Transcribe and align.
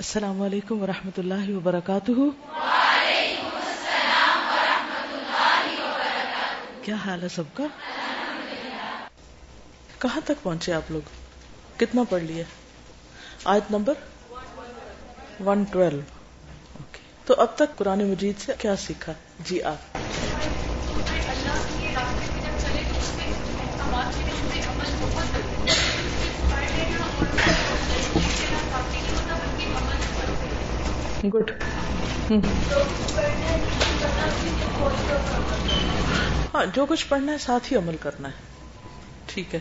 السلام 0.00 0.42
علیکم 0.42 0.82
ورحمۃ 0.82 1.18
اللہ 1.18 1.56
وبرکاتہ۔ 1.56 2.10
کیا 6.82 6.94
حال 6.94 7.22
ہے 7.22 7.28
سب 7.28 7.42
کا؟ 7.54 7.64
کہاں 9.98 10.20
تک 10.24 10.42
پہنچے 10.42 10.72
آپ 10.72 10.90
لوگ؟ 10.90 11.00
کتنا 11.76 12.02
پڑھ 12.10 12.22
لیے؟ 12.22 12.44
آیت 13.44 13.70
نمبر 13.70 13.94
ون 15.40 15.64
ٹویلو۔ 15.64 16.00
تو 17.24 17.34
اب 17.38 17.46
تک 17.54 17.76
قرآن 17.76 18.10
مجید 18.10 18.40
سے 18.40 18.52
کیا 18.58 18.76
سیکھا؟ 18.76 19.12
جی 19.38 19.62
آپ۔ 19.62 19.99
گڈ 31.24 31.50
ہاں 36.54 36.66
جو 36.74 36.86
کچھ 36.86 37.06
پڑھنا 37.08 37.32
ہے، 37.32 37.38
ساتھ 37.38 37.72
ہی 37.72 37.76
عمل 37.76 37.96
کرنا 37.96 38.28
ہے۔ 38.28 38.34
ٹھیک 39.26 39.54
ہے۔ 39.54 39.60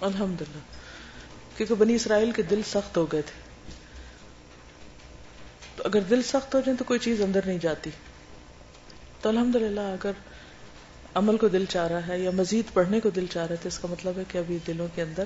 الحمد 0.00 0.42
للہ 0.42 0.58
کیونکہ 1.56 1.74
بنی 1.74 1.94
اسرائیل 1.94 2.30
کے 2.30 2.42
دل 2.42 2.60
سخت 2.70 2.96
ہو 2.96 3.12
گئے 3.12 3.22
تھے۔ 3.22 3.40
تو 5.76 5.82
اگر 5.86 6.00
دل 6.00 6.22
سخت 6.22 6.54
ہو 6.54 6.60
جائے 6.60 6.76
تو 6.76 6.84
کوئی 6.84 7.00
چیز 7.00 7.22
اندر 7.22 7.40
نہیں 7.46 7.58
جاتی۔ 7.58 7.90
تو 9.22 9.28
الحمد 9.28 9.56
للہ 9.56 9.80
اگر 9.80 10.10
عمل 11.14 11.36
کو 11.36 11.48
دل 11.48 11.64
چاہ 11.68 11.88
رہا 11.88 12.08
ہے 12.08 12.18
یا 12.18 12.30
مزید 12.30 12.72
پڑھنے 12.72 13.00
کو 13.00 13.10
دل 13.10 13.26
چاہ 13.26 13.42
رہا 13.42 13.50
ہے 13.50 13.56
تو 13.62 13.68
اس 13.68 13.78
کا 13.78 13.88
مطلب 13.90 14.18
ہے 14.18 14.22
کہ 14.28 14.38
ابھی 14.38 14.58
دلوں 14.66 14.88
کے 14.94 15.02
اندر 15.02 15.24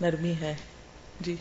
نرمی 0.00 0.34
ہے۔ 0.40 0.54
جی۔ 1.20 1.36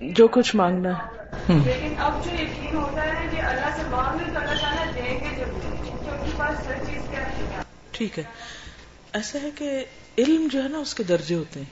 جو 0.00 0.28
کچھ 0.28 0.56
مانگنا 0.56 0.98
ہے۔ 0.98 1.23
لیکن 1.48 1.94
اب 1.98 2.24
جو 2.24 2.30
یقین 2.30 2.76
ہوتا 2.76 3.02
ہے 3.04 3.26
کہ 3.30 3.40
اللہ 3.40 3.76
سے 3.76 3.82
مانگ 3.90 4.18
تو 4.18 4.40
اللہ 4.40 4.60
تعالیٰ 4.60 4.94
دیں 4.94 5.20
گے 5.20 5.44
پاس 6.36 6.66
ہر 6.66 6.74
چیز 6.86 7.02
کیا 7.10 7.62
ٹھیک 7.90 8.18
ہے۔ 8.18 8.24
ایسا 9.12 9.38
ہے 9.42 9.50
کہ 9.54 9.84
علم 10.18 10.48
جو 10.52 10.62
ہے 10.62 10.68
نا 10.68 10.78
اس 10.78 10.94
کے 10.94 11.02
درجے 11.02 11.34
ہوتے 11.34 11.60
ہیں۔ 11.60 11.70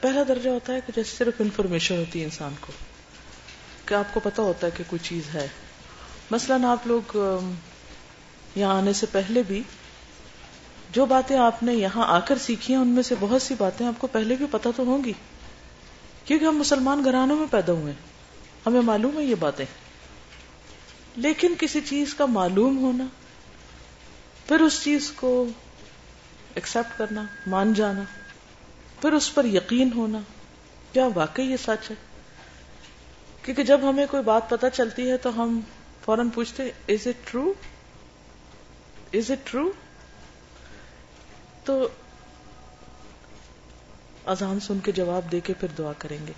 پہلا 0.00 0.22
درجہ 0.28 0.48
ہوتا 0.50 0.72
ہے 0.72 0.80
کہ 0.86 0.92
جیسے 0.96 1.16
صرف 1.16 1.34
انفارمیشن 1.38 1.96
ہوتی 1.96 2.20
ہے 2.20 2.24
انسان 2.24 2.54
کو 2.60 2.72
کہ 3.86 3.94
آپ 3.94 4.14
کو 4.14 4.20
پتا 4.20 4.42
ہوتا 4.42 4.66
ہے 4.66 4.72
کہ 4.76 4.84
کوئی 4.86 5.04
چیز 5.04 5.34
ہے۔ 5.34 5.48
مثلاً 6.30 6.64
آپ 6.64 6.86
لوگ 6.86 7.16
یہاں 8.56 8.78
آنے 8.78 8.92
سے 8.92 9.06
پہلے 9.12 9.42
بھی 9.42 9.62
جو 10.90 11.06
باتیں 11.06 11.38
آپ 11.38 11.62
نے 11.62 11.74
یہاں 11.74 12.04
آ 12.06 12.20
کر 12.20 12.38
سیکھی 12.38 12.74
ہیں 12.74 12.80
ان 12.80 12.88
میں 12.88 13.02
سے 13.02 13.14
بہت 13.20 13.42
سی 13.42 13.54
باتیں 13.58 13.86
آپ 13.86 14.00
کو 14.00 14.06
پہلے 14.06 14.34
بھی 14.34 14.46
پتا 14.50 14.70
تو 14.76 14.82
ہوں 14.82 15.04
گی۔ 15.04 15.12
کیونکہ 16.24 16.44
ہم 16.44 16.56
مسلمان 16.56 17.04
گھرانوں 17.04 17.36
میں 17.36 17.46
پیدا 17.50 17.72
ہوئے 17.72 17.92
ہیں۔ 17.92 18.09
ہمیں 18.66 18.80
معلوم 18.80 19.18
ہے 19.18 19.24
یہ 19.24 19.34
باتیں۔ 19.34 19.64
لیکن 21.16 21.54
کسی 21.58 21.80
چیز 21.80 22.14
کا 22.14 22.26
معلوم 22.26 22.78
ہونا، 22.78 23.04
پھر 24.48 24.60
اس 24.60 24.82
چیز 24.82 25.12
کو 25.16 25.46
ایکسپٹ 26.54 26.98
کرنا، 26.98 27.24
مان 27.46 27.74
جانا، 27.74 28.02
پھر 29.00 29.12
اس 29.12 29.34
پر 29.34 29.44
یقین 29.44 29.92
ہونا، 29.92 30.18
کیا 30.92 31.08
واقعی 31.14 31.44
یہ 31.44 31.56
سچ 31.56 31.90
ہے؟ 31.90 31.96
کیونکہ 33.42 33.62
جب 33.62 33.80
ہمیں 33.90 34.06
کوئی 34.10 34.22
بات 34.22 34.50
پتا 34.50 34.70
چلتی 34.70 35.10
ہے 35.10 35.16
تو 35.16 35.42
ہم 35.42 35.60
فوراً 36.04 36.28
پوچھتے 36.28 36.62
is 36.88 37.06
it 37.06 37.30
true 37.30 37.52
is 39.12 39.30
it 39.30 39.50
true 39.50 39.72
تو 41.64 41.88
اذان 44.26 44.60
سن 44.60 44.78
کے 44.78 44.92
جواب 44.92 45.32
دے 45.32 45.40
کے 45.40 45.52
پھر 45.52 45.68
دعا 45.78 45.92
کریں 45.98 46.26
گے۔ 46.26 46.32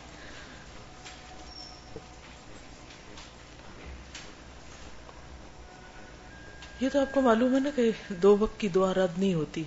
یہ 6.83 6.89
تو 6.93 7.01
آپ 7.01 7.15
کو 7.15 7.21
معلوم 7.21 7.55
ہے 7.55 7.61
نا 7.61 7.71
کہ 7.77 7.91
دو 8.09 8.39
وقت 8.39 8.61
کی 8.61 8.69
دعا 8.69 8.95
رد 8.95 9.19
نہیں 9.19 9.35
ہوتی 9.35 9.65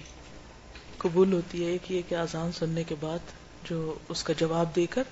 قبول 0.97 1.33
ہوتی 1.33 1.65
ہے، 1.65 1.71
ایک 1.71 1.91
یہ 1.91 2.01
کہ 2.07 2.15
آزان 2.15 2.51
سننے 2.51 2.83
کے 2.83 2.95
بعد 2.99 3.19
جو 3.63 3.97
اس 4.09 4.23
کا 4.23 4.33
جواب 4.37 4.75
دے 4.75 4.85
کر 4.85 5.03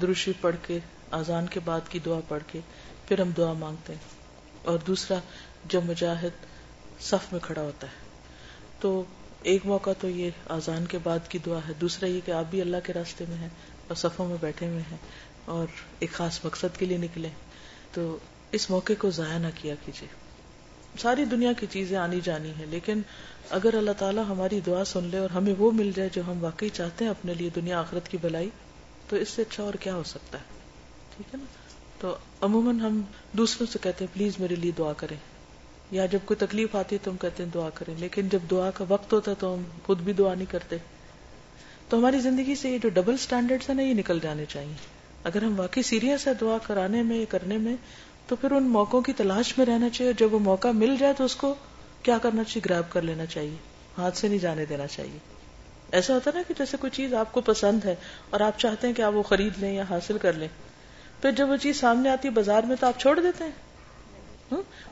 دروشی 0.00 0.32
پڑھ 0.40 0.56
کے 0.66 0.78
آزان 1.10 1.46
کے 1.46 1.60
بعد 1.60 1.80
کی 1.88 1.98
دعا 1.98 2.20
پڑھ 2.28 2.42
کے 2.46 2.60
پھر 3.08 3.20
ہم 3.20 3.30
دعا 3.30 3.52
مانگتے 3.52 3.92
ہیں۔ 3.92 4.00
اور 4.64 4.78
دوسرا، 4.86 5.18
جب 5.64 5.84
مجاہد 5.84 6.30
صف 7.00 7.32
میں 7.32 7.40
کھڑا 7.40 7.62
ہوتا 7.62 7.86
ہے۔ 7.86 8.08
تو 8.80 9.02
ایک 9.42 9.66
موقع 9.66 9.90
تو 10.00 10.08
یہ 10.08 10.30
آزان 10.48 10.86
کے 10.86 10.98
بعد 11.02 11.18
کی 11.28 11.38
دعا 11.46 11.58
ہے، 11.68 11.72
دوسرا 11.80 12.08
یہ 12.08 12.20
کہ 12.24 12.30
آپ 12.30 12.44
بھی 12.50 12.60
اللہ 12.60 12.76
کے 12.84 12.92
راستے 12.92 13.24
میں 13.28 13.36
ہیں 13.36 13.48
اور 13.88 13.94
صفوں 13.94 14.28
میں 14.28 14.36
بیٹھے 14.40 14.68
ہوئے 14.68 14.82
ہیں 14.90 14.98
اور 15.44 15.66
ایک 15.98 16.12
خاص 16.12 16.44
مقصد 16.44 16.78
کے 16.78 16.86
لیے 16.86 16.98
نکلے۔ 16.98 17.28
تو 17.92 18.18
اس 18.52 18.70
موقع 18.70 18.92
کو 18.98 19.10
ضائع 19.10 19.38
نہ 19.38 19.46
کیا 19.54 19.74
کیجیے۔ 19.84 20.25
ساری 20.96 21.24
دنیا 21.24 21.52
کی 21.52 21.66
چیزیں 21.70 21.96
آنی 21.96 22.20
جانی 22.24 22.52
ہے 22.58 22.66
لیکن 22.66 23.02
اگر 23.50 23.74
اللہ 23.74 23.90
تعالیٰ 23.98 24.24
ہماری 24.28 24.60
دعا 24.66 24.84
سن 24.84 25.04
لے 25.04 25.18
اور 25.18 25.30
ہمیں 25.30 25.54
وہ 25.58 25.70
مل 25.70 25.90
جائے 25.94 26.08
جو 26.12 26.22
ہم 26.26 26.44
واقعی 26.44 26.68
چاہتے 26.68 27.04
ہیں 27.04 27.10
اپنے 27.10 27.34
لیے 27.34 27.50
دنیا 27.56 27.80
آخرت 27.80 28.08
کی 28.08 28.16
بلائی، 28.20 28.50
تو 29.08 29.16
اس 29.16 29.28
سے 29.28 29.42
اچھا 29.42 29.62
اور 29.62 29.74
کیا 29.74 29.94
ہو 29.94 30.02
سکتا 30.02 30.38
ہے؟ 30.38 30.42
ٹھیک 31.16 31.34
ہے 31.34 31.38
نا؟ 31.38 31.46
تو 32.00 32.16
عموماً 32.40 32.80
ہم 32.80 33.02
دوسروں 33.32 33.66
سے 33.72 33.78
کہتے 33.82 34.04
ہیں، 34.04 34.14
پلیز 34.14 34.32
میرے 34.38 34.54
لیے 34.54 34.70
دعا 34.78 34.92
کریں۔ 34.92 35.16
یا 35.90 36.06
جب 36.06 36.18
کوئی 36.24 36.46
تکلیف 36.46 36.76
آتی 36.76 36.96
ہے 36.96 37.04
تو 37.04 37.10
ہم 37.10 37.16
کہتے 37.16 37.42
ہیں 37.42 37.50
دعا 37.54 37.70
کریں، 37.74 37.94
لیکن 37.98 38.28
جب 38.28 38.38
دعا 38.50 38.70
کا 38.70 38.84
وقت 38.88 39.12
ہوتا 39.12 39.30
ہے 39.30 39.36
تو 39.38 39.54
ہم 39.54 39.62
خود 39.86 39.98
بھی 39.98 40.12
دعا 40.12 40.34
نہیں 40.34 40.50
کرتے۔ 40.50 40.76
تو 41.88 41.98
ہماری 41.98 42.20
زندگی 42.20 42.54
سے 42.54 42.70
یہ 42.70 42.78
جو 42.78 42.88
ڈبل 42.88 43.14
اسٹینڈرڈ 43.14 43.62
ہے 43.68 43.74
نا، 43.74 43.82
یہ 43.82 43.94
نکل 43.94 44.18
جانے 44.22 44.44
چاہیے۔ 44.48 44.74
اگر 45.24 45.42
ہم 45.42 45.60
واقعی 45.60 45.82
سیریس 45.82 46.26
ہے 46.26 46.34
دعا 46.34 46.58
کرانے 46.58 47.02
میں، 47.02 47.24
کرنے 47.28 47.58
میں 47.58 47.76
تو 48.26 48.36
پھر 48.36 48.50
ان 48.50 48.62
موقعوں 48.62 49.02
کی 49.02 49.12
تلاش 49.12 49.58
میں 49.58 49.66
رہنا 49.66 49.88
چاہیے 49.88 50.12
جب 50.12 50.34
وہ 50.34 50.38
موقع 50.38 50.68
مل 50.68 50.96
جائے 50.98 51.12
تو 51.12 51.24
اس 51.24 51.36
کو 51.36 51.54
کیا 52.02 52.18
کرنا 52.18 52.44
چاہیے؟ 52.44 52.74
گریب 52.74 52.92
کر 52.92 53.02
لینا 53.02 53.26
چاہیے۔ 53.26 53.56
ہاتھ 53.98 54.16
سے 54.16 54.28
نہیں 54.28 54.38
جانے 54.38 54.64
دینا 54.64 54.86
چاہیے۔ 54.86 55.18
ایسا 55.92 56.14
ہوتا 56.14 56.30
نا 56.34 56.42
کہ 56.48 56.54
جیسے 56.58 56.76
کوئی 56.76 56.90
چیز 56.90 57.14
آپ 57.14 57.32
کو 57.32 57.40
پسند 57.40 57.84
ہے 57.84 57.94
اور 58.30 58.40
آپ 58.40 58.58
چاہتے 58.58 58.86
ہیں 58.86 58.94
کہ 58.94 59.02
آپ 59.02 59.14
وہ 59.14 59.22
خرید 59.22 59.52
لیں 59.56 59.74
یا 59.74 59.84
حاصل 59.90 60.18
کر 60.18 60.32
لیں۔ 60.32 60.48
پھر 61.22 61.32
جب 61.32 61.50
وہ 61.50 61.56
چیز 61.56 61.80
سامنے 61.80 62.08
آتی 62.08 62.28
ہے 62.28 62.32
بازار 62.32 62.62
میں 62.62 62.76
تو 62.80 62.86
آپ 62.86 63.00
چھوڑ 63.00 63.20
دیتے 63.20 63.44
ہیں۔ 63.44 63.50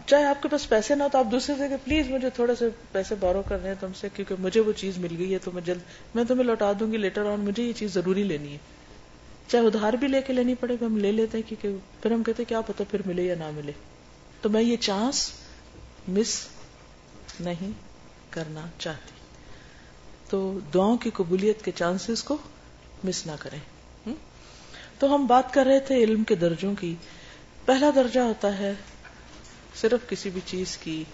چاہے 0.07 0.25
آپ 0.25 0.43
کے 0.43 0.49
پاس 0.49 0.69
پیسے 0.69 0.95
نہ 0.95 1.03
ہو 1.03 1.09
تو 1.13 1.19
آپ 1.19 1.25
دوسرے 1.31 1.55
سے 1.59 1.69
کہ 1.69 1.77
پلیز 1.85 2.11
مجھے 2.11 2.31
تھوڑے 2.31 2.55
سے 2.55 2.69
پیسے 2.93 3.15
بورو 3.21 3.43
کر 3.49 3.61
رہے 3.61 3.69
ہیں 3.69 3.77
تم 3.81 3.93
سے 3.93 4.09
کیونکہ 4.15 4.35
مجھے 4.39 4.61
وہ 4.61 4.73
چیز 4.73 4.99
مل 4.99 5.17
گئی 5.19 5.33
ہے 5.33 5.39
تو 5.39 5.51
میں 5.53 5.63
جلد 5.63 5.81
میں 6.15 6.25
تمہیں 6.25 6.45
لوٹا 6.45 6.73
دوں 6.81 6.93
گی 6.93 6.97
لیٹر 6.97 7.25
آن 7.25 7.41
مجھے 7.41 7.63
یہ 7.63 7.73
چیز 7.73 7.95
ضروری 7.95 8.23
لینی 8.23 8.53
ہے۔ 8.53 8.59
چاہے 9.49 9.67
ادھار 9.67 9.93
بھی 9.93 10.09
لے 10.09 10.23
کے 10.23 10.33
لینی 10.33 10.55
پڑے 10.55 10.77
گا، 10.81 10.87
ہم 10.87 10.97
لے 10.97 11.13
لیتے 11.13 11.39
ہیں، 11.39 11.49
کیونکہ 11.49 12.03
پھر 12.03 12.11
ہم 12.11 12.23
کہتے 12.23 12.45
کیا 12.45 12.61
پتا 12.61 12.85
پھر 12.91 13.01
ملے 13.07 13.23
یا 13.23 13.35
نہ 13.35 13.51
ملے۔ 13.51 13.73
تو 14.41 14.49
میں 14.49 14.63
یہ 14.63 14.77
چانس 14.77 15.31
مس 16.09 16.47
نہیں 17.41 17.71
کرنا 18.31 18.67
چاہتی۔ 18.79 19.11
تو 20.31 20.59
دعاؤں 20.75 20.97
کی 20.97 21.11
قبولیت 21.15 21.65
کے 21.65 21.71
چانسز 21.75 22.23
کو 22.23 22.37
مس 23.05 23.27
نہ 23.27 23.33
کریں۔ 23.39 23.59
تو 24.99 25.15
ہم 25.15 25.27
بات 25.27 25.55
کر 25.55 25.67
رہے 25.67 25.81
تھے 25.81 25.95
علم 25.97 26.25
کے 26.25 26.35
درجوں 26.35 26.75
کی۔ 26.75 26.95
پہلا 27.65 27.91
درجہ 27.95 28.21
ہوتا 28.21 28.59
ہے 28.59 28.73
صرف 29.75 30.09
کسی 30.09 30.31
بھی 30.31 30.41
چیز 30.47 30.77
کی 30.77 31.05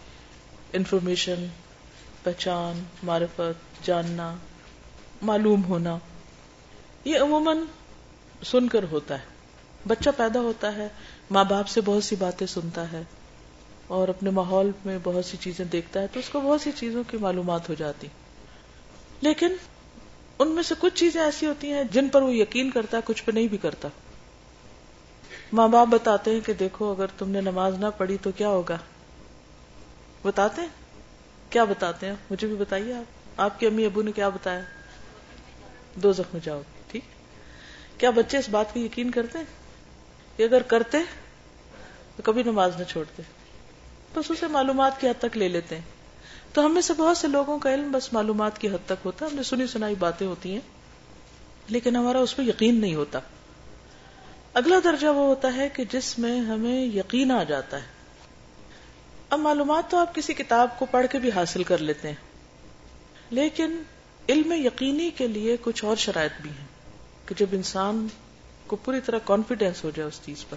انفارمیشن 0.72 1.46
پہچان، 2.22 2.82
معرفت، 3.02 3.86
جاننا، 3.86 4.36
معلوم 5.22 5.64
ہونا۔ 5.64 5.98
یہ 7.04 7.18
عموماً 7.18 7.58
سن 8.44 8.68
کر 8.68 8.84
ہوتا 8.90 9.14
ہے۔ 9.14 9.24
بچہ 9.88 10.10
پیدا 10.16 10.40
ہوتا 10.40 10.74
ہے، 10.74 10.88
ماں 11.30 11.44
باپ 11.44 11.68
سے 11.68 11.80
بہت 11.80 12.04
سی 12.04 12.16
باتیں 12.16 12.46
سنتا 12.46 12.92
ہے 12.92 13.02
اور 13.86 14.08
اپنے 14.08 14.30
ماحول 14.30 14.70
میں 14.84 14.98
بہت 15.02 15.24
سی 15.24 15.36
چیزیں 15.40 15.64
دیکھتا 15.64 16.00
ہے 16.02 16.06
تو 16.12 16.20
اس 16.20 16.28
کو 16.28 16.40
بہت 16.40 16.60
سی 16.60 16.72
چیزوں 16.76 17.02
کی 17.10 17.16
معلومات 17.16 17.68
ہو 17.68 17.74
جاتی۔ 17.74 18.06
لیکن 19.20 19.54
ان 20.38 20.48
میں 20.48 20.62
سے 20.62 20.74
کچھ 20.78 20.94
چیزیں 20.94 21.22
ایسی 21.22 21.46
ہوتی 21.46 21.72
ہیں 21.72 21.84
جن 21.84 22.08
پر 22.08 22.22
وہ 22.22 22.34
یقین 22.34 22.70
کرتا 22.70 22.96
ہے 22.96 23.02
کچھ 23.04 23.24
پہ 23.24 23.32
نہیں 23.32 23.48
بھی 23.48 23.58
کرتا۔ 23.58 23.88
ماں 25.52 25.68
باپ 25.68 25.86
بتاتے 25.86 26.30
ہیں 26.30 26.40
کہ 26.40 26.52
دیکھو، 26.52 26.90
اگر 26.90 27.06
تم 27.18 27.30
نے 27.30 27.40
نماز 27.40 27.74
نہ 27.78 27.86
پڑھی 27.96 28.16
تو 28.22 28.30
کیا 28.36 28.48
ہوگا؟ 28.48 28.76
بتاتے 30.22 30.60
ہیں؟ 30.60 30.68
کیا 31.50 31.64
بتاتے 31.64 32.06
ہیں؟ 32.06 32.14
مجھے 32.30 32.46
بھی 32.46 32.56
بتائیے 32.56 32.94
آپ۔ 32.94 33.40
آپ 33.40 33.60
کے 33.60 33.66
امی 33.66 33.84
ابو 33.84 34.02
نے 34.02 34.12
کیا 34.12 34.28
بتایا؟ 34.28 34.60
دو 35.94 36.12
زخم 36.12 36.38
جاؤ۔ 36.42 36.62
کیا 38.00 38.10
بچے 38.10 38.38
اس 38.38 38.48
بات 38.48 38.74
کو 38.74 38.80
یقین 38.80 39.10
کرتے 39.10 39.38
ہیں 39.38 39.44
کہ 40.36 40.42
اگر 40.42 40.62
کرتے 40.62 40.98
تو 42.16 42.22
کبھی 42.22 42.42
نماز 42.42 42.78
نہ 42.78 42.84
چھوڑتے؟ 42.84 43.22
بس 44.14 44.30
اسے 44.30 44.46
معلومات 44.46 45.00
کی 45.00 45.08
حد 45.08 45.20
تک 45.20 45.36
لے 45.36 45.48
لیتے 45.48 45.74
ہیں۔ 45.74 45.82
تو 46.52 46.66
ہم 46.66 46.74
میں 46.74 46.82
سے 46.82 46.92
بہت 46.92 47.16
سے 47.16 47.28
لوگوں 47.28 47.58
کا 47.58 47.74
علم 47.74 47.92
بس 47.92 48.12
معلومات 48.12 48.58
کی 48.58 48.68
حد 48.68 48.86
تک 48.86 49.04
ہوتا 49.04 49.24
ہے۔ 49.24 49.30
ہم 49.30 49.36
نے 49.36 49.42
سنی 49.42 49.66
سنائی 49.66 49.94
باتیں 49.94 50.26
ہوتی 50.26 50.52
ہیں، 50.52 50.60
لیکن 51.68 51.96
ہمارا 51.96 52.18
اس 52.18 52.36
پہ 52.36 52.42
یقین 52.42 52.80
نہیں 52.80 52.94
ہوتا۔ 52.94 53.18
اگلا 54.54 54.76
درجہ 54.84 55.06
وہ 55.06 55.26
ہوتا 55.26 55.54
ہے 55.56 55.68
کہ 55.68 55.84
جس 55.84 56.18
میں 56.18 56.40
ہمیں 56.40 56.86
یقین 56.86 57.30
آ 57.30 57.42
جاتا 57.44 57.76
ہے۔ 57.76 57.86
اب 59.30 59.38
معلومات 59.38 59.90
تو 59.90 59.96
آپ 59.96 60.14
کسی 60.14 60.34
کتاب 60.34 60.78
کو 60.78 60.86
پڑھ 60.86 61.06
کے 61.10 61.18
بھی 61.18 61.30
حاصل 61.34 61.62
کر 61.62 61.78
لیتے 61.78 62.08
ہیں، 62.08 62.20
لیکن 63.30 63.82
علم 64.28 64.52
یقینی 64.52 65.10
کے 65.10 65.28
لیے 65.28 65.56
کچھ 65.60 65.84
اور 65.84 65.96
شرائط 65.96 66.42
بھی 66.42 66.50
ہیں۔ 66.50 66.79
کہ 67.30 67.34
جب 67.38 67.46
انسان 67.52 68.06
کو 68.66 68.76
پوری 68.76 69.00
طرح 69.00 69.18
کانفیڈینس 69.24 69.84
ہو 69.84 69.90
جائے 69.96 70.08
اس 70.08 70.20
چیز 70.24 70.44
پر 70.48 70.56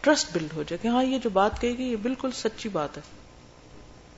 ٹرسٹ 0.00 0.28
بلڈ 0.32 0.52
ہو 0.52 0.62
جائے 0.62 0.78
کہ 0.82 0.88
ہاں 0.88 1.04
یہ 1.04 1.18
جو 1.18 1.30
بات 1.30 1.60
کہے 1.60 1.72
گی 1.72 1.82
یہ 1.82 1.96
بالکل 1.96 2.30
سچی 2.32 2.68
بات 2.68 2.96
ہے۔ 2.96 3.02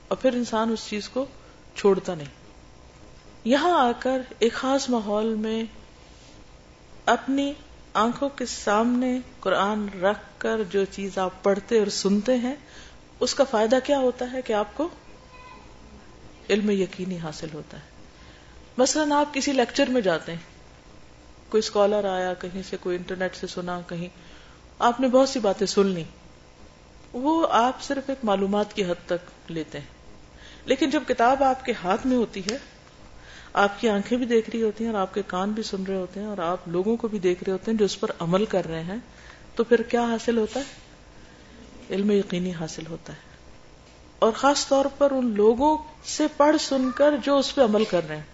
اور 0.07 0.17
پھر 0.17 0.33
انسان 0.33 0.71
اس 0.71 0.79
چیز 0.87 1.09
کو 1.09 1.25
چھوڑتا 1.75 2.15
نہیں۔ 2.15 2.27
یہاں 3.43 3.87
آ 3.87 3.91
کر 3.99 4.21
ایک 4.39 4.53
خاص 4.53 4.89
ماحول 4.89 5.33
میں 5.35 5.63
اپنی 7.05 7.53
آنکھوں 7.93 8.29
کے 8.29 8.45
سامنے 8.45 9.19
قرآن 9.39 9.89
رکھ 9.89 10.23
کر 10.37 10.63
جو 10.69 10.85
چیز 10.85 11.17
آپ 11.17 11.43
پڑھتے 11.43 11.79
اور 11.79 11.87
سنتے 11.87 12.37
ہیں، 12.37 12.55
اس 13.19 13.35
کا 13.35 13.43
فائدہ 13.43 13.79
کیا 13.83 13.97
ہوتا 13.97 14.31
ہے 14.33 14.41
کہ 14.41 14.53
آپ 14.53 14.77
کو 14.77 14.87
علم 16.49 16.69
یقینی 16.69 17.17
حاصل 17.17 17.47
ہوتا 17.53 17.77
ہے۔ 17.77 17.83
مثلا 18.77 19.19
آپ 19.19 19.33
کسی 19.33 19.51
لیکچر 19.51 19.89
میں 19.89 20.01
جاتے 20.01 20.31
ہیں۔ 20.31 20.52
کوئی 21.53 21.59
اسکالر 21.59 22.05
آیا، 22.05 22.33
کہیں 22.33 22.61
سے 22.69 22.77
کوئی 22.77 22.97
انٹرنیٹ 22.97 23.35
سے 23.35 23.47
سنا، 23.47 23.81
کہیں۔ 23.87 24.07
آپ 24.79 24.99
نے 24.99 25.07
بہت 25.07 25.29
سی 25.29 25.39
باتیں 25.39 25.67
سن 25.67 25.87
لی 25.87 26.03
وہ 27.13 27.47
آپ 27.51 27.83
صرف 27.83 28.09
ایک 28.09 28.25
معلومات 28.25 28.73
کی 28.73 28.85
حد 28.85 29.07
تک 29.07 29.51
لیتے 29.51 29.79
ہیں۔ 29.79 29.85
لیکن 30.65 30.89
جب 30.89 31.03
کتاب 31.07 31.43
آپ 31.43 31.65
کے 31.65 31.73
ہاتھ 31.83 32.07
میں 32.07 32.17
ہوتی 32.17 32.41
ہے، 32.51 32.57
آپ 33.53 33.81
کی 33.81 33.89
آنکھیں 33.89 34.17
بھی 34.17 34.25
دیکھ 34.25 34.49
رہی 34.49 34.63
ہوتی 34.63 34.85
ہیں 34.85 34.91
اور 34.91 35.01
آپ 35.01 35.13
کے 35.13 35.21
کان 35.27 35.51
بھی 35.51 35.63
سن 35.63 35.83
رہے 35.83 35.95
ہوتے 35.95 36.19
ہیں 36.19 36.27
اور 36.27 36.37
آپ 36.37 36.67
لوگوں 36.67 36.97
کو 36.97 37.07
بھی 37.07 37.19
دیکھ 37.19 37.43
رہے 37.43 37.53
ہوتے 37.53 37.71
ہیں 37.71 37.77
جو 37.77 37.85
اس 37.85 37.99
پر 37.99 38.11
عمل 38.19 38.45
کر 38.45 38.65
رہے 38.65 38.83
ہیں، 38.83 38.97
تو 39.55 39.63
پھر 39.63 39.81
کیا 39.81 40.01
حاصل 40.01 40.37
ہوتا 40.37 40.59
ہے؟ 40.59 40.65
علم 41.89 42.11
یقینی 42.11 42.53
حاصل 42.53 42.83
ہوتا 42.89 43.13
ہے۔ 43.13 43.35
اور 44.19 44.31
خاص 44.31 44.67
طور 44.67 44.85
پر 44.97 45.11
ان 45.11 45.25
لوگوں 45.25 45.77
سے 46.05 46.27
پڑھ 46.37 46.57
سن 46.61 46.91
کر 46.95 47.13
جو 47.23 47.37
اس 47.37 47.55
پہ 47.55 47.61
عمل 47.61 47.85
کر 47.85 48.07
رہے 48.07 48.15
ہیں۔ 48.15 48.32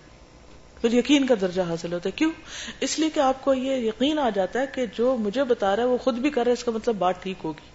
پھر 0.82 0.94
یقین 0.94 1.26
کا 1.26 1.36
درجہ 1.42 1.62
حاصل 1.62 1.94
ہوتا 1.94 2.08
ہے۔ 2.10 2.12
کیوں؟ 2.12 2.32
اس 2.80 3.00
لیے 3.00 3.10
کہ 3.10 3.20
آپ 3.20 3.46
کو 3.46 3.54
یہ 3.54 3.76
یقین 3.76 4.20
آ 4.20 4.30
جاتا 4.36 4.62
ہے 4.62 4.66
کہ 4.74 4.86
جو 4.94 5.18
مجھے 5.18 5.44
بتا 5.44 5.76
رہا 5.76 5.84
ہے 5.84 5.88
وہ 5.88 5.98
خود 5.98 6.16
بھی 6.16 6.30
کر 6.30 6.44
رہا 6.44 6.50
ہے، 6.50 6.54
اس 6.54 6.64
کا 6.64 6.72
مطلب 6.72 6.96
بات 6.96 7.24
ٹھیک 7.24 7.38
ہوگی۔ 7.44 7.70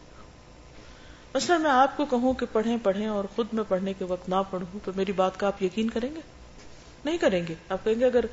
مثلا 1.34 1.56
میں 1.56 1.70
آپ 1.70 1.96
کو 1.96 2.04
کہوں 2.04 2.32
کہ 2.32 2.46
پڑھیں 2.52 2.76
پڑھیں 2.82 3.06
اور 3.06 3.24
خود 3.36 3.46
میں 3.52 3.64
پڑھنے 3.68 3.92
کے 3.92 4.04
وقت 4.04 4.28
نہ 4.28 4.34
پڑھوں، 4.50 4.78
تو 4.84 4.92
میری 4.96 5.12
بات 5.12 5.40
کا 5.40 5.46
آپ 5.46 5.62
یقین 5.62 5.90
کریں 5.90 6.14
گے؟ 6.14 6.20
نہیں 7.04 7.18
کریں 7.18 7.46
گے۔ 7.48 7.54
آپ 7.68 7.84
کہیں 7.84 8.00
گے 8.00 8.04
اگر 8.04 8.24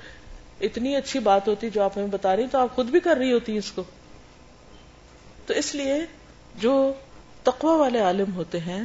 اتنی 0.62 0.96
اچھی 0.96 1.20
بات 1.20 1.48
ہوتی 1.48 1.70
جو 1.70 1.84
آپ 1.84 1.98
ہمیں 1.98 2.08
بتا 2.08 2.36
رہی 2.36 2.48
تو 2.48 2.58
آپ 2.58 2.76
خود 2.76 2.86
بھی 2.86 3.00
کر 3.00 3.18
رہی 3.18 3.34
ہوتی 3.34 3.58
اس 3.58 3.72
کو۔ 3.72 3.84
تو 5.46 5.54
اس 5.54 5.76
لیے 5.76 5.96
جو 6.56 6.94
تقوی 7.44 7.78
والے 7.78 8.00
عالم 8.00 8.36
ہوتے 8.36 8.60
ہیں 8.60 8.84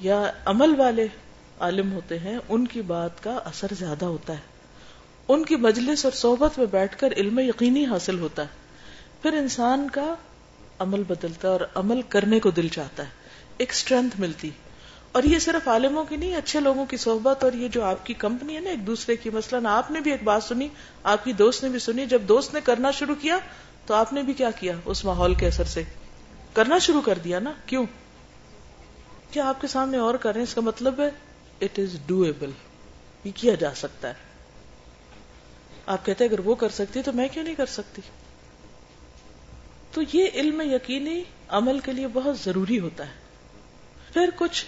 یا 0.00 0.30
عمل 0.44 0.80
والے 0.80 1.06
عالم 1.60 1.92
ہوتے 1.92 2.18
ہیں، 2.18 2.38
ان 2.48 2.66
کی 2.66 2.82
بات 2.82 3.22
کا 3.22 3.34
اثر 3.44 3.66
زیادہ 3.78 4.04
ہوتا 4.04 4.32
ہے۔ 4.32 4.55
ان 5.28 5.44
کی 5.44 5.56
مجلس 5.56 6.04
اور 6.04 6.12
صحبت 6.12 6.58
میں 6.58 6.66
بیٹھ 6.66 6.98
کر 6.98 7.12
علم 7.16 7.38
یقینی 7.38 7.86
حاصل 7.86 8.18
ہوتا 8.18 8.42
ہے۔ 8.42 8.46
پھر 9.22 9.32
انسان 9.32 9.88
کا 9.92 10.14
عمل 10.78 11.02
بدلتا 11.02 11.48
ہے 11.48 11.52
اور 11.52 11.60
عمل 11.74 12.00
کرنے 12.08 12.40
کو 12.40 12.50
دل 12.50 12.68
چاہتا 12.68 13.02
ہے۔ 13.02 13.08
ایک 13.58 13.70
اسٹرینتھ 13.70 14.20
ملتی 14.20 14.50
اور 15.12 15.22
یہ 15.22 15.38
صرف 15.38 15.68
عالموں 15.68 16.04
کی 16.04 16.16
نہیں، 16.16 16.36
اچھے 16.36 16.60
لوگوں 16.60 16.86
کی 16.86 16.96
صحبت 16.96 17.44
اور 17.44 17.52
یہ 17.52 17.68
جو 17.68 17.84
آپ 17.84 18.06
کی 18.06 18.14
کمپنی 18.14 18.54
ہے 18.54 18.60
نا، 18.60 18.70
ایک 18.70 18.86
دوسرے 18.86 19.16
کی۔ 19.16 19.30
مثلاً 19.30 19.66
آپ 19.66 19.90
نے 19.90 20.00
بھی 20.00 20.10
ایک 20.10 20.22
بات 20.22 20.42
سنی، 20.42 20.68
آپ 21.02 21.24
کی 21.24 21.32
دوست 21.32 21.62
نے 21.62 21.68
بھی 21.68 21.78
سنی، 21.78 22.06
جب 22.06 22.22
دوست 22.22 22.54
نے 22.54 22.60
کرنا 22.64 22.90
شروع 22.90 23.14
کیا 23.14 23.38
تو 23.86 23.94
آپ 23.94 24.12
نے 24.12 24.22
بھی 24.22 24.32
کیا 24.32 24.50
کیا 24.50 24.72
اس 24.84 25.04
ماحول 25.04 25.34
کے 25.34 25.46
اثر 25.46 25.64
سے؟ 25.64 25.82
کرنا 26.52 26.78
شروع 26.78 27.00
کر 27.00 27.18
دیا 27.24 27.38
نا، 27.38 27.52
کیوں؟ 27.66 27.86
کیا 29.30 29.48
آپ 29.48 29.60
کے 29.60 29.66
سامنے 29.66 29.98
اور 29.98 30.14
کر 30.14 30.32
رہے 30.32 30.40
ہیں؟ 30.40 30.46
اس 30.46 30.54
کا 30.54 30.60
مطلب 30.60 31.00
ہے 31.00 31.10
اٹ 31.60 31.78
از 31.78 31.96
ڈویبل 32.06 32.50
یہ 33.24 33.30
کیا 33.34 33.54
جا 33.54 33.74
سکتا 33.74 34.08
ہے؟ 34.08 34.25
آپ 35.86 36.06
کہتے 36.06 36.24
اگر 36.24 36.40
وہ 36.40 36.54
کر 36.54 36.68
سکتی 36.68 37.02
تو 37.02 37.12
میں 37.12 37.28
کیوں 37.32 37.44
نہیں 37.44 37.54
کر 37.54 37.66
سکتی؟ 37.66 38.02
تو 39.92 40.00
یہ 40.12 40.26
علم 40.34 40.60
یقینی 40.60 41.22
عمل 41.48 41.78
کے 41.78 41.92
لیے 41.92 42.06
بہت 42.08 42.38
ضروری 42.38 42.80
ہوتا 42.80 43.06
ہے۔ 43.06 43.12
پھر 44.12 44.30
کچھ 44.36 44.64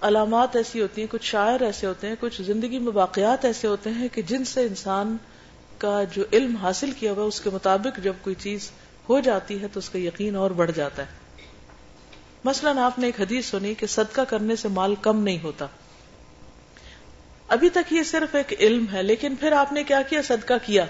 علامات 0.00 0.56
ایسی 0.56 0.82
ہوتی 0.82 1.00
ہیں، 1.00 1.08
کچھ 1.10 1.24
شاعر 1.24 1.60
ایسے 1.60 1.86
ہوتے 1.86 2.08
ہیں، 2.08 2.14
کچھ 2.20 2.42
زندگی 2.42 2.78
میں 2.78 2.92
واقعات 2.92 3.44
ایسے 3.44 3.68
ہوتے 3.68 3.90
ہیں 3.90 4.08
کہ 4.12 4.22
جن 4.22 4.44
سے 4.44 4.60
انسان 4.60 5.16
کا 5.78 6.02
جو 6.12 6.24
علم 6.32 6.56
حاصل 6.56 6.90
کیا 6.90 7.12
ہوا 7.12 7.24
اس 7.24 7.40
کے 7.40 7.50
مطابق 7.50 8.00
جب 8.02 8.12
کوئی 8.22 8.36
چیز 8.38 8.70
ہو 9.08 9.20
جاتی 9.20 9.62
ہے 9.62 9.66
تو 9.72 9.78
اس 9.78 9.90
کا 9.90 9.98
یقین 9.98 10.36
اور 10.36 10.50
بڑھ 10.50 10.70
جاتا 10.72 11.02
ہے۔ 11.02 11.08
مثلا 12.44 12.86
آپ 12.86 12.98
نے 12.98 13.06
ایک 13.06 13.20
حدیث 13.20 13.46
سنی 13.46 13.74
کہ 13.74 13.86
صدقہ 13.86 14.20
کرنے 14.20 14.56
سے 14.56 14.68
مال 14.68 14.94
کم 14.94 15.22
نہیں 15.22 15.38
ہوتا۔ 15.42 15.66
ابھی 17.48 17.68
تک 17.68 17.92
یہ 17.92 18.02
صرف 18.02 18.34
ایک 18.34 18.60
علم 18.60 18.84
ہے، 18.92 19.02
لیکن 19.02 19.36
پھر 19.36 19.52
آپ 19.52 19.72
نے 19.72 19.82
کیا 19.82 20.02
کیا؟ 20.02 20.22
صدقہ 20.22 20.54
کیا۔ 20.66 20.86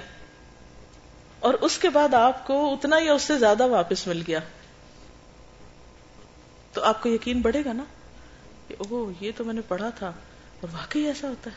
اور 1.41 1.55
اس 1.55 1.79
کے 1.79 1.89
بعد 1.89 2.15
آپ 2.15 2.47
کو 2.47 2.73
اتنا 2.73 2.99
ہی 2.99 3.09
اس 3.09 3.23
سے 3.23 3.39
زیادہ 3.39 3.67
واپس 3.67 4.07
مل 4.07 4.23
گیا۔ 4.27 4.39
تو 6.73 6.83
آپ 6.83 7.03
کو 7.03 7.09
یقین 7.09 7.41
بڑھے 7.41 7.63
گا 7.65 7.73
نا؟ 7.73 7.85
او 8.79 9.13
یہ 9.21 9.33
تو 9.37 9.45
میں 9.45 9.55
نے 9.55 9.61
پڑھا 9.69 9.91
تھا۔ 9.91 10.09
اور 10.61 10.69
واقعی 10.73 11.03
ایسا 11.03 11.29
ہوتا 11.29 11.51
ہے۔ 11.51 11.57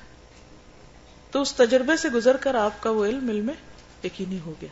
تو 1.31 1.42
اس 1.42 1.54
تجربے 1.54 1.98
سے 1.98 2.10
گزر 2.10 2.38
کر 2.38 2.56
آپ 2.56 2.84
کا 2.84 2.90
وہ 2.90 3.06
علم 3.06 3.30
علم 3.30 3.50
یقینی 4.04 4.40
ہو 4.45 4.54
گیا۔ 4.62 4.69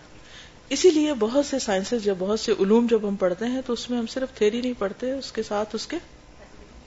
اسی 0.70 0.90
لیے 0.90 1.14
بہت 1.14 1.46
سے 1.46 1.60
سائنس 1.60 1.94
یا 2.04 2.14
بہت 2.20 2.40
سے 2.40 2.54
علوم 2.60 2.88
جب 2.90 3.08
ہم 3.08 3.16
پڑھتے 3.16 3.46
ہیں 3.46 3.62
تو 3.66 3.74
اس 3.74 3.90
میں 3.90 3.98
ہم 3.98 4.08
صرف 4.08 4.38
تھیری 4.38 4.62
نہیں 4.62 4.74
پڑھتے، 4.80 5.12
اس 5.12 5.32
کے 5.32 5.44
ساتھ 5.44 5.70
اس 5.74 5.88
کے 5.88 5.98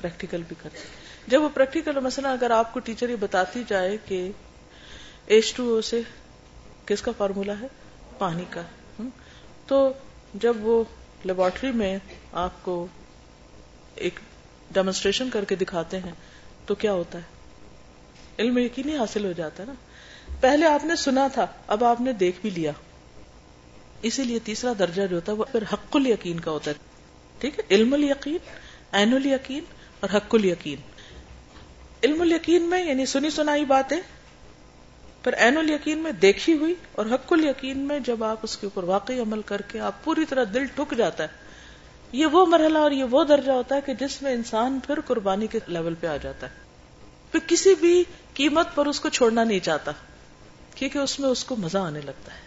پریکٹیکل 0.00 0.43
بھی 0.48 0.56
کرتے 0.62 1.00
جب 1.31 1.43
وہ 1.43 1.49
پریکٹیکل 1.55 2.00
مثلا 2.00 2.32
اگر 2.32 2.50
آپ 2.50 2.75
کو 2.75 2.81
ٹیچر 2.81 3.09
یہ 3.09 3.17
بتاتی 3.21 3.62
جائے 3.69 3.97
کہ 4.05 4.31
ایچ 5.27 5.55
ٹو 5.55 5.75
او 5.75 5.81
سے 5.81 6.00
کس 6.87 7.03
کا 7.03 7.12
فارمولا 7.17 7.53
ہے؟ 7.61 7.67
پانی 8.19 8.44
کا۔ 8.50 8.62
تو 9.67 9.93
جب 10.35 10.56
وہ 10.61 10.85
لیبورٹری 11.25 11.73
میں 11.73 11.99
آپ 12.32 12.50
کو 12.62 12.87
ایک 13.94 14.21
ڈیمونسٹریشن 14.71 15.31
کر 15.31 15.44
کے 15.44 15.55
دکھاتے 15.55 15.99
ہیں، 15.99 16.12
تو 16.67 16.75
کیا 16.75 16.93
ہوتا 16.93 17.19
ہے؟ 17.19 17.23
علم 18.39 18.58
یقینی 18.58 18.96
حاصل 18.96 19.25
ہو 19.25 19.32
جاتا 19.32 19.63
ہے 19.63 19.69
نا۔ 19.69 19.75
پہلے 20.41 20.67
آپ 20.67 20.84
نے 20.84 20.96
سنا 20.96 21.29
تھا، 21.29 21.46
اب 21.67 21.84
آپ 21.84 22.01
نے 22.01 22.13
دیکھ 22.13 22.41
بھی 22.41 22.51
لیا۔ 22.51 22.72
اسی 24.03 24.25
لیے 24.25 24.39
تیسرا 24.39 24.72
درجہ 24.79 25.06
جو 25.06 25.17
ہوتا 25.17 25.32
ہے، 25.32 25.37
وہ 25.37 25.44
پھر 25.53 25.63
حق 25.72 25.96
ال 25.96 26.06
یقین 26.06 26.41
کا 26.41 26.51
ہوتا 26.51 26.70
ہے۔ 26.70 26.77
ٹھیک 27.39 27.58
ہے؟ 27.58 27.75
علم 27.75 27.94
الیقین، 27.94 28.39
عین 28.93 29.15
الیقین 29.15 29.65
اور 30.01 30.17
حق 30.17 30.34
ال 30.34 30.44
یقین 30.44 30.90
علم 32.04 32.20
الیقین 32.20 32.62
میں 32.62 32.84
یعنی 32.84 33.06
سنی 33.06 33.30
سنائی 33.30 33.64
باتیں 33.64 34.00
پھر 35.24 35.34
عین 35.34 35.56
ال 35.56 35.70
یقین 35.70 35.98
میں 35.98 36.12
دیکھی 36.12 36.52
ہوئی 36.52 36.74
اور 36.92 37.06
حق 37.06 37.32
ال 37.32 37.44
یقین 37.44 37.78
میں 37.78 38.00
جب 38.00 38.24
آپ 38.24 38.38
اس 38.42 38.56
کے 38.56 38.66
اوپر 38.66 38.84
واقعی 38.84 39.20
عمل 39.20 39.42
کر 39.42 39.62
کے 39.62 39.80
آپ 39.80 40.04
پوری 40.04 40.24
طرح 40.24 40.44
دل 40.54 40.64
ٹک 40.64 40.94
جاتا 40.96 41.22
ہے، 41.22 41.28
یہ 42.12 42.26
وہ 42.26 42.46
مرحلہ 42.46 42.78
اور 42.78 42.90
یہ 42.90 43.04
وہ 43.04 43.24
درجہ 43.24 43.52
ہوتا 43.52 43.74
ہے 43.74 43.80
کہ 43.80 43.94
جس 43.94 44.22
میں 44.22 44.32
انسان 44.32 44.78
پھر 44.86 45.00
قربانی 45.00 45.46
کے 45.46 45.58
لیول 45.66 45.94
پہ 45.94 46.06
آ 46.06 46.16
جاتا 46.16 46.46
ہے۔ 46.46 46.52
پھر 47.32 47.40
کسی 47.46 47.74
بھی 47.74 48.04
قیمت 48.34 48.74
پر 48.74 48.86
اس 48.86 49.00
کو 49.00 49.08
چھوڑنا 49.08 49.44
نہیں 49.44 49.58
چاہتا، 49.58 49.92
کیونکہ 50.74 50.98
اس 50.98 51.20
میں 51.20 51.28
اس 51.28 51.44
کو 51.44 51.56
مزہ 51.56 51.78
آنے 51.78 52.00
لگتا 52.04 52.32
ہے۔ 52.34 52.40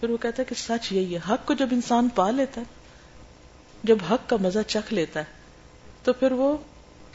پھر 0.00 0.10
وہ 0.10 0.16
کہتا 0.16 0.42
ہے 0.42 0.44
کہ 0.44 0.54
سچ 0.54 0.92
یہی 0.92 1.14
ہے، 1.14 1.20
حق 1.28 1.46
کو 1.46 1.54
جب 1.54 1.68
انسان 1.72 2.08
پا 2.08 2.30
لیتا 2.30 2.60
ہے، 2.60 2.66
جب 3.84 3.96
حق 4.10 4.28
کا 4.28 4.36
مزہ 4.40 4.58
چکھ 4.66 4.92
لیتا 4.94 5.20
ہے، 5.20 5.24
تو 6.02 6.12
پھر 6.12 6.32
وہ 6.32 6.56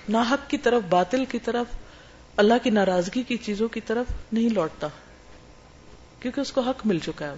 ناحق 0.10 0.50
کی 0.50 0.58
طرف، 0.58 0.82
باطل 0.90 1.26
کی 1.26 1.40
طرف، 1.40 1.66
اللہ 2.38 2.54
کی 2.64 2.70
ناراضگی 2.70 3.24
کی 3.24 3.38
چیزوں 3.38 3.68
کی 3.68 3.82
طرف 3.82 4.06
نہیں 4.32 4.50
لوٹتا، 4.50 4.88
کیونکہ 6.20 6.42
اس 6.42 6.52
کو 6.52 6.62
حق 6.62 6.86
مل 6.86 7.00
چکا 7.00 7.28
ہے۔ 7.28 7.36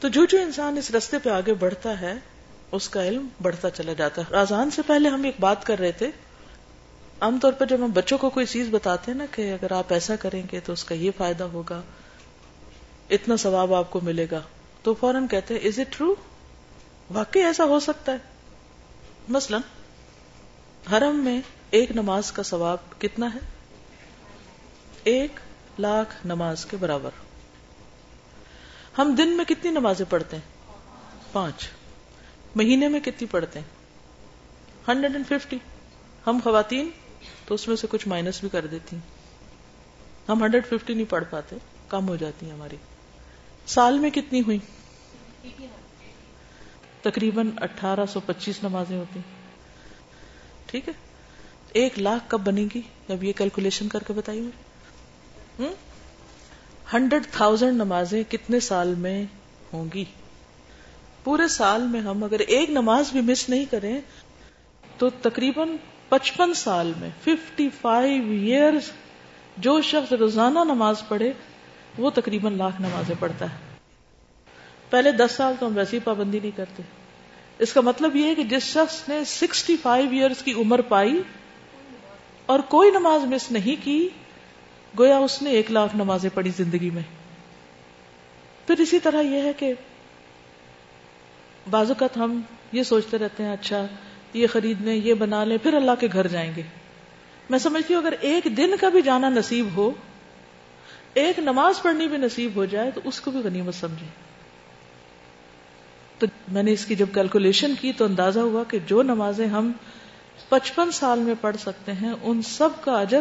تو 0.00 0.08
جو 0.08 0.24
جو 0.24 0.40
انسان 0.40 0.76
اس 0.76 0.90
رستے 0.90 1.18
پہ 1.18 1.30
آگے 1.30 1.54
بڑھتا 1.54 2.00
ہے، 2.00 2.14
اس 2.72 2.88
کا 2.88 3.08
علم 3.08 3.28
بڑھتا 3.42 3.70
چلا 3.70 3.92
جاتا 3.92 4.22
ہے۔ 4.22 4.36
آزان 4.36 4.70
سے 4.70 4.82
پہلے 4.86 5.08
ہم 5.08 5.24
ایک 5.24 5.36
بات 5.40 5.66
کر 5.66 5.78
رہے 5.78 5.92
تھے۔ 5.92 6.10
عام 7.20 7.38
طور 7.42 7.52
پر 7.52 7.66
جب 7.66 7.76
ہم 7.84 7.90
بچوں 7.94 8.18
کو 8.18 8.30
کوئی 8.30 8.46
چیز 8.46 8.68
بتاتے 8.70 9.10
ہیں 9.12 9.18
نا 9.18 9.26
کہ 9.30 9.52
اگر 9.52 9.72
آپ 9.72 9.92
ایسا 9.92 10.16
کریں 10.16 10.42
گے 10.52 10.60
تو 10.60 10.72
اس 10.72 10.84
کا 10.84 10.94
یہ 10.94 11.10
فائدہ 11.16 11.44
ہوگا، 11.44 11.82
اتنا 13.10 13.36
ثواب 13.36 13.74
آپ 13.74 13.90
کو 13.90 14.00
ملے 14.00 14.26
گا، 14.30 14.40
تو 14.82 14.94
فوراً 14.94 15.26
کہتے 15.26 15.54
ہیں 15.54 15.60
از 15.60 15.78
اٹ 15.78 15.96
ٹرو 15.96 16.14
واقعی 17.14 17.42
ایسا 17.42 17.64
ہو 17.64 17.80
سکتا 17.80 18.12
ہے۔ 18.12 18.16
مثلا 19.28 19.58
حرم 20.92 21.24
میں 21.24 21.40
ایک 21.70 21.90
نماز 21.90 22.32
کا 22.32 22.42
ثواب 22.42 22.76
کتنا 23.00 23.34
ہے؟ 23.34 23.38
ایک 25.04 25.40
لاکھ 25.78 26.26
نماز 26.26 26.66
کے 26.66 26.76
برابر۔ 26.76 27.10
ہم 28.98 29.14
دن 29.14 29.28
میں 29.28 29.44
کتنی 29.44 29.70
نمازیں 29.70 30.06
پڑھتے 30.10 30.36
ہیں؟ 30.36 30.42
پانچ۔ 31.32 31.68
مہینے 32.54 32.88
میں 32.88 33.00
کتنی 33.00 33.26
پڑھتے 33.26 33.58
ہیں؟ 33.58 33.66
Hundred 34.88 35.12
and 35.12 35.26
fifty. 35.28 35.56
ہم 36.26 36.38
خواتین 36.44 36.90
تو 37.46 37.54
اس 37.54 37.68
میں 37.68 37.76
سے 37.76 37.86
کچھ 37.90 38.08
مائنس 38.08 38.40
بھی 38.40 38.48
کر 38.48 38.66
دیتی 38.66 38.96
ہم 40.28 40.44
ہنڈریڈ 40.44 40.66
ففٹی 40.66 40.94
نہیں 40.94 41.10
پڑھ 41.10 41.24
پاتے، 41.30 41.56
کم 41.88 42.08
ہو 42.08 42.16
جاتی 42.16 42.46
ہیں 42.46 42.52
ہماری۔ 42.52 42.76
سال 43.66 43.98
میں 43.98 44.10
کتنی 44.10 44.40
ہوئی؟ 44.40 44.58
تقریباً 47.02 47.50
اٹھارہ 47.56 48.06
سو 48.12 48.20
پچیس 48.20 48.62
نمازیں 48.62 48.98
ہوتی۔ 48.98 49.20
ٹھیک 50.68 50.88
ہے؟ 50.88 50.92
ایک 51.72 51.98
لاکھ 51.98 52.24
کب 52.28 52.40
بنے 52.40 52.66
گی؟ 52.74 52.80
اب 53.08 53.24
یہ 53.24 53.32
کیلکولیشن 53.32 53.88
کر 53.88 54.02
کے 54.02 54.12
بتائیے 54.12 54.42
ہنڈریڈ 56.92 57.22
تھاؤزینڈ 57.32 57.74
نمازیں 57.74 58.22
کتنے 58.30 58.60
سال 58.60 58.94
میں 58.94 59.24
ہوں 59.72 59.84
گی؟ 59.94 60.04
پورے 61.24 61.48
سال 61.48 61.82
میں 61.82 62.00
ہم 62.00 62.24
اگر 62.24 62.38
ایک 62.38 62.70
نماز 62.70 63.12
بھی 63.12 63.20
مس 63.20 63.48
نہیں 63.48 63.64
کریں، 63.64 64.00
تو 64.98 65.10
تقریباً 65.10 65.68
پچپن 66.08 66.54
سال 66.54 66.92
میں 67.00 67.10
ففٹی 67.24 67.68
فائیو 67.80 68.22
ایئرس 68.30 68.90
جو 69.56 69.82
شخص 69.82 70.12
روزانہ 70.12 70.58
نماز 70.58 70.96
پڑھے، 71.08 71.32
وہ 71.98 72.10
تقریباً 72.10 72.56
لاکھ 72.56 72.80
نمازیں 72.80 73.14
پڑھتا 73.18 73.44
ہے۔ 73.44 73.56
پہلے 74.90 75.12
دس 75.12 75.32
سال 75.32 75.54
تو 75.60 75.66
ہم 75.66 75.76
ویسی 75.76 75.98
پابندی 75.98 76.40
نہیں 76.40 76.56
کرتے۔ 76.56 76.82
اس 77.58 77.72
کا 77.72 77.80
مطلب 77.80 78.16
یہ 78.16 78.24
ہے 78.24 78.34
کہ 78.34 78.42
جس 78.42 78.62
شخص 78.62 79.08
نے 79.08 79.24
سکسٹی 79.24 79.76
فائیو 79.82 80.10
ایئرس 80.10 80.42
کی 80.42 80.52
عمر 80.52 80.80
پائی 80.80 81.22
اور 82.46 82.60
کوئی 82.60 82.90
نماز 82.90 83.24
مس 83.24 83.52
نہیں 83.52 83.84
کی، 83.84 84.08
گویا 84.98 85.18
اس 85.18 85.42
نے 85.42 85.50
ایک 85.50 85.70
لاکھ 85.70 85.96
نمازیں 85.96 86.30
پڑھی 86.34 86.50
زندگی 86.56 86.90
میں۔ 86.90 87.02
پھر 88.66 88.80
اسی 88.80 88.98
طرح 88.98 89.20
یہ 89.20 89.42
ہے 89.42 89.52
کہ 89.52 89.72
بعض 91.70 91.90
اوقات 91.90 92.16
ہم 92.16 92.40
یہ 92.72 92.82
سوچتے 92.82 93.18
رہتے 93.18 93.42
ہیں 93.42 93.52
اچھا 93.52 93.86
یہ 94.34 94.46
خرید 94.46 94.80
لیں، 94.80 94.94
یہ 94.94 95.14
بنا 95.14 95.44
لیں، 95.44 95.56
پھر 95.62 95.74
اللہ 95.74 95.92
کے 96.00 96.08
گھر 96.12 96.26
جائیں 96.26 96.52
گے۔ 96.56 96.62
میں 97.50 97.58
سمجھتی 97.58 97.94
ہوں 97.94 98.02
اگر 98.02 98.14
ایک 98.20 98.56
دن 98.56 98.70
کا 98.80 98.88
بھی 98.88 99.02
جانا 99.02 99.28
نصیب 99.28 99.66
ہو، 99.76 99.90
ایک 101.14 101.38
نماز 101.38 101.82
پڑھنی 101.82 102.08
بھی 102.08 102.16
نصیب 102.16 102.50
ہو 102.56 102.64
جائے 102.64 102.90
تو 102.90 103.00
اس 103.04 103.20
کو 103.20 103.30
بھی 103.30 103.40
غنیمت 103.44 103.74
سمجھے 103.74 104.27
تو 106.18 106.26
میں 106.48 106.62
نے 106.62 106.72
اس 106.72 106.86
کی 106.86 106.94
جب 106.94 107.06
کیلکولیشن 107.14 107.74
کی 107.80 107.92
تو 107.92 108.04
اندازہ 108.04 108.40
ہوا 108.40 108.64
کہ 108.64 108.78
جو 108.86 109.02
نمازیں 109.02 109.46
ہم 109.46 109.72
پچپن 110.48 110.90
سال 110.90 111.18
میں 111.18 111.34
پڑھ 111.40 111.56
سکتے 111.56 111.92
ہیں، 111.92 112.12
ان 112.22 112.42
سب 112.42 112.68
کا 112.80 113.00
اجر 113.00 113.20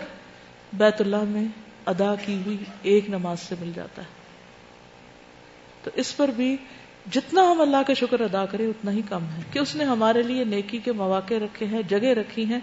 بیت 0.74 1.02
اللہ 1.02 1.24
میں 1.24 1.44
ادا 1.86 2.16
کی 2.26 2.40
ہوئی 2.46 2.58
ایک 2.82 3.10
نماز 3.10 3.40
سے 3.40 3.56
مل 3.60 3.72
جاتا 3.76 4.02
ہے۔ 4.02 4.08
تو 5.84 5.92
اس 5.96 6.18
پر 6.18 6.28
بھی 6.28 6.58
جتنا 7.12 7.52
ہم 7.52 7.62
اللہ 7.62 7.78
کا 7.88 7.94
شکر 7.94 8.20
ادا 8.20 8.46
کریں، 8.46 8.68
اتنا 8.68 8.92
ہی 8.92 9.02
کم 9.10 9.24
ہے۔ 9.24 9.42
کہ 9.52 9.60
اس 9.60 9.76
نے 9.76 9.84
ہمارے 9.84 10.22
لیے 10.22 10.44
نیکی 10.44 10.78
کے 10.78 10.92
مواقع 10.92 11.34
رکھے 11.34 11.66
ہیں، 11.66 11.82
جگہ 11.90 12.08
رکھی 12.08 12.46
ہیں۔ 12.46 12.60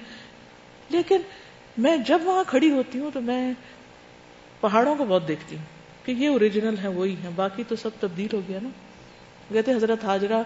لیکن 0.89 1.21
میں 1.79 1.97
جب 1.97 2.19
وہاں 2.25 2.45
کھڑی 2.47 2.71
ہوتی 2.71 2.99
ہوں 2.99 3.11
تو 3.15 3.21
میں 3.21 3.53
پہاڑوں 4.61 4.95
کو 4.95 5.05
بہت 5.05 5.29
دیکھتی 5.29 5.57
ہوں 5.57 5.65
کہ 6.07 6.13
یہ 6.13 6.29
اوریجنل 6.29 6.75
ہے، 6.83 6.89
وہی 6.89 7.17
ہے، 7.25 7.29
باقی 7.35 7.63
تو 7.69 7.77
سب 7.77 7.91
تبدیل 8.01 8.37
ہو 8.37 8.41
گیا 8.49 8.59
نا۔ 8.63 8.69
کہتے 9.53 9.75
حضرت 9.75 10.05
حاجرہ، 10.05 10.43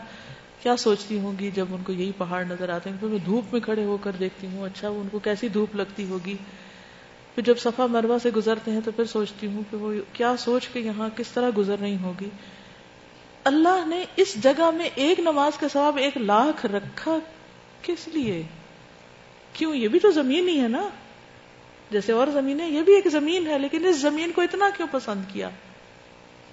کیا 0.63 0.77
سوچتی 0.77 1.19
ہوں 1.19 1.33
گی 1.41 1.51
جب 1.55 1.67
ان 1.71 1.83
کو 1.83 1.93
یہی 1.93 2.13
پہاڑ 2.19 2.45
نظر 2.45 2.69
آتے 2.69 2.91
ہیں؟ 2.91 2.97
پھر 3.01 3.09
میں 3.09 3.19
دھوپ 3.19 3.45
میں 3.53 3.61
کھڑے 3.61 3.85
ہو 3.85 3.97
کر 3.97 4.13
دیکھتی 4.21 4.47
ہوں 4.47 4.67
اچھا 4.67 4.89
ان 4.89 5.09
کو 5.11 5.19
کیسی 5.19 5.49
دھوپ 5.49 5.77
لگتی 5.77 6.05
ہوگی؟ 6.05 6.37
پھر 7.35 7.43
جب 7.43 7.59
صفا 7.59 7.87
مروا 7.87 8.19
سے 8.23 8.31
گزرتے 8.31 8.71
ہیں 8.71 8.81
تو 8.85 8.91
پھر 8.91 9.05
سوچتی 9.05 9.47
ہوں 9.47 9.63
کہ 9.71 9.77
وہ 9.77 9.93
کیا 10.13 10.37
سوچ 10.39 10.69
کے 10.69 10.81
یہاں 10.81 11.09
کس 11.17 11.29
طرح 11.29 11.51
گزر 11.59 11.77
رہی 11.81 11.97
ہوگی؟ 12.03 12.29
اللہ 13.45 13.85
نے 13.87 14.05
اس 14.17 14.43
جگہ 14.43 14.71
میں 14.71 14.89
ایک 14.95 15.21
نماز 15.21 15.59
کے 15.59 15.67
ثواب 15.73 15.97
ایک 15.97 16.17
لاکھ 16.17 16.67
رکھا 16.67 17.19
کس 17.83 18.09
لیے؟ 18.09 18.43
کیوں؟ 19.53 19.75
یہ 19.75 19.89
بھی 19.89 19.99
تو 19.99 20.11
زمین 20.11 20.49
ہی 20.49 20.61
ہے 20.61 20.69
نا۔ 20.69 20.89
جیسے 21.91 22.13
اور 22.13 22.27
زمین 22.27 22.61
ہے 22.61 22.71
یہ 22.71 22.83
بھی 22.83 22.95
ایک 22.95 23.09
زمین 23.09 23.47
ہے، 23.47 23.59
لیکن 23.59 23.87
اس 23.87 23.97
زمین 23.97 24.33
کو 24.35 24.43
اتنا 24.43 24.71
کیوں 24.77 24.89
پسند 24.91 25.23
کیا؟ 25.33 25.51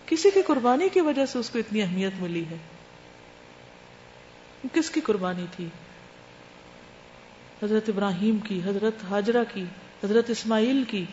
کسی 0.05 0.31
کی 0.31 0.41
قربانی 0.41 0.89
کی 0.89 1.01
وجہ 1.01 1.25
سے 1.25 1.39
اس 1.39 1.49
کو 1.49 1.59
اتنی 1.59 1.81
اہمیت 1.81 2.13
ملی 2.19 2.43
ہے؟ 2.51 2.57
کس 4.73 4.89
کی 4.89 5.01
قربانی 5.01 5.45
تھی؟ 5.55 5.67
حضرت 7.63 7.89
ابراہیم 7.89 8.37
کی، 8.37 8.61
حضرت 8.65 9.05
حاجرہ 9.09 9.43
کی، 9.53 9.63
حضرت 10.03 10.29
اسماعیل 10.29 10.83
کی، 10.83 11.05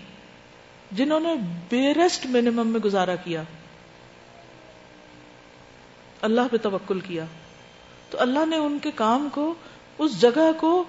جنہوں 0.92 1.20
نے 1.20 1.34
بیسٹ 1.68 2.26
منیمم 2.26 2.66
میں 2.66 2.80
گزارا 2.80 3.16
کیا۔ 3.16 3.42
اللہ 6.20 6.40
پہ 6.50 6.56
توکل 6.56 7.00
کیا۔ 7.00 7.24
تو 8.10 8.20
اللہ 8.20 8.46
نے 8.46 8.56
ان 8.56 8.78
کے 8.82 8.90
کام 8.94 9.28
کو، 9.32 9.54
اس 9.98 10.20
جگہ 10.20 10.50
کو 10.60 10.84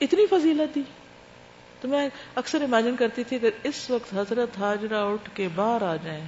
اتنی 0.00 0.26
فضیلت 0.26 0.74
دی۔ 0.74 0.82
تو 1.80 1.88
میں 1.88 2.08
اکثر 2.34 2.62
امیجن 2.62 2.96
کرتی 2.96 3.24
تھی 3.24 3.36
اگر 3.36 3.48
اس 3.62 3.90
وقت 3.90 4.14
حضرت 4.14 4.58
حاجرہ 4.58 5.04
اٹھ 5.04 5.30
کے 5.34 5.48
باہر 5.54 5.82
آ 5.82 5.96
جائیں۔ 5.96 6.24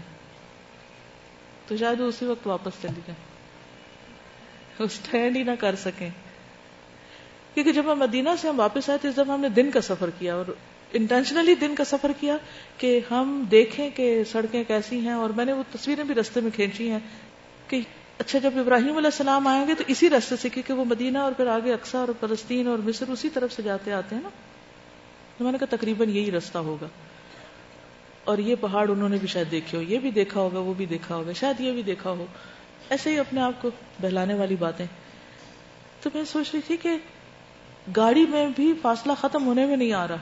تو 1.69 1.77
شاید 1.77 2.01
وہ 2.01 2.09
اسی 2.09 2.25
وقت 2.25 2.47
واپس 2.47 2.83
چلی 2.83 3.01
جائیں 3.07 3.23
اسٹینڈ 4.79 5.37
ہی 5.37 5.43
نہ 5.43 5.51
کر 5.59 5.75
سکیں۔ 5.75 6.11
کیونکہ 7.55 7.73
جب 7.73 7.93
ہم 7.93 7.99
مدینہ 7.99 8.29
سے 8.41 8.49
ہم 8.49 8.61
واپس 8.61 8.89
آئے 8.89 8.99
تھے، 8.99 9.09
اس 9.09 9.15
دفعہ 9.15 9.35
ہم 9.35 9.41
نے 9.41 9.49
دن 9.49 9.71
کا 9.71 9.81
سفر 9.81 10.11
کیا 10.19 10.35
اور 10.35 10.45
انٹینشنلی 10.93 11.55
دن 11.55 11.75
کا 11.75 11.85
سفر 11.85 12.13
کیا 12.21 12.37
کہ 12.79 13.01
ہم 13.11 13.45
دیکھیں 13.51 13.91
کہ 13.91 14.25
سڑکیں 14.25 14.65
کیسی 14.65 14.99
ہیں 14.99 15.13
اور 15.13 15.31
میں 15.31 15.45
نے 15.45 15.53
وہ 15.53 15.63
تصویریں 15.73 16.05
بھی 16.05 16.15
رستے 16.15 16.41
میں 16.41 16.51
کھینچی 16.51 16.91
ہیں 16.91 16.99
کہ 17.69 17.81
اچھا 18.19 18.39
جب 18.39 18.51
ابراہیم 18.55 18.97
علیہ 18.97 19.13
السلام 19.13 19.47
آئیں 19.47 19.69
گے 19.69 19.75
تو 19.75 19.85
اسی 19.87 20.11
رستے 20.11 20.37
سے، 20.37 20.49
کیونکہ 20.49 20.75
وہ 20.75 20.85
مدینہ 20.85 21.19
اور 21.19 21.33
پھر 21.33 21.47
آگے 21.47 21.73
اکثر 21.73 21.99
اور 21.99 22.09
فلسطین 22.21 22.69
اور 22.69 22.79
مصر 22.79 23.09
اسی 23.09 23.29
طرف 23.29 23.53
سے 23.53 23.63
جاتے 23.63 23.93
آتے 23.93 24.15
ہیں 24.15 24.23
نا، 24.23 24.29
تو 25.39 25.45
میں 25.45 25.53
نے 25.53 25.59
کہا 25.59 25.77
تقریباً 25.77 26.09
یہی 26.09 26.31
رستہ 26.31 26.59
ہوگا۔ 26.59 26.87
اور 28.25 28.39
یہ 28.39 28.55
پہاڑ 28.61 28.91
انہوں 28.91 29.09
نے 29.09 29.17
بھی 29.17 29.29
شاید 29.29 29.51
دیکھے 29.51 29.79
ہو 29.79 29.83
یہ 29.83 29.99
بھی 29.99 30.11
دیکھا 30.11 30.41
ہوگا، 30.41 30.59
وہ 30.59 30.75
بھی 30.75 30.87
دیکھا 30.87 31.15
ہوگا، 31.15 31.33
شاید 31.33 31.61
یہ 31.61 31.73
بھی 31.73 31.83
دیکھا 31.83 32.11
ہو۔ 32.11 32.27
ایسے 32.91 33.11
ہی 33.11 33.19
اپنے 33.19 33.41
آپ 33.41 33.63
کو 33.63 33.71
بہلانے 34.03 34.35
والی 34.35 34.57
باتیں۔ 34.57 34.87
تو 36.03 36.11
میں 36.15 36.25
سوچ 36.25 36.51
رہی 36.55 36.61
تھی 36.61 36.77
کہ 36.77 36.91
گاڑی 37.97 38.27
میں 38.27 38.47
بھی 38.57 38.75
فاصلہ 38.83 39.13
ختم 39.21 39.47
ہونے 39.47 39.67
میں 39.67 39.77
نہیں 39.77 39.93
آ 39.93 40.09
رہا۔ 40.09 40.17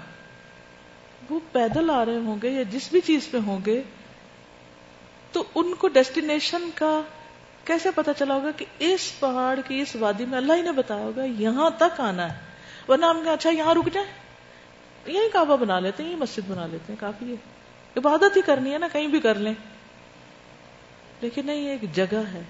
وہ 1.30 1.40
پیدل 1.52 1.90
آ 1.90 2.04
رہے 2.04 2.16
ہوں 2.16 2.36
گے 2.42 2.50
یا 2.50 2.62
جس 2.62 2.88
بھی 2.92 3.00
چیز 3.00 3.30
پہ 3.30 3.38
ہوں 3.46 3.58
گے، 3.66 3.82
تو 5.32 5.44
ان 5.54 5.74
کو 5.74 5.88
ڈیسٹینیشن 5.88 6.70
کا 6.74 7.02
کیسے 7.64 7.90
پتا 7.90 8.14
چلا 8.14 8.34
ہوگا 8.34 8.50
کہ 8.50 8.64
اس 8.78 9.20
پہاڑ 9.20 9.60
کی 9.68 9.80
اس 9.80 9.96
وادی 9.96 10.24
میں 10.24 10.38
اللہ 10.38 10.52
ہی 10.52 10.62
نے 10.62 10.72
بتایا 10.72 11.00
ہوگا، 11.00 11.24
یہاں 11.24 11.70
تک 11.78 12.00
آنا 12.00 12.32
ہے۔ 12.32 12.38
ورنہ 12.88 13.06
ہم 13.06 13.28
اچھا 13.28 13.50
یہاں 13.50 13.74
رک 13.74 13.88
جائیں۔ 13.92 14.08
یہی 15.06 15.30
کعبہ 15.32 15.56
بنا 15.56 15.80
لیتے 15.80 16.02
ہیں 16.02 16.10
یہ 16.10 16.16
مسجد 16.16 16.50
بنا 16.50 16.66
لیتے 16.66 16.92
ہیں، 16.92 17.00
کافی 17.00 17.30
ہے۔ 17.30 17.61
عبادت 17.96 18.36
ہی 18.36 18.42
کرنی 18.42 18.72
ہے 18.72 18.78
نا، 18.78 18.88
کہیں 18.92 19.06
بھی 19.06 19.20
کر 19.20 19.34
لیں۔ 19.34 19.54
لیکن 21.20 21.46
نہیں 21.46 21.68
ایک 21.68 21.94
جگہ 21.94 22.22
ہے۔ 22.34 22.42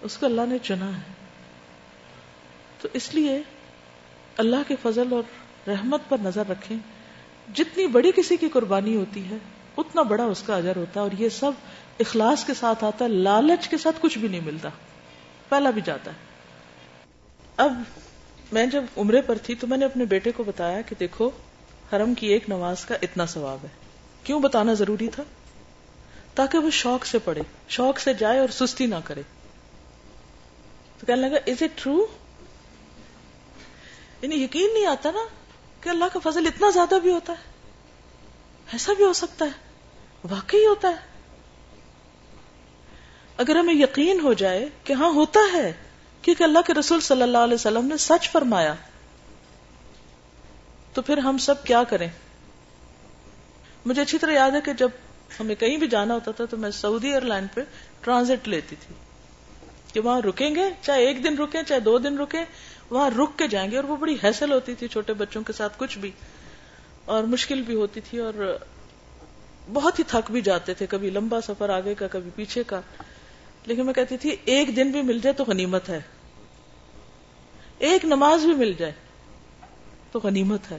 اس 0.00 0.16
کو 0.16 0.26
اللہ 0.26 0.40
نے 0.48 0.58
چنا 0.58 0.96
ہے۔ 0.96 1.12
تو 2.80 2.88
اس 2.92 3.14
لیے 3.14 3.42
اللہ 4.36 4.56
کے 4.68 4.76
فضل 4.82 5.12
اور 5.12 5.22
رحمت 5.68 6.00
پر 6.08 6.16
نظر 6.22 6.42
رکھیں۔ 6.48 6.76
جتنی 7.54 7.86
بڑی 7.86 8.12
کسی 8.16 8.36
کی 8.36 8.48
قربانی 8.48 8.96
ہوتی 8.96 9.30
ہے، 9.30 9.36
اتنا 9.76 10.02
بڑا 10.02 10.24
اس 10.24 10.42
کا 10.42 10.56
اجر 10.56 10.76
ہوتا 10.76 11.00
ہے۔ 11.00 11.02
اور 11.02 11.10
یہ 11.18 11.28
سب 11.28 11.52
اخلاص 12.00 12.44
کے 12.44 12.54
ساتھ 12.54 12.84
آتا 12.84 13.04
ہے، 13.04 13.10
لالچ 13.10 13.68
کے 13.68 13.78
ساتھ 13.78 13.96
کچھ 14.00 14.18
بھی 14.18 14.28
نہیں 14.28 14.40
ملتا۔ 14.40 14.68
پہلا 15.48 15.70
بھی 15.70 15.82
جاتا 15.84 16.10
ہے۔ 16.10 16.16
اب 17.56 17.82
میں 18.52 18.66
جب 18.66 18.84
عمرے 18.96 19.22
پر 19.22 19.38
تھی 19.38 19.54
تو 19.54 19.66
میں 19.66 19.78
نے 19.78 19.84
اپنے 19.84 20.04
بیٹے 20.04 20.32
کو 20.32 20.44
بتایا 20.44 20.80
کہ 20.80 20.94
دیکھو، 21.00 21.30
حرم 21.92 22.14
کی 22.14 22.26
ایک 22.26 22.48
نماز 22.48 22.84
کا 22.84 22.94
اتنا 23.02 23.26
ثواب 23.26 23.58
ہے۔ 23.62 23.85
کیوں 24.26 24.40
بتانا 24.40 24.72
ضروری 24.72 25.08
تھا؟ 25.08 25.22
تاکہ 26.34 26.58
وہ 26.58 26.70
شوق 26.70 27.06
سے 27.06 27.18
پڑھے، 27.18 27.42
شوق 27.68 27.98
سے 27.98 28.14
جائے 28.14 28.38
اور 28.38 28.48
سستی 28.48 28.86
نہ 28.86 28.94
کرے۔ 29.04 29.22
تو 30.98 31.06
کہنے 31.06 31.28
لگا 31.28 31.38
از 31.46 31.62
اٹ 31.62 31.82
ٹرو 31.82 32.06
یعنی 34.22 34.42
یقین 34.42 34.74
نہیں 34.74 34.86
آتا 34.86 35.10
نا 35.10 35.20
کہ 35.80 35.88
اللہ 35.88 36.04
کا 36.12 36.30
فضل 36.30 36.46
اتنا 36.46 36.70
زیادہ 36.70 36.94
بھی 37.02 37.10
ہوتا 37.10 37.32
ہے۔ 37.32 37.50
ایسا 38.72 38.92
بھی 38.92 39.04
ہو 39.04 39.12
سکتا 39.12 39.44
ہے۔ 39.44 39.50
واقعی 40.30 40.66
ہوتا 40.66 40.88
ہے۔ 40.88 41.16
اگر 43.36 43.56
ہمیں 43.56 43.74
یقین 43.74 44.20
ہو 44.20 44.32
جائے 44.32 44.68
کہ 44.84 44.92
ہاں 44.92 45.10
ہوتا 45.10 45.40
ہے 45.52 45.72
کیونکہ 46.22 46.42
اللہ 46.42 46.58
کے 46.66 46.74
رسول 46.74 47.00
صلی 47.00 47.22
اللہ 47.22 47.38
علیہ 47.38 47.54
وسلم 47.54 47.86
نے 47.86 47.96
سچ 47.96 48.30
فرمایا، 48.30 48.74
تو 50.92 51.02
پھر 51.02 51.18
ہم 51.18 51.38
سب 51.38 51.64
کیا 51.64 51.84
کریں؟ 51.84 52.08
مجھے 53.86 54.02
اچھی 54.02 54.18
طرح 54.18 54.32
یاد 54.32 54.50
ہے 54.50 54.60
کہ 54.64 54.72
جب 54.72 54.88
ہمیں 55.40 55.54
کہیں 55.54 55.76
بھی 55.76 55.88
جانا 55.88 56.14
ہوتا 56.14 56.30
تھا 56.30 56.44
تو 56.44 56.56
میں 56.56 56.70
سعودی 56.70 57.08
ایئر 57.08 57.20
لائن 57.20 57.46
پہ 57.54 57.60
ٹرانزٹ 58.00 58.48
لیتی 58.48 58.76
تھی 58.76 58.94
کہ 59.92 60.00
وہاں 60.00 60.20
رکیں 60.20 60.54
گے، 60.54 60.62
چاہے 60.82 61.06
ایک 61.06 61.24
دن 61.24 61.38
رکیں، 61.38 61.62
چاہے 61.62 61.80
دو 61.80 61.98
دن 61.98 62.18
رکیں، 62.18 62.44
وہاں 62.90 63.10
رک 63.10 63.38
کے 63.38 63.48
جائیں 63.48 63.70
گے 63.70 63.76
اور 63.76 63.84
وہ 63.84 63.96
بڑی 63.96 64.16
حیصل 64.24 64.52
ہوتی 64.52 64.74
تھی 64.74 64.88
چھوٹے 64.88 65.12
بچوں 65.12 65.42
کے 65.42 65.52
ساتھ 65.52 65.72
کچھ 65.76 65.98
بھی 65.98 66.10
اور 67.04 67.24
مشکل 67.24 67.62
بھی 67.62 67.74
ہوتی 67.74 68.00
تھی 68.00 68.18
اور 68.18 68.58
بہت 69.72 69.98
ہی 69.98 70.04
تھک 70.04 70.30
بھی 70.30 70.40
جاتے 70.40 70.74
تھے، 70.74 70.86
کبھی 70.86 71.10
لمبا 71.10 71.40
سفر 71.40 71.68
آگے 71.68 71.94
کا، 71.94 72.06
کبھی 72.06 72.30
پیچھے 72.34 72.62
کا۔ 72.66 72.80
لیکن 73.66 73.86
میں 73.86 73.94
کہتی 73.94 74.16
تھی، 74.16 74.36
ایک 74.44 74.76
دن 74.76 74.90
بھی 74.90 75.02
مل 75.02 75.18
جائے 75.18 75.34
تو 75.34 75.44
غنیمت 75.44 75.88
ہے۔ 75.88 76.00
ایک 77.78 78.04
نماز 78.04 78.44
بھی 78.44 78.54
مل 78.54 78.72
جائے 78.72 78.92
تو 80.12 80.20
غنیمت 80.22 80.60
ہے۔ 80.70 80.78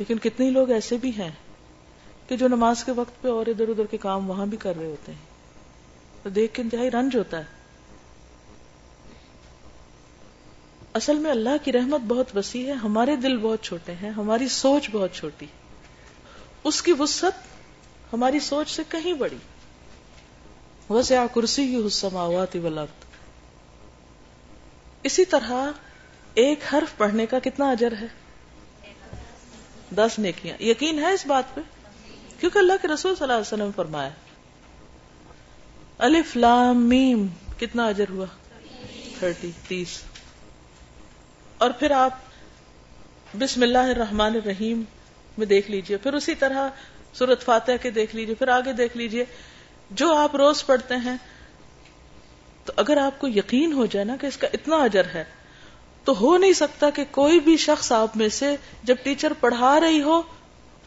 لیکن 0.00 0.18
کتنے 0.18 0.50
لوگ 0.50 0.70
ایسے 0.70 0.96
بھی 0.96 1.10
ہیں 1.10 1.30
کہ 2.28 2.36
جو 2.36 2.48
نماز 2.48 2.84
کے 2.84 2.92
وقت 2.92 3.22
پہ 3.22 3.28
اور 3.28 3.46
ادھر 3.46 3.68
ادھر 3.68 3.86
کے 3.86 3.96
کام 3.96 4.30
وہاں 4.30 4.46
بھی 4.46 4.56
کر 4.56 4.76
رہے 4.76 4.86
ہوتے 4.86 5.12
ہیں۔ 5.12 5.18
تو 6.22 6.30
دیکھ 6.30 6.54
کے 6.54 6.62
انتہائی 6.62 6.90
رنج 6.90 7.16
ہوتا 7.16 7.38
ہے۔ 7.38 7.44
اصل 10.94 11.18
میں 11.18 11.30
اللہ 11.30 11.64
کی 11.64 11.72
رحمت 11.72 12.00
بہت 12.00 12.36
وسیع 12.36 12.66
ہے، 12.66 12.72
ہمارے 12.72 13.16
دل 13.16 13.36
بہت 13.36 13.62
چھوٹے 13.62 13.92
ہیں، 13.94 14.10
ہماری 14.10 14.48
سوچ 14.48 14.90
بہت 14.92 15.12
چھوٹی۔ 15.12 15.46
اس 16.64 16.82
کی 16.82 16.92
وسط 16.98 17.46
ہماری 18.12 18.40
سوچ 18.40 18.70
سے 18.70 18.82
کہیں 18.88 19.12
بڑی۔ 19.12 19.36
وسع 20.90 21.26
کرسی 21.34 21.66
کی 21.66 21.86
حسم 21.86 22.16
آواتی 22.16 22.58
والارض۔ 22.58 23.04
اسی 25.02 25.24
طرح 25.24 25.70
ایک 26.34 26.60
حرف 26.72 26.96
پڑھنے 26.96 27.26
کا 27.26 27.38
کتنا 27.38 27.70
اجر 27.70 27.92
ہے؟ 28.00 28.19
دس 29.96 30.18
نیکیاں۔ 30.18 30.62
یقین 30.62 30.98
ہے 30.98 31.12
اس 31.12 31.26
بات 31.26 31.54
پہ؟ 31.54 31.60
کیونکہ 32.40 32.58
اللہ 32.58 32.72
کے 32.82 32.88
رسول 32.88 33.14
صلی 33.14 33.22
اللہ 33.22 33.32
علیہ 33.32 33.40
وسلم 33.40 33.70
فرمایا 33.76 34.10
الف 35.98 36.36
لام 36.36 36.88
میم، 36.88 37.26
کتنا 37.60 37.86
اجر 37.86 38.04
ہوا؟ 38.10 38.26
تھرٹی، 39.18 39.50
تیس۔ 39.68 40.02
اور 41.58 41.70
پھر 41.70 41.90
آپ 41.90 42.18
بسم 43.38 43.62
اللہ 43.62 43.78
الرحمن 43.78 44.34
الرحیم 44.34 44.82
میں 45.38 45.46
دیکھ 45.46 45.70
لیجیے۔ 45.70 45.96
پھر 45.96 46.12
اسی 46.12 46.34
طرح 46.34 46.68
سورت 47.12 47.44
فاتح 47.44 47.72
کے 47.82 47.90
دیکھ 47.90 48.16
لیجیے۔ 48.16 48.34
پھر 48.34 48.48
آگے 48.48 48.72
دیکھ 48.72 48.96
لیجیے۔ 48.96 49.24
جو 49.90 50.14
آپ 50.14 50.36
روز 50.36 50.66
پڑھتے 50.66 50.96
ہیں، 50.96 51.16
تو 52.64 52.72
اگر 52.76 52.96
آپ 52.96 53.20
کو 53.20 53.28
یقین 53.28 53.72
ہو 53.72 53.86
جائے 53.86 54.04
نا 54.04 54.16
کہ 54.20 54.26
اس 54.26 54.36
کا 54.36 54.48
اتنا 54.52 54.76
اجر 54.76 55.04
ہے 55.04 55.24
تو 56.04 56.20
ہو 56.20 56.36
نہیں 56.36 56.52
سکتا 56.52 56.90
کہ 56.90 57.04
کوئی 57.10 57.40
بھی 57.40 57.56
شخص 57.56 57.92
آپ 57.92 58.16
میں 58.16 58.28
سے 58.28 58.56
جب 58.82 58.96
ٹیچر 59.02 59.32
پڑھا 59.32 59.80
رہی 59.80 60.02
ہو، 60.02 60.22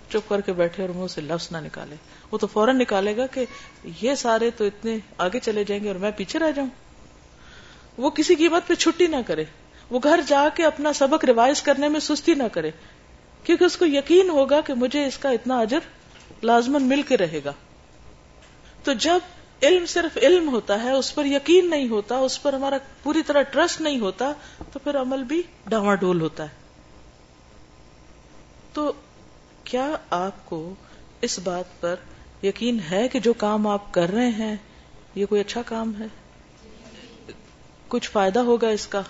چپ 0.10 0.29
کر 0.29 0.41
کے 0.41 0.53
بیٹھے 0.53 0.84
اور 0.84 0.89
منہ 0.89 1.08
سے 1.08 1.22
لفظ 1.22 1.48
نہ 1.51 1.58
نکالے۔ 1.58 1.96
وہ 2.32 2.38
تو 2.38 2.48
فوراً 2.48 2.79
نکالے 2.79 3.17
گا 3.17 3.27
کہ 3.27 3.46
یہ 4.01 4.15
سارے 4.15 4.50
تو 4.50 4.65
اتنے 4.65 4.98
آگے 5.17 5.39
چلے 5.39 5.63
جائیں 5.63 5.84
گے 5.84 5.88
اور 5.88 5.96
میں 5.96 6.12
پیچھے 6.17 6.39
رہ 6.39 6.51
جاؤں۔ 6.51 6.67
وہ 7.98 8.10
کسی 8.10 8.36
قیمت 8.36 8.67
پہ 8.67 8.74
چھٹی 8.74 9.08
نہ 9.08 9.15
کرے۔ 9.27 9.43
وہ 9.89 10.00
گھر 10.03 10.20
جا 10.27 10.48
کے 10.55 10.65
اپنا 10.65 10.93
سبق 10.93 11.25
ریوائز 11.25 11.62
کرنے 11.62 11.88
میں 11.88 12.00
سستی 12.00 12.34
نہ 12.34 12.43
کرے۔ 12.51 12.72
کیونکہ 13.43 13.63
اس 13.63 13.77
کو 13.77 13.86
یقین 13.86 14.29
ہوگا 14.29 14.62
کہ 14.62 14.74
مجھے 14.74 15.05
اس 15.05 15.17
کا 15.17 15.29
اتنا 15.29 15.60
اجر 15.60 15.79
لازمن 16.43 16.84
مل 16.84 17.01
کے 17.01 17.17
رہے 17.17 17.41
گا۔ 17.46 17.53
تو 18.84 18.93
جب 18.93 19.20
علم 19.63 19.86
صرف 19.86 20.17
علم 20.17 20.50
ہوتا 20.50 20.84
ہے، 20.84 20.91
اس 20.91 21.15
پر 21.15 21.25
یقین 21.25 21.70
نہیں 21.70 21.89
ہوتا، 21.89 22.17
اس 22.17 22.43
پر 22.43 22.53
ہمارا 22.53 22.77
پوری 23.03 23.24
طرح 23.24 23.41
ٹرسٹ 23.41 23.82
نہیں 23.82 24.00
ہوتا، 24.00 24.32
تو 24.74 24.79
پھر 24.79 25.01
عمل 25.01 25.24
بھی 25.24 25.41
ڈاواں 25.67 25.96
ڈول 25.96 26.22
ہوتا 26.22 26.43
ہے۔ 26.43 26.63
تو 28.74 28.93
کیا 29.63 29.91
آپ 30.10 30.46
کو 30.46 30.75
اس 31.22 31.39
بات 31.39 31.82
پر 31.82 31.96
یقین 32.43 32.77
ہے 32.91 33.08
کہ 33.08 33.20
جو 33.20 33.34
کام 33.34 33.67
آپ 33.67 33.93
کر 33.93 34.10
رہے 34.10 34.29
ہیں، 34.29 34.55
یہ 35.15 35.25
کوئی 35.25 35.41
اچھا 35.41 35.62
کام 35.62 35.93
ہے؟ 36.00 36.05
کچھ 37.88 38.10
فائدہ 38.12 38.39
ہوگا 38.39 38.67
اس 38.70 38.88
کا؟ 38.88 39.01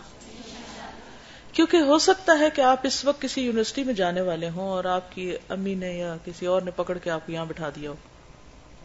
کیونکہ 1.54 1.78
ہو 1.78 1.98
سکتا 1.98 2.40
ہے 2.40 2.50
کہ 2.50 2.62
آپ 2.62 2.80
اس 2.84 3.06
وقت 3.06 3.22
کسی 3.22 3.42
یونیورسٹی 3.42 3.84
میں 3.84 3.94
جانے 3.94 4.22
والے 4.22 4.50
ہوں 4.50 4.70
اور 4.70 4.84
آپ 4.84 5.16
کی 5.16 5.36
امی 5.50 5.76
نے 5.76 5.94
یا 5.94 6.18
کسی 6.26 6.46
اور 6.46 6.62
نے 6.62 6.72
پکڑ 6.72 6.98
کے 6.98 7.10
آپ 7.10 7.26
کو 7.26 7.32
یہاں 7.32 7.46
بٹھا 7.46 7.70
دیا 7.76 7.90
ہو۔ 7.90 7.96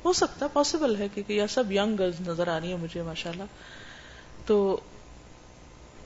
ہو 0.09 0.12
سکتا 0.12 0.47
ہے 0.47 0.50
پاسبل 0.53 0.97
ہے 0.97 1.09
کیونکہ 1.15 1.33
یہ 1.33 1.47
سب 1.50 1.73
یگ 1.73 1.95
گرلز 1.99 2.29
نظر 2.29 2.49
آ 2.49 2.61
رہی 2.61 2.69
ہیں 2.69 2.77
مجھے 2.77 3.03
ماشاء 3.03 3.31
اللہ 3.31 3.43
تو 4.47 4.81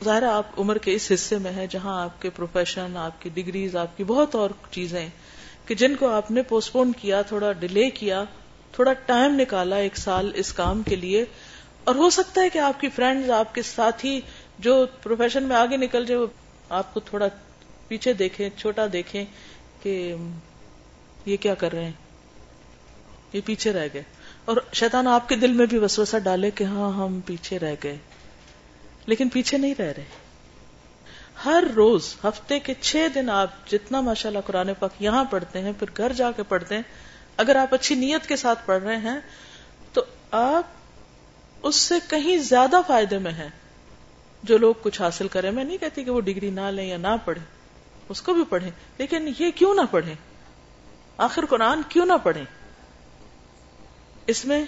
ظاہر 0.05 0.23
آپ 0.23 0.61
عمر 0.61 0.79
کے 0.79 0.95
اس 0.95 1.13
حصے 1.15 1.39
میں 1.39 1.53
ہے 1.53 1.67
جہاں 1.67 2.03
آپ 2.03 2.23
کے 2.23 2.31
پروفیشن 2.31 2.97
آپ 2.97 3.23
کی 3.23 3.31
ڈگریز 3.35 3.77
آپ 3.77 3.97
کی 3.97 4.05
بہت 4.05 4.35
اور 4.35 4.51
چیزیں 4.71 5.09
کہ 5.67 5.75
جن 5.75 5.97
کو 5.97 6.09
آپ 6.09 6.31
نے 6.31 6.43
پوسٹ 6.43 6.73
پون 6.73 6.93
کیا، 6.93 7.23
تھوڑا 7.23 7.53
ڈیلے 7.53 7.91
کیا، 7.91 8.25
تھوڑا 8.73 8.93
ٹائم 8.93 9.41
نکالا 9.41 9.77
ایک 9.77 9.97
سال 9.97 10.33
اس 10.35 10.53
کام 10.53 10.83
کے 10.83 10.97
لیے۔ 10.97 11.25
اور 11.85 11.95
ہو 11.95 12.11
سکتا 12.11 12.41
ہے 12.41 12.49
کہ 12.49 12.59
آپ 12.59 12.81
کی 12.81 12.89
فرینڈز 12.89 13.31
آپ 13.31 13.55
کے 13.55 13.63
ساتھی 13.63 14.21
جو 14.59 14.87
پروفیشن 15.03 15.43
میں 15.43 15.57
آگے 15.57 15.77
نکل 15.77 16.07
جائے، 16.07 16.21
وہ 16.21 16.27
آپ 16.69 16.95
کو 16.95 17.01
تھوڑا 17.01 17.27
پیچھے 17.89 18.13
دیکھیں، 18.13 18.49
چھوٹا 18.57 18.87
دیکھیں 18.93 19.25
کہ 19.83 20.15
یہ 21.27 21.37
کیا 21.37 21.55
کر 21.55 21.73
رہے 21.73 21.85
ہیں۔ 21.85 21.93
یہ 23.33 23.41
پیچھے 23.45 23.73
رہ 23.73 23.89
گئے 23.95 24.03
اور 24.45 24.57
شیطان 24.73 25.07
آپ 25.07 25.29
کے 25.29 25.37
دل 25.37 25.53
میں 25.53 25.67
بھی 25.67 25.79
وسوسہ 25.79 26.17
ڈالے 26.19 26.51
کہ 26.51 26.65
ہاں 26.65 26.93
ہم 26.93 27.21
پیچھے 27.21 27.59
رہ 27.59 27.75
گئے۔ 27.85 27.97
لیکن 29.07 29.29
پیچھے 29.29 29.59
نہیں 29.59 29.75
رہ 29.79 29.93
رہے۔ 29.97 30.05
ہر 31.45 31.65
روز، 31.77 32.15
ہفتے 32.25 32.59
کے 32.59 32.75
چھ 32.81 33.07
دن 33.15 33.31
آپ 33.31 33.69
جتنا 33.71 34.01
ماشاء 34.01 34.31
اللہ 34.31 34.41
قرآن 34.47 34.71
پاک 34.79 34.91
یہاں 35.01 35.25
پڑھتے 35.25 35.61
ہیں، 35.61 35.73
پھر 35.79 35.87
گھر 35.97 36.13
جا 36.13 36.31
کے 36.31 36.43
پڑھتے 36.43 36.75
ہیں، 36.75 36.83
اگر 37.37 37.57
آپ 37.57 37.75
اچھی 37.75 37.95
نیت 37.95 38.27
کے 38.27 38.37
ساتھ 38.37 38.59
پڑھ 38.67 38.83
رہے 38.83 38.97
ہیں، 38.97 39.21
تو 39.93 40.05
آپ 40.31 40.63
اس 41.63 41.77
سے 41.77 41.95
کہیں 42.09 42.39
زیادہ 42.39 42.81
فائدے 42.87 43.19
میں 43.19 43.33
ہیں۔ 43.33 43.49
جو 44.43 44.59
لوگ 44.59 44.75
کچھ 44.83 45.03
حاصل 45.03 45.29
کریں، 45.29 45.51
میں 45.51 45.65
نہیں 45.65 45.79
کہتی 45.79 46.05
کہ 46.05 46.11
وہ 46.11 46.21
ڈگری 46.21 46.51
نہ 46.51 46.61
لیں 46.61 46.87
یا 46.87 46.97
نہ 46.97 47.17
پڑھیں، 47.25 47.45
اس 48.09 48.23
کو 48.23 48.35
بھی 48.35 48.45
پڑھیں۔ 48.49 48.71
لیکن 48.99 49.29
یہ 49.39 49.51
کیوں 49.51 49.75
نہ 49.75 49.81
پڑھیں؟ 49.91 50.15
آخر 51.17 51.47
قرآن 51.47 51.83
کیوں 51.89 52.07
نہ 52.07 52.13
پڑھیں؟ 52.23 52.45
اس 54.27 54.45
میں 54.45 54.65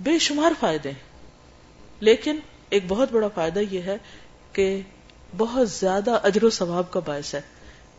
بے 0.00 0.18
شمار 0.18 0.52
فائدے 0.60 0.90
ہیں۔ 0.90 1.16
لیکن 2.00 2.38
ایک 2.68 2.84
بہت 2.88 3.12
بڑا 3.12 3.28
فائدہ 3.28 3.58
یہ 3.58 3.82
ہے 3.82 3.96
کہ 4.52 4.80
بہت 5.36 5.70
زیادہ 5.70 6.18
اجر 6.22 6.44
و 6.44 6.50
ثواب 6.50 6.90
کا 6.90 7.00
باعث 7.00 7.34
ہے۔ 7.34 7.40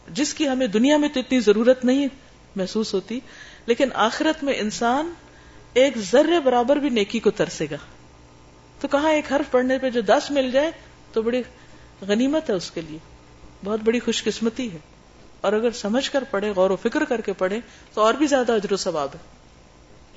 جس 0.08 0.34
کی 0.34 0.50
ہمیں 0.50 0.68
دنیا 0.68 0.98
میں 0.98 1.10
تو 1.10 1.20
اتنی 1.20 1.40
ضرورت 1.40 1.86
نہیں 1.86 2.08
محسوس 2.56 2.94
ہوتی، 2.94 3.20
لیکن 3.66 3.90
آخرت 3.94 4.44
میں 4.44 4.54
انسان 4.58 5.14
ایک 5.74 5.98
ذرے 5.98 6.40
برابر 6.40 6.76
بھی 6.76 6.90
نیکی 6.90 7.20
کو 7.20 7.32
ترسے 7.32 7.66
گا۔ 7.72 7.78
تو 8.80 8.88
کہاں 8.88 9.12
ایک 9.12 9.34
حرف 9.34 9.52
پڑھنے 9.52 9.78
پہ 9.78 9.90
جو 9.90 10.02
دس 10.02 10.32
مل 10.32 10.52
جائے، 10.52 10.72
تو 11.14 11.22
بڑی 11.22 11.44
غنیمت 12.02 12.50
ہے 12.50 12.56
اس 12.56 12.72
کے 12.72 12.82
لیے۔ 12.82 13.00
بہت 13.66 13.80
بڑی 13.84 14.00
خوش 14.00 14.24
قسمتی 14.24 14.74
ہے۔ 14.74 14.78
اور 15.42 15.54
اگر 15.54 15.72
سمجھ 15.72 16.12
کر 16.12 16.24
پڑھے، 16.32 16.50
غور 16.50 16.70
و 16.70 16.76
فکر 16.76 17.06
کر 17.06 17.22
کے 17.22 17.34
پڑھے، 17.34 17.60
تو 17.94 18.02
اور 18.02 18.14
بھی 18.14 18.28
زیادہ 18.28 18.52
اجر 18.52 18.74
و 18.74 18.78
ثواب 18.78 19.10
ہے۔ 19.14 19.37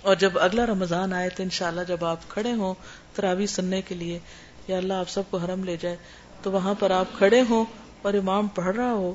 اور 0.02 0.16
جب 0.16 0.38
اگلا 0.38 0.66
رمضان 0.66 1.12
آئے 1.12 1.28
تو 1.28 1.42
انشاءاللہ 1.42 1.80
جب 1.88 2.04
آپ 2.04 2.18
کھڑے 2.28 2.52
ہوں 2.52 2.74
تراوی 3.14 3.46
سننے 3.46 3.82
کے 3.82 3.94
لیے، 3.94 4.18
یا 4.68 4.76
اللہ 4.76 4.94
آپ 4.94 5.08
سب 5.08 5.22
کو 5.30 5.36
حرم 5.36 5.64
لے 5.64 5.76
جائے، 5.76 5.96
تو 6.42 6.52
وہاں 6.52 6.74
پر 6.78 6.90
آپ 6.90 7.06
کھڑے 7.18 7.42
ہوں 7.50 7.64
اور 8.02 8.14
امام 8.14 8.46
پڑھ 8.46 8.76
رہا 8.76 8.92
ہو، 8.92 9.14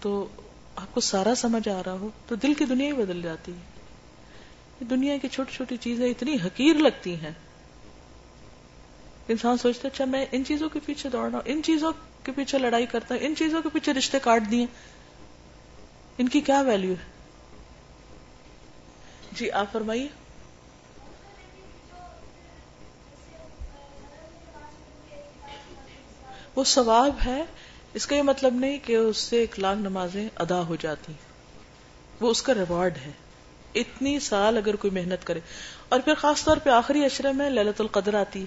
تو 0.00 0.28
آپ 0.76 0.94
کو 0.94 1.00
سارا 1.00 1.34
سمجھ 1.34 1.68
آ 1.68 1.82
رہا 1.86 1.92
ہو، 1.92 2.08
تو 2.26 2.34
دل 2.34 2.54
کی 2.54 2.64
دنیا 2.64 2.86
ہی 2.86 2.92
بدل 2.92 3.22
جاتی 3.22 3.52
ہے۔ 3.52 3.72
دنیا 4.84 5.16
کی 5.22 5.28
چھوٹی 5.28 5.52
چھوٹی 5.52 5.76
چیزیں 5.76 6.10
اتنی 6.10 6.36
حقیر 6.46 6.76
لگتی 6.76 7.14
ہیں۔ 7.14 7.30
انسان 9.28 9.58
سوچتا 9.58 9.88
اچھا 9.88 10.04
میں 10.04 10.26
ان 10.32 10.44
چیزوں 10.44 10.68
کے 10.68 10.80
پیچھے 10.86 11.10
دوڑ 11.10 11.24
رہا 11.24 11.32
ہوں، 11.32 11.42
ان 11.44 11.62
چیزوں 11.62 11.92
کے 12.22 12.32
پیچھے 12.32 12.58
لڑائی 12.58 12.86
کرتا 12.86 13.14
ہوں، 13.14 13.26
ان 13.26 13.34
چیزوں 13.36 13.62
کے 13.62 13.68
پیچھے 13.72 13.92
رشتے 13.92 14.18
کاٹ 14.18 14.42
دیے۔ 14.50 14.66
ان 16.18 16.28
کی 16.28 16.40
کیا 16.40 16.60
ویلو 16.60 16.88
ہے؟ 16.88 17.12
جی 19.32 19.50
آپ 19.50 19.72
فرمائیے۔ 19.72 20.21
وہ 26.56 26.64
ثواب 26.64 27.14
ہے، 27.26 27.44
اس 27.94 28.06
کا 28.06 28.16
یہ 28.16 28.22
مطلب 28.22 28.54
نہیں 28.54 28.78
کہ 28.84 28.96
اس 28.96 29.16
سے 29.16 29.36
ایک 29.36 29.60
لاکھ 29.60 29.78
نمازیں 29.78 30.28
ادا 30.36 30.66
ہو 30.66 30.76
جاتی۔ 30.76 31.12
وہ 32.20 32.30
اس 32.30 32.42
کا 32.42 32.54
ریوارڈ 32.54 32.96
ہے۔ 32.96 33.10
اتنی 33.74 34.20
سال 34.20 34.56
اگر 34.56 34.76
کوئی 34.76 34.90
محنت 34.90 35.26
کرے۔ 35.26 35.40
اور 35.88 36.00
پھر 36.00 36.14
خاص 36.14 36.44
طور 36.44 36.56
پہ 36.56 36.70
آخری 36.70 37.04
اشرے 37.04 37.32
میں 37.32 37.50
للت 37.50 37.80
القدر 37.80 38.14
آتی۔ 38.14 38.40
ہے 38.40 38.46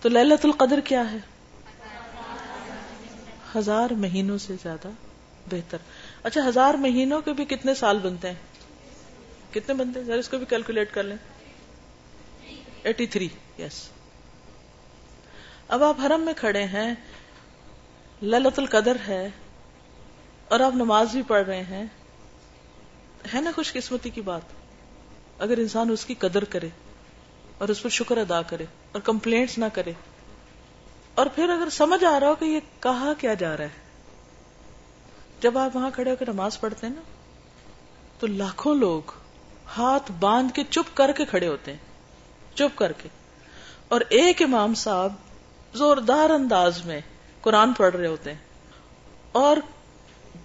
تو 0.00 0.08
للت 0.08 0.44
القدر 0.44 0.80
کیا 0.80 1.12
ہے؟ 1.12 1.16
ہزار 3.58 3.90
مہینوں 3.90 4.38
سے 4.38 4.54
زیادہ 4.62 4.88
بہتر۔ 5.50 5.78
اچھا 6.22 6.48
ہزار 6.48 6.74
مہینوں 6.74 7.20
کے 7.20 7.32
بھی 7.32 7.44
کتنے 7.44 7.74
سال 7.74 7.98
بنتے 7.98 8.28
ہیں؟ 8.28 8.34
کتنے 9.54 9.74
بنتے 9.74 10.00
ہیں؟ 10.00 10.06
ذرا 10.06 10.16
اس 10.16 10.28
کو 10.28 10.38
بھی 10.38 10.46
کیلکولیٹ 10.46 10.94
کر 10.94 11.02
لیں۔ 11.02 11.16
Eighty 12.82 13.06
three, 13.06 13.28
yes. 13.58 13.88
اب 15.74 15.82
آپ 15.82 16.00
حرم 16.00 16.20
میں 16.20 16.32
کھڑے 16.36 16.62
ہیں 16.64 16.94
للت 18.22 18.58
القدر 18.58 18.96
ہے، 19.08 19.28
اور 20.48 20.60
آپ 20.60 20.74
نماز 20.74 21.12
بھی 21.12 21.22
پڑھ 21.26 21.44
رہے 21.46 21.62
ہیں، 21.62 21.84
ہے 23.34 23.40
نا 23.40 23.50
خوش 23.56 23.72
قسمتی 23.72 24.10
کی 24.10 24.20
بات؟ 24.20 24.52
اگر 25.38 25.58
انسان 25.58 25.90
اس 25.90 26.04
کی 26.04 26.14
قدر 26.18 26.44
کرے، 26.44 26.68
اور 27.58 27.68
اس 27.68 27.82
پر 27.82 27.88
شکر 27.88 28.16
ادا 28.16 28.40
کرے، 28.42 28.64
اور 28.92 29.00
کمپلینٹس 29.00 29.56
نہ 29.58 29.64
کرے، 29.72 29.92
اور 31.16 31.26
پھر 31.34 31.50
اگر 31.50 31.70
سمجھ 31.70 32.04
آ 32.04 32.18
رہا 32.20 32.28
ہو 32.28 32.34
کہ 32.34 32.44
یہ 32.44 32.60
کہا 32.80 33.12
کیا 33.18 33.34
جا 33.34 33.56
رہا 33.56 33.64
ہے، 33.64 33.82
جب 35.40 35.58
آپ 35.58 35.76
وہاں 35.76 35.90
کھڑے 35.90 36.10
ہو 36.10 36.16
کے 36.16 36.24
نماز 36.24 36.60
پڑھتے 36.60 36.86
ہیں 36.86 36.94
نا، 36.94 37.02
تو 38.20 38.26
لاکھوں 38.36 38.74
لوگ 38.76 39.18
ہاتھ 39.76 40.12
باندھ 40.20 40.52
کے 40.52 40.62
چپ 40.70 40.96
کر 40.96 41.12
کے 41.12 41.24
کھڑے 41.24 41.48
ہوتے 41.48 41.72
ہیں، 41.72 41.82
چپ 42.54 42.78
کر 42.78 42.92
کے، 42.92 43.08
اور 43.88 44.00
ایک 44.12 44.42
امام 44.42 44.74
صاحب 44.86 45.22
زوردار 45.74 46.30
انداز 46.30 46.84
میں 46.84 47.00
قرآن 47.40 47.72
پڑھ 47.72 47.96
رہے 47.96 48.06
ہوتے 48.06 48.32
ہیں۔ 48.32 48.40
اور 49.32 49.56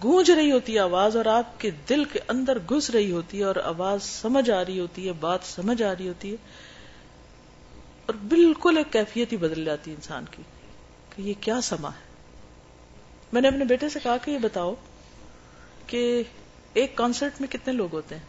گونج 0.03 0.31
رہی 0.31 0.51
ہوتی 0.51 0.73
ہے 0.73 0.79
آواز 0.79 1.17
اور 1.17 1.25
آپ 1.25 1.59
کے 1.59 1.71
دل 1.89 2.03
کے 2.03 2.19
اندر 2.27 2.57
گھس 2.59 2.89
رہی 2.89 3.11
ہوتی 3.11 3.39
ہے 3.39 3.43
اور 3.43 3.55
آواز 3.55 4.03
سمجھ 4.03 4.49
آ 4.49 4.65
رہی 4.65 4.79
ہوتی 4.79 5.07
ہے، 5.07 5.13
بات 5.13 5.39
سمجھ 5.43 5.83
آ 5.83 5.93
رہی 5.93 6.07
ہوتی 6.07 6.31
ہے۔ 6.31 6.35
اور 8.05 8.13
بالکل 8.13 8.77
ایک 8.77 8.93
کیفیت 8.93 9.31
ہی 9.31 9.37
بدل 9.37 9.65
جاتی 9.65 9.91
ہے 9.91 9.95
انسان 9.95 10.25
کی 10.31 10.43
کہ 11.15 11.21
یہ 11.21 11.33
کیا 11.41 11.61
سما 11.61 11.89
ہے۔ 11.89 12.09
میں 13.33 13.41
نے 13.41 13.47
اپنے 13.47 13.65
بیٹے 13.65 13.89
سے 13.89 13.99
کہا 14.03 14.17
کہ 14.17 14.31
یہ 14.31 14.37
بتاؤ 14.37 14.75
کہ 15.87 16.23
ایک 16.73 16.95
کانسرٹ 16.95 17.41
میں 17.41 17.47
کتنے 17.47 17.73
لوگ 17.73 17.93
ہوتے 17.93 18.15
ہیں؟ 18.15 18.23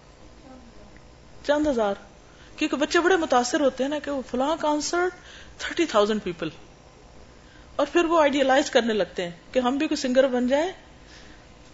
چند 1.46 1.66
ہزار۔ 1.66 1.94
کیونکہ 2.56 2.76
بچے 2.76 3.00
بڑے 3.00 3.16
متاثر 3.16 3.60
ہوتے 3.60 3.84
ہیں 3.84 3.90
نا 3.90 3.98
کہ 3.98 4.10
وہ 4.10 4.22
فلاں 4.30 4.56
کانسرٹ 4.60 5.12
تھرٹی 5.58 5.86
تھاؤزینڈ 5.86 6.22
پیپل 6.24 6.48
اور 7.80 7.88
پھر 7.92 8.04
وہ 8.04 8.20
آئیڈیلائز 8.20 8.70
کرنے 8.70 8.92
لگتے 8.92 9.24
ہیں 9.24 9.30
کہ 9.52 9.58
ہم 9.58 9.76
بھی 9.76 9.88
کوئی 9.88 9.96
سنگر 9.96 10.26
بن 10.26 10.48
جائیں 10.48 10.72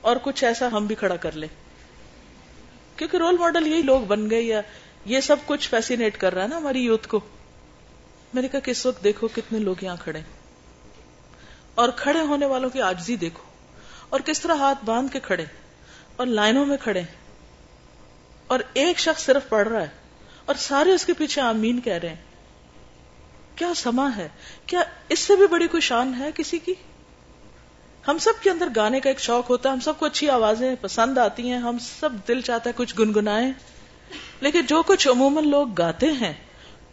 اور 0.01 0.17
کچھ 0.23 0.45
ایسا 0.45 0.69
ہم 0.73 0.87
بھی 0.87 0.95
کھڑا 0.95 1.17
کر 1.17 1.33
لیں۔ 1.33 1.49
کیونکہ 2.97 3.17
رول 3.17 3.37
ماڈل 3.39 3.67
یہی 3.67 3.83
لوگ 3.83 4.01
بن 4.01 4.31
گئے 4.31 4.41
یا 4.41 4.61
یہ 5.05 5.21
سب 5.21 5.37
کچھ 5.47 5.69
فیسینیٹ 5.69 6.19
کر 6.19 6.35
رہا 6.35 6.43
ہے 6.43 6.49
نا 6.49 6.57
ہماری 6.57 6.81
یوتھ 6.81 7.09
کو۔ 7.09 7.21
میں 8.35 8.43
نے 8.43 8.49
کہا 8.49 8.61
کہ 8.61 8.71
اس 8.71 8.87
وقت 8.87 9.05
دیکھو 9.05 9.29
کتنے 9.29 9.59
لوگ 9.59 9.75
یہاں 9.81 9.97
کھڑے 10.01 10.21
اور 11.75 11.89
کھڑے 11.97 12.21
ہونے 12.21 12.47
والوں 12.47 12.71
کی 12.71 12.83
آجزی 12.83 13.17
دیکھو۔ 13.17 13.43
اور 14.09 14.21
کس 14.21 14.41
طرح 14.41 14.55
ہاتھ 14.55 14.85
باندھ 14.85 15.13
کے 15.13 15.21
کھڑے 15.21 15.45
اور 16.17 16.27
لائنوں 16.27 16.67
میں 16.67 16.77
کھڑے 16.77 17.03
اور 18.47 18.61
ایک 18.73 18.99
شخص 18.99 19.25
صرف 19.25 19.49
پڑھ 19.49 19.69
رہا 19.69 19.83
ہے 19.83 19.89
اور 20.45 20.55
سارے 20.55 20.93
اس 20.93 21.05
کے 21.05 21.13
پیچھے 21.13 21.43
آمین 21.43 21.81
کہہ 21.81 21.93
رہے 21.93 22.09
ہیں۔ 22.09 22.36
کیا 23.57 23.75
سما 23.77 24.17
ہے؟ 24.17 24.29
کیا 24.67 24.81
اس 25.09 25.19
سے 25.19 25.37
بھی 25.37 25.47
بڑی 25.47 25.67
کوئی 25.67 25.81
شان 25.81 26.15
ہے 26.19 26.31
کسی 26.35 26.59
کی؟ 26.59 26.75
ہم 28.09 28.19
سب 28.19 28.33
کے 28.43 28.51
اندر 28.51 28.69
گانے 28.77 29.01
کا 29.01 29.11
ایک 29.11 29.21
شوق 29.21 29.51
ہوتا 29.51 29.69
ہے، 29.69 29.75
ہم 29.75 29.81
سب 29.81 29.99
کو 29.99 30.07
اچھی 30.07 30.31
آوازیں 30.31 30.75
پسند 30.81 31.19
آتی 31.19 31.51
ہیں، 31.51 31.59
ہم 31.59 31.77
سب 32.01 32.11
دل 32.29 32.41
چاہتا 32.41 32.71
ہے 32.71 32.75
کچھ 32.77 32.95
گنگنائیں۔ 32.99 33.53
لیکن 34.41 34.61
جو 34.67 34.83
کچھ 34.87 35.09
عموماً 35.09 35.49
لوگ 35.49 35.73
گاتے 35.73 36.13
ہیں، 36.13 36.33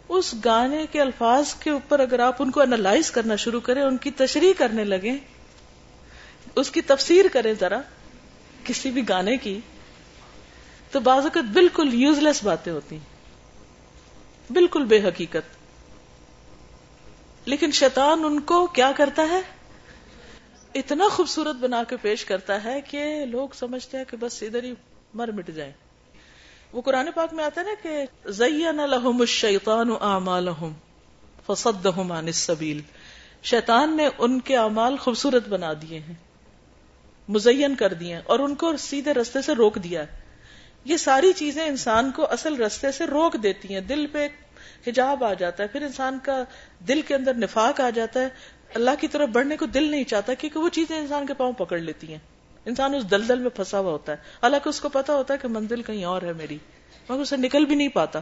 اس 0.08 0.34
گانے 0.44 0.86
کے 0.90 1.00
الفاظ 1.00 1.54
کے 1.54 1.70
اوپر 1.70 2.00
اگر 2.00 2.18
آپ 2.18 2.42
ان 2.42 2.50
کو 2.50 2.60
انالائز 2.60 3.10
کرنا 3.10 3.36
شروع 3.36 3.60
کریں، 3.60 3.82
ان 3.82 3.96
کی 3.96 4.10
تشریح 4.10 4.52
کرنے 4.58 4.84
لگے 4.84 5.12
اس 6.56 6.70
کی 6.70 6.80
تفسیر 6.80 7.24
کریں 7.32 7.54
ذرا 7.60 7.80
کسی 8.64 8.90
بھی 8.90 9.08
گانے 9.08 9.36
کی، 9.36 9.60
تو 10.90 11.00
بعض 11.00 11.22
اوقات 11.22 11.44
بالکل 11.44 11.94
یوز 11.94 12.18
لیس 12.18 12.44
باتیں 12.44 12.72
ہوتی 12.72 12.96
ہیں۔ 12.96 13.14
بالکل 14.52 14.84
بے 14.84 15.02
حقیقت۔ 15.02 15.63
لیکن 17.44 17.70
شیطان 17.70 18.24
ان 18.24 18.40
کو 18.40 18.66
کیا 18.66 18.92
کرتا 18.96 19.22
ہے؟ 19.22 19.40
اتنا 20.74 21.08
خوبصورت 21.08 21.56
بنا 21.56 21.82
کے 21.84 21.96
پیش 21.96 22.24
کرتا 22.24 22.64
ہے 22.64 22.80
کہ 22.80 23.24
لوگ 23.26 23.48
سمجھتے 23.54 23.96
ہیں 23.96 24.04
کہ 24.04 24.16
بس 24.16 24.42
ادھر 24.42 24.62
ہی 24.62 24.72
مر 25.14 25.28
مٹ 25.28 25.48
جائیں۔ 25.48 25.72
وہ 26.72 26.82
قرآن 26.82 27.08
پاک 27.14 27.34
میں 27.34 27.44
آتا 27.44 27.60
ہے 27.60 27.66
نا 27.66 27.74
کہ 27.82 28.04
زین 28.30 28.76
لہم 28.76 29.20
الشیطان 29.20 29.90
اعمالہم 30.00 30.72
فصدہم 31.46 32.12
عن 32.12 32.26
السبیل۔ 32.26 32.80
شیطان 33.42 33.96
نے 33.96 34.08
ان 34.18 34.40
کے 34.40 34.56
اعمال 34.56 34.96
خوبصورت 34.96 35.48
بنا 35.48 35.72
دیے 35.72 35.98
ہیں، 35.98 36.14
مزین 37.28 37.74
کر 37.74 37.92
دیے 37.92 38.16
اور 38.16 38.38
ان 38.38 38.54
کو 38.54 38.76
سیدھے 38.76 39.14
رستے 39.14 39.42
سے 39.42 39.52
روک 39.52 39.74
دیا 39.74 40.02
ہے۔ 40.02 40.20
یہ 40.84 40.96
ساری 40.96 41.32
چیزیں 41.32 41.66
انسان 41.66 42.10
کو 42.10 42.26
اصل 42.30 42.56
رستے 42.56 42.92
سے 42.92 43.06
روک 43.06 43.36
دیتی 43.42 43.74
ہیں، 43.74 43.80
دل 43.80 44.06
پہ 44.06 44.28
حجاب 44.86 45.24
آ 45.24 45.34
جاتا 45.34 45.62
ہے، 45.62 45.68
پھر 45.68 45.82
انسان 45.82 46.18
کا 46.22 46.44
دل 46.88 47.00
کے 47.02 47.14
اندر 47.14 47.34
نفاق 47.34 47.80
آ 47.80 47.90
جاتا 47.90 48.20
ہے۔ 48.20 48.28
اللہ 48.74 48.90
کی 49.00 49.08
طرف 49.08 49.28
بڑھنے 49.28 49.56
کو 49.56 49.66
دل 49.66 49.90
نہیں 49.90 50.04
چاہتا 50.04 50.34
کیونکہ 50.34 50.60
وہ 50.60 50.68
چیزیں 50.68 50.98
انسان 50.98 51.26
کے 51.26 51.34
پاؤں 51.34 51.52
پکڑ 51.52 51.78
لیتی 51.78 52.12
ہیں۔ 52.12 52.18
انسان 52.64 52.94
اس 52.94 53.10
دلدل 53.10 53.38
میں 53.38 53.50
پھنسا 53.50 53.78
ہوا 53.78 53.92
ہوتا 53.92 54.12
ہے۔ 54.12 54.16
حالانکہ 54.16 54.68
اس 54.68 54.80
کو 54.80 54.88
پتا 54.88 55.14
ہوتا 55.14 55.34
ہے 55.34 55.38
کہ 55.38 55.48
منزل 55.48 55.82
کہیں 55.82 56.04
اور 56.04 56.22
ہے 56.22 56.32
میری، 56.32 56.58
مگر 57.08 57.20
اسے 57.20 57.36
نکل 57.36 57.64
بھی 57.64 57.74
نہیں 57.74 57.88
پاتا۔ 57.88 58.20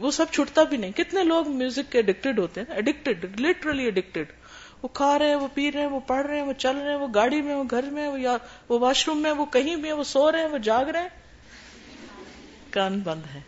وہ 0.00 0.10
سب 0.10 0.26
چھٹتا 0.30 0.62
بھی 0.62 0.76
نہیں۔ 0.76 0.92
کتنے 0.92 1.24
لوگ 1.24 1.50
میوزک 1.50 1.92
کے 1.92 1.98
اڈکٹیڈ 1.98 2.38
ہوتے 2.38 2.60
ہیں 2.60 2.76
اڈکٹیڈ 2.76 3.40
لٹرلی 3.40 3.86
اڈکٹیڈ 3.86 4.32
وہ 4.82 4.88
کھا 4.88 5.18
رہے 5.18 5.28
ہیں، 5.28 5.34
وہ 5.34 5.48
پی 5.54 5.72
رہے 5.72 5.80
ہیں، 5.80 5.86
وہ 5.86 6.00
پڑھ 6.00 6.26
رہے 6.26 6.36
ہیں، 6.36 6.42
وہ 6.42 6.52
چل 6.52 6.76
رہے 6.76 6.90
ہیں، 6.90 6.98
وہ 6.98 7.08
گاڑی 7.14 7.42
میں، 7.42 7.54
وہ 7.54 7.64
گھر 7.70 7.82
میں، 7.82 8.08
وہ 8.08 8.20
یا، 8.20 8.36
وہ 8.68 8.78
واش 8.78 9.08
روم 9.08 9.18
میں، 9.18 9.30
وہ 9.30 9.44
کہیں 9.44 9.76
بھی 9.76 9.92
وہ 9.92 10.04
سو 10.04 10.32
رہے 10.32 10.40
ہیں، 10.40 10.48
وہ 10.48 10.58
جاگ 10.58 10.84
رہے 10.84 11.02
ہیں۔ 11.02 11.08
کان 12.70 12.98
بند 12.98 13.22
ہے۔ 13.34 13.40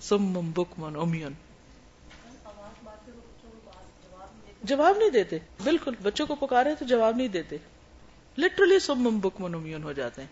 سم 0.00 0.50
بک 0.50 0.78
من 0.78 0.96
امیون 0.96 1.32
جواب 4.62 4.96
نہیں 4.98 5.10
دیتے۔ 5.10 5.38
بالکل، 5.64 5.94
بچوں 6.02 6.26
کو 6.26 6.34
پکارے 6.34 6.74
تو 6.74 6.84
جواب 6.84 7.16
نہیں 7.16 7.28
دیتے۔ 7.28 7.56
لٹرلی 8.38 8.78
سب 8.78 8.96
بک 8.96 9.40
منومین 9.40 9.82
ہو 9.82 9.92
جاتے 9.92 10.22
ہیں۔ 10.22 10.28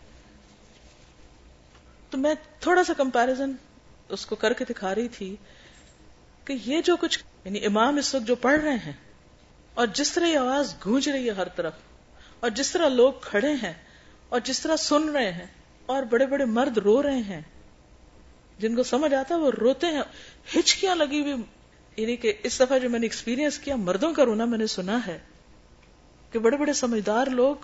تو 2.10 2.18
میں 2.18 2.34
تھوڑا 2.60 2.84
سا 2.84 2.92
کمپیرزن 2.92 3.52
اس 4.08 4.26
کو 4.26 4.36
کر 4.36 4.52
کے 4.52 4.64
دکھا 4.64 4.94
رہی 4.94 5.08
تھی 5.08 5.36
کہ 6.44 6.56
یہ 6.64 6.80
جو 6.80 6.96
کچھ 6.96 7.18
یعنی 7.44 7.64
امام 7.66 7.96
اس 7.96 8.14
وقت 8.14 8.26
جو 8.26 8.34
پڑھ 8.34 8.60
رہے 8.60 8.76
ہیں، 8.76 8.92
اور 9.74 9.86
جس 9.86 10.12
طرح 10.12 10.26
یہ 10.26 10.38
آواز 10.38 10.74
گونج 10.86 11.08
رہی 11.08 11.26
ہے 11.26 11.30
ہر 11.30 11.48
طرف، 11.48 11.72
اور 12.40 12.50
جس 12.50 12.72
طرح 12.72 12.88
لوگ 12.88 13.12
کھڑے 13.20 13.52
ہیں، 13.62 13.72
اور 14.28 14.40
جس 14.40 14.60
طرح 14.60 14.76
سن 14.76 15.08
رہے 15.08 15.32
ہیں، 15.32 15.46
اور 15.86 16.02
بڑے 16.02 16.26
بڑے 16.26 16.44
مرد 16.44 16.78
رو 16.78 17.02
رہے 17.02 17.20
ہیں 17.22 17.40
جن 18.58 18.76
کو 18.76 18.82
سمجھ 18.82 19.14
آتا 19.14 19.34
ہے 19.34 19.40
وہ 19.40 19.50
روتے 19.50 19.86
ہیں۔ 19.86 20.02
ہچکیاں 20.56 20.94
لگی 20.94 21.20
ہوئی 21.20 21.34
یعنی 21.96 22.16
کہ 22.16 22.32
اس 22.42 22.60
دفعہ 22.60 22.78
جو 22.78 22.90
میں 22.90 22.98
نے 22.98 23.06
ایکسپیرینس 23.06 23.58
کیا، 23.58 23.76
مردوں 23.76 24.14
کا 24.14 24.24
رونا 24.24 24.44
میں 24.44 24.58
نے 24.58 24.66
سنا 24.66 25.06
ہے 25.06 25.18
کہ 26.30 26.38
بڑے 26.38 26.56
بڑے 26.56 26.72
سمجھدار 26.72 27.26
لوگ 27.26 27.56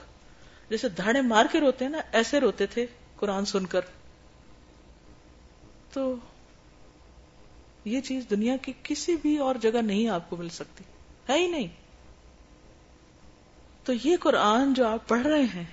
جیسے 0.70 0.88
دھاڑے 0.88 1.20
مار 1.20 1.46
کے 1.52 1.60
روتے 1.60 1.84
ہیں 1.84 1.92
نا، 1.92 1.98
ایسے 2.12 2.40
روتے 2.40 2.66
تھے 2.66 2.86
قرآن 3.16 3.44
سن 3.44 3.66
کر۔ 3.66 3.80
تو 5.92 6.14
یہ 7.84 8.00
چیز 8.00 8.24
دنیا 8.30 8.56
کی 8.56 8.72
کسی 8.82 9.16
بھی 9.16 9.38
اور 9.38 9.54
جگہ 9.54 9.82
نہیں 9.82 10.08
آپ 10.08 10.30
کو 10.30 10.36
مل 10.36 10.48
سکتی۔ 10.48 10.84
ہے 11.28 11.38
ہی 11.38 11.46
نہیں۔ 11.46 11.66
تو 13.84 13.92
یہ 14.04 14.16
قرآن 14.20 14.74
جو 14.74 14.86
آپ 14.86 15.08
پڑھ 15.08 15.26
رہے 15.26 15.42
ہیں 15.42 15.64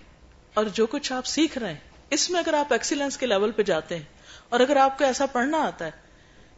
اور 0.54 0.66
جو 0.66 0.88
کچھ 0.88 1.14
آپ 1.14 1.26
سیکھ 1.26 1.58
رہے 1.58 1.74
ہیں، 1.74 1.80
اس 2.10 2.30
میں 2.30 2.40
اگر 2.40 2.54
آپ 2.54 2.74
ایکسیلنس 2.74 3.18
کے 3.18 3.26
لیول 3.26 3.52
پہ 3.52 3.64
جاتے 3.64 3.96
ہیں 3.96 4.04
اور 4.50 4.60
اگر 4.60 4.76
آپ 4.76 4.98
کو 4.98 5.04
ایسا 5.04 5.26
پڑھنا 5.26 5.58
آتا 5.58 5.86
ہے 5.86 5.92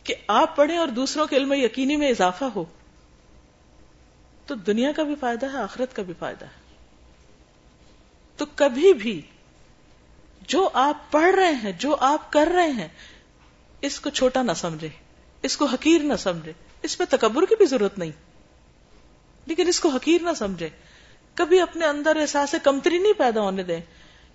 کہ 0.04 0.16
آپ 0.28 0.56
پڑھیں 0.56 0.78
اور 0.78 0.88
دوسروں 0.88 1.28
کے 1.28 1.38
علم 1.38 1.54
یقینی 1.54 1.96
میں 1.96 2.10
اضافہ 2.10 2.46
ہو، 2.46 2.66
تو 4.46 4.56
دنیا 4.56 4.92
کا 4.92 5.04
بھی 5.04 5.16
فائدہ 5.20 5.46
ہے، 5.54 5.58
آخرت 5.58 5.96
کا 5.96 6.02
بھی 6.02 6.14
فائدہ 6.20 6.46
ہے۔ 6.46 6.76
تو 8.38 8.46
کبھی 8.56 8.94
بھی 8.94 9.22
جو 10.48 10.70
آپ 10.74 11.12
پڑھ 11.12 11.36
رہے 11.36 11.52
ہیں، 11.52 11.72
جو 11.72 11.96
آپ 12.00 12.32
کر 12.32 12.50
رہے 12.56 12.72
ہیں، 12.72 12.88
اس 13.82 14.00
کو 14.00 14.10
چھوٹا 14.10 14.42
نہ 14.42 14.52
سمجھے، 14.56 14.90
اس 15.42 15.58
کو 15.58 15.66
حقیر 15.66 16.02
نہ 16.02 16.14
سمجھے۔ 16.16 16.54
اس 16.82 16.98
پہ 16.98 17.04
تکبر 17.10 17.46
کی 17.46 17.56
بھی 17.56 17.66
ضرورت 17.66 18.00
نہیں۔ 18.00 18.12
لیکن 19.46 19.68
اس 19.68 19.80
کو 19.80 19.90
حقیر 19.90 20.22
نہ 20.22 20.30
سمجھے۔ 20.36 20.70
کبھی 21.34 21.60
اپنے 21.60 21.86
اندر 21.86 22.16
احساس 22.16 22.56
کمتری 22.64 22.98
نہیں 22.98 23.14
پیدا 23.14 23.42
ہونے 23.42 23.64
دیں۔ 23.64 23.82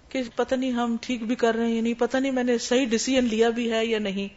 کہ 0.09 0.23
پتہ 0.37 0.55
نہیں 0.55 0.73
ہم 0.73 0.97
ٹھیک 1.01 1.23
بھی 1.23 1.35
کر 1.35 1.55
رہے 1.55 1.69
ہیں 1.69 1.83
نہیں، 1.83 1.95
پتہ 1.95 2.17
نہیں 2.17 2.33
میں 2.33 2.45
نے 2.45 2.59
صحیح 2.59 2.87
ڈسیزن 2.91 3.25
لیا 3.25 3.49
بھی 3.49 3.73
ہے 3.73 3.87
یا 3.87 3.99
نہیں۔ 3.99 4.29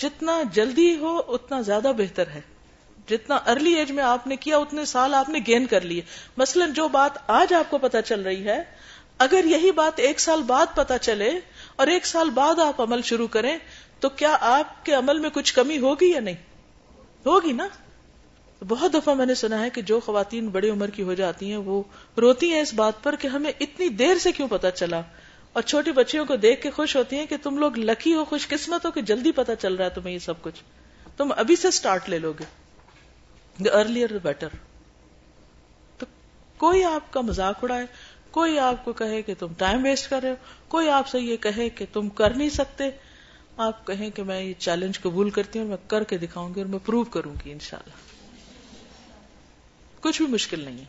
جتنا 0.00 0.42
جلدی 0.52 0.96
ہو، 0.96 1.20
اتنا 1.28 1.60
زیادہ 1.60 1.92
بہتر 1.96 2.28
ہے۔ 2.28 2.40
جتنا 3.08 3.34
ارلی 3.34 3.72
ایج 3.72 3.92
میں 3.92 4.04
آپ 4.04 4.26
نے 4.26 4.36
کیا، 4.36 4.56
اتنے 4.56 4.84
سال 4.84 5.14
آپ 5.14 5.28
نے 5.28 5.38
گین 5.46 5.66
کر 5.66 5.80
لیے۔ 5.80 6.00
مثلا 6.36 6.66
جو 6.66 6.88
بات 6.88 7.10
آج 7.26 7.54
آپ 7.54 7.70
کو 7.70 7.78
پتا 7.78 8.02
چل 8.02 8.22
رہی 8.22 8.44
ہے، 8.44 8.62
اگر 9.18 9.44
یہی 9.44 9.70
بات 9.70 9.92
ایک 9.96 10.20
سال 10.20 10.42
بعد 10.42 10.66
پتا 10.74 10.98
چلے 10.98 11.30
اور 11.76 11.86
ایک 11.86 12.06
سال 12.06 12.30
بعد 12.30 12.58
آپ 12.58 12.80
عمل 12.80 13.02
شروع 13.02 13.28
کریں، 13.28 13.58
تو 14.00 14.08
کیا 14.08 14.36
آپ 14.40 14.84
کے 14.84 14.92
عمل 14.92 15.18
میں 15.18 15.30
کچھ 15.30 15.54
کمی 15.54 15.78
ہوگی 15.78 16.10
یا 16.10 16.20
نہیں؟ 16.20 16.34
ہوگی 17.26 17.52
نا؟ 17.52 17.68
بہت 18.68 18.94
دفعہ 18.94 19.14
میں 19.14 19.26
نے 19.26 19.34
سنا 19.34 19.60
ہے 19.60 19.70
کہ 19.70 19.82
جو 19.82 20.00
خواتین 20.00 20.48
بڑی 20.48 20.70
عمر 20.70 20.90
کی 20.90 21.02
ہو 21.02 21.14
جاتی 21.14 21.50
ہیں، 21.50 21.56
وہ 21.56 21.82
روتی 22.16 22.52
ہیں 22.52 22.60
اس 22.60 22.74
بات 22.74 23.02
پر 23.02 23.16
کہ 23.16 23.28
ہمیں 23.28 23.52
اتنی 23.60 23.88
دیر 23.88 24.18
سے 24.18 24.32
کیوں 24.32 24.48
پتا 24.48 24.70
چلا؟ 24.70 25.02
اور 25.52 25.62
چھوٹی 25.62 25.92
بچیوں 25.92 26.24
کو 26.24 26.36
دیکھ 26.36 26.62
کے 26.62 26.70
خوش 26.70 26.96
ہوتی 26.96 27.16
ہیں 27.16 27.26
کہ 27.26 27.36
تم 27.42 27.58
لوگ 27.58 27.78
لکی 27.78 28.14
ہو، 28.14 28.24
خوش 28.24 28.48
قسمت 28.48 28.86
ہو 28.86 28.90
کہ 28.90 29.00
جلدی 29.00 29.32
پتا 29.32 29.56
چل 29.56 29.74
رہا 29.74 29.84
ہے 29.84 29.90
تمہیں 29.90 30.14
یہ 30.14 30.18
سب 30.18 30.42
کچھ۔ 30.42 30.62
تم 31.16 31.32
ابھی 31.36 31.56
سے 31.56 31.70
سٹارٹ 31.70 32.08
لے 32.08 32.18
لو 32.18 32.32
گے۔ 32.32 32.44
دا 33.64 33.78
ارلیئر 33.78 34.18
بیٹر 34.18 34.48
تو 35.98 36.06
کوئی 36.56 36.84
آپ 36.84 37.12
کا 37.12 37.20
مزاق 37.20 37.64
اڑائے، 37.64 37.86
کوئی 38.30 38.58
آپ 38.58 38.84
کو 38.84 38.92
کہے 38.92 39.22
کہ 39.22 39.34
تم 39.38 39.46
ٹائم 39.58 39.84
ویسٹ 39.84 40.10
کر 40.10 40.20
رہے 40.22 40.30
ہو، 40.30 40.34
کوئی 40.68 40.88
آپ 40.88 41.08
سے 41.08 41.20
یہ 41.20 41.36
کہے 41.36 41.68
کہ 41.68 41.84
تم 41.92 42.08
کر 42.08 42.30
نہیں 42.30 42.48
سکتے۔ 42.48 42.84
آپ 43.56 43.86
کہیں 43.86 44.10
کہ 44.10 44.22
میں 44.22 44.42
یہ 44.42 44.52
چیلنج 44.58 45.00
قبول 45.00 45.30
کرتی 45.30 45.58
ہوں، 45.58 45.66
میں 45.66 45.76
کر 45.86 46.04
کے 46.04 46.18
دکھاؤں 46.18 46.54
گی 46.54 46.60
اور 46.60 46.68
میں 46.68 46.78
پروو 46.86 47.04
کروں 47.04 47.34
گی 47.44 47.52
انشاءاللہ۔ 47.52 48.05
کچھ 50.06 50.22
بھی 50.22 50.32
مشکل 50.32 50.60
نہیں 50.60 50.78
ہے۔ 50.78 50.84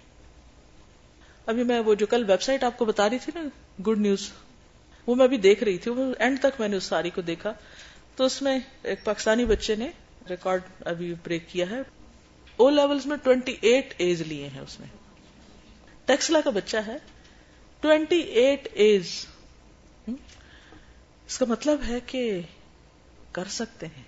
ابھی 1.46 1.64
میں 1.64 1.80
وہ 1.80 1.96
جو 1.96 2.06
کل 2.08 2.24
ویب 2.28 2.42
سائٹ 2.42 2.64
آپ 2.64 2.78
کو 2.78 2.86
بتا 2.86 3.10
رہی 3.10 3.20
تھی 3.20 3.32
نا 3.36 3.42
گڈ 3.82 3.98
نیوز 3.98 4.32
وہ 5.08 5.16
میں 5.16 5.28
بھی 5.28 5.38
دیکھ 5.38 5.64
رہی 5.64 5.78
تھی۔ 5.78 5.92
وہ 5.92 6.14
اینڈ 6.20 6.40
تک 6.40 6.60
میں 6.60 6.68
نے 6.68 6.78
اس 6.78 6.84
ساری 6.84 7.10
کو 7.10 7.22
دیکھا۔ 7.22 7.54
تو 8.16 8.24
اس 8.24 8.42
میں 8.42 8.60
ایک 8.84 9.04
پاکستانی 9.04 9.46
بچے 9.46 9.76
نے 9.76 9.90
ریکارڈ 10.30 10.62
ابھی 10.86 11.14
بریک 11.24 11.50
کیا 11.50 11.70
ہے۔ 11.70 11.80
او 12.58 12.70
لیولز 12.70 13.06
میں 13.06 13.18
ٹوینٹی 13.18 13.56
ایٹ 13.62 13.94
ایز 13.98 14.22
لیے 14.22 14.48
ہیں 14.48 14.62
اس 14.62 14.80
نے 14.80 14.88
ٹیکسلا 16.06 16.42
کا 16.42 16.50
بچہ 16.50 16.78
ہے 16.88 16.98
ٹوینٹی 17.82 18.20
ایٹ 18.20 18.68
ایز 18.72 19.26
اس 21.28 21.38
کا 21.38 21.46
مطلب 21.46 21.82
ہے 21.88 22.00
کہ 22.00 22.42
کر 23.32 23.46
سکتے 23.46 23.86
ہیں 23.86 24.04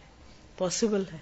پاسبل 0.57 1.03
ہے۔ 1.13 1.17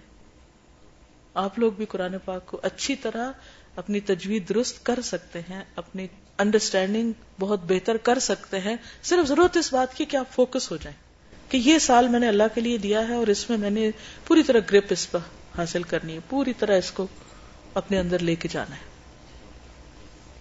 آپ 1.34 1.60
لوگ 1.60 1.72
بھی 1.72 1.86
قرآن 1.86 2.16
پاک 2.26 2.46
کو 2.46 2.60
اچھی 2.64 2.96
طرح 2.96 3.32
اپنی 3.78 4.00
تجویز 4.00 4.42
درست 4.50 4.86
کر 4.86 5.02
سکتے 5.02 5.40
ہیں، 5.40 5.64
اپنی 5.76 6.08
انڈرسٹینڈنگ 6.38 7.12
بہت 7.40 7.60
بہتر 7.64 7.98
کر 7.98 8.20
سکتے 8.20 8.60
ہیں۔ 8.60 8.76
صرف 9.04 9.28
ضرورت 9.28 9.58
اس 9.58 9.74
بات 9.74 9.94
کی 9.94 10.06
کہ 10.06 10.18
آپ 10.18 10.26
فوکس 10.32 10.72
ہو 10.72 10.78
جائیں 10.78 10.98
کہ 11.52 11.58
یہ 11.58 11.80
سال 11.80 12.08
میں 12.08 12.20
نے 12.20 12.28
اللہ 12.28 12.44
کے 12.56 12.62
لیے 12.62 12.78
دیا 12.78 13.08
ہے 13.08 13.14
اور 13.14 13.28
اس 13.28 13.50
میں 13.50 13.58
میں 13.58 13.70
نے 13.70 13.92
پوری 14.26 14.44
طرح 14.44 14.60
گرپ 14.72 14.86
اس 14.90 15.12
پر 15.12 15.20
حاصل 15.58 15.84
کرنی 15.84 16.14
ہے۔ 16.14 16.20
پوری 16.30 16.54
طرح 16.54 16.78
اس 16.78 16.92
کو 16.92 17.08
اپنے 17.74 18.00
اندر 18.00 18.20
لے 18.20 18.36
کے 18.36 18.48
جانا 18.52 18.76
ہے۔ 18.76 18.82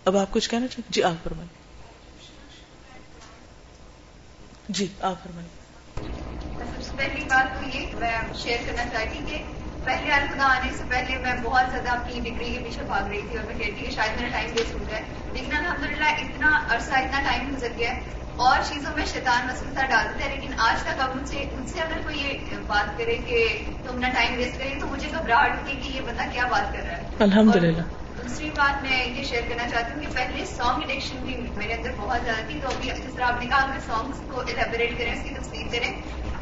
اب 0.04 0.16
آپ 0.16 0.26
کچھ 0.30 0.50
کہنا 0.50 0.66
چاہیں؟ 0.66 0.92
جی 0.92 1.02
آپ 1.02 1.24
فرمائیں۔ 1.24 1.48
جی 4.68 4.86
آپ 5.00 5.22
فرمائیں۔ 5.22 5.48
پہلی 6.96 7.24
بات 7.24 7.46
تو 7.54 7.78
یہ 7.78 7.86
میں 7.94 8.12
شیئر 8.34 8.58
کرنا 8.66 8.84
چاہتی 8.92 9.20
کہ 9.26 9.42
پہلے 9.86 10.12
الخدا 10.12 10.44
آنے 10.44 10.72
سے 10.78 10.84
پہلے 10.88 11.18
میں 11.18 11.32
بہت 11.42 11.70
زیادہ 11.70 11.90
اپنی 11.90 12.20
ڈگری 12.20 12.52
کے 12.52 12.58
پیچھے 12.64 12.82
بھاگ 12.82 13.08
رہی 13.08 13.22
تھی 13.30 13.36
اور 13.36 13.46
میں 13.46 13.54
کہتی 13.54 13.84
کہ 13.84 13.90
شاید 13.90 14.20
میرا 14.20 14.30
ٹائم 14.32 14.50
ویسٹ 14.56 14.74
ہو 14.74 14.84
جائے 14.88 15.02
لیکن 15.32 15.56
الحمد 15.56 15.86
للہ 15.86 16.04
اتنا 16.04 16.60
عرصہ 16.68 16.94
اتنا 16.94 17.20
ٹائم 17.20 17.54
گزر 17.56 17.72
گیا 17.78 17.94
ہے 17.94 18.00
اور 18.36 18.58
چیزوں 18.68 18.92
میں 18.96 19.04
شیطان 19.06 19.46
مسلسل 19.46 19.86
ڈالتے 19.90 20.24
ہیں 20.24 20.34
لیکن 20.34 20.52
آج 20.58 20.82
تک 20.82 21.00
اب 21.00 21.16
مجھ 21.16 21.28
سے 21.28 21.44
مجھ 21.52 21.70
سے 21.70 21.80
اگر 21.80 22.00
کوئی 22.04 22.18
یہ 22.18 22.56
بات 22.66 22.98
کرے 22.98 23.16
کہ 23.26 23.62
تم 23.82 23.88
اپنا 23.88 24.08
ٹائم 24.08 24.34
ویسٹ 24.36 24.58
کریں 24.58 24.80
تو 24.80 24.86
مجھے 24.86 25.08
گھبراہٹ 25.18 25.50
ہوتی 25.50 25.76
ہے 25.76 25.80
کہ 25.80 25.96
یہ 25.96 26.00
بندہ 26.00 26.22
کیا 26.32 26.46
بات 26.46 26.72
کر 26.72 26.82
رہا 26.82 26.96
ہے۔ 26.96 27.02
الحمد 27.18 27.56
للہ 27.56 27.82
دوسری 28.22 28.50
بات 28.56 28.82
میں 28.82 29.06
یہ 29.06 29.24
شیئر 29.24 29.42
کرنا 29.48 29.68
چاہتی 29.68 29.94
ہوں 29.94 30.00
کہ 30.00 30.16
پہلے 30.16 30.44
سانگ 30.44 30.82
اڈکشن 30.82 31.16
بھی 31.16 31.36
میرے 31.56 31.74
اندر 31.74 31.90
بہت 31.96 32.20
زیادہ 32.24 32.46
تھی 32.46 32.58
تو 32.62 32.68
ابھی 32.68 32.88
جس 32.88 33.14
طرح 33.16 33.24
آپ 33.24 33.40
نے 33.40 33.46
کہا 33.46 33.66
میں 33.66 33.78
سانگس 33.86 34.20
کو 34.30 34.40
ایلیبوریٹ 34.40 34.98
کریں 34.98 35.12
اس 35.12 35.22
کی 35.24 35.34
تفصیل 35.34 35.68
کریں۔ 35.72 35.92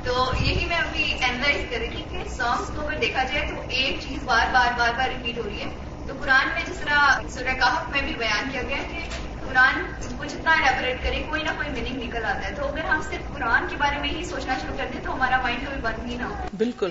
تو 0.05 0.33
یہی 0.40 0.67
میں 0.67 0.77
ابھی 0.77 1.12
اینالائز 1.12 1.64
کر 1.71 1.77
رہی 1.79 1.88
تھی 1.88 2.05
کہ 2.11 2.29
سانگس 2.29 2.71
کو 2.77 2.88
اگر 2.88 2.99
دیکھا 2.99 3.25
جائے 3.25 3.47
تو 3.49 3.55
ایک 3.69 4.01
چیز 4.01 4.19
بار 4.25 4.47
بار 4.53 4.79
بار 4.79 4.93
بار 4.97 5.09
ریپیٹ 5.09 5.45
ہو 5.45 5.51
رہی 5.51 5.61
ہے۔ 5.61 5.71
تو 6.07 6.12
قرآن 6.21 6.49
میں 6.49 6.62
جس 6.67 6.77
طرح 6.79 7.21
سورہ 7.29 7.55
کہف 7.55 7.90
میں 7.90 8.03
بھی 8.03 8.14
بیان 8.14 8.51
کیا 8.51 8.62
گیا 8.62 8.77
کہ 8.77 8.99
قرآن 9.45 9.85
کو 10.19 10.25
جتنا 10.25 10.51
ایلیبوریٹ 10.53 11.03
کرے 11.03 11.23
کوئی 11.29 11.43
نہ 11.43 11.51
کوئی 11.57 11.69
میننگ 11.69 12.03
نکل 12.03 12.25
آتا 12.25 12.43
ہے۔ 12.43 12.55
تو 12.55 12.69
اگر 12.69 12.85
ہم 12.85 13.01
صرف 13.11 13.33
قرآن 13.33 13.69
کے 13.71 13.77
بارے 13.77 13.99
میں 13.99 14.09
ہی 14.09 14.25
سوچنا 14.25 14.59
شروع 14.62 14.77
کر 14.77 14.87
دیں 14.93 15.01
تو 15.05 15.14
ہمارا 15.14 15.37
مائنڈ 15.43 15.67
کبھی 15.67 15.81
بند 15.81 16.11
ہی 16.11 16.17
نہ 16.17 16.23
ہو۔ 16.23 16.35
بالکل۔ 16.57 16.90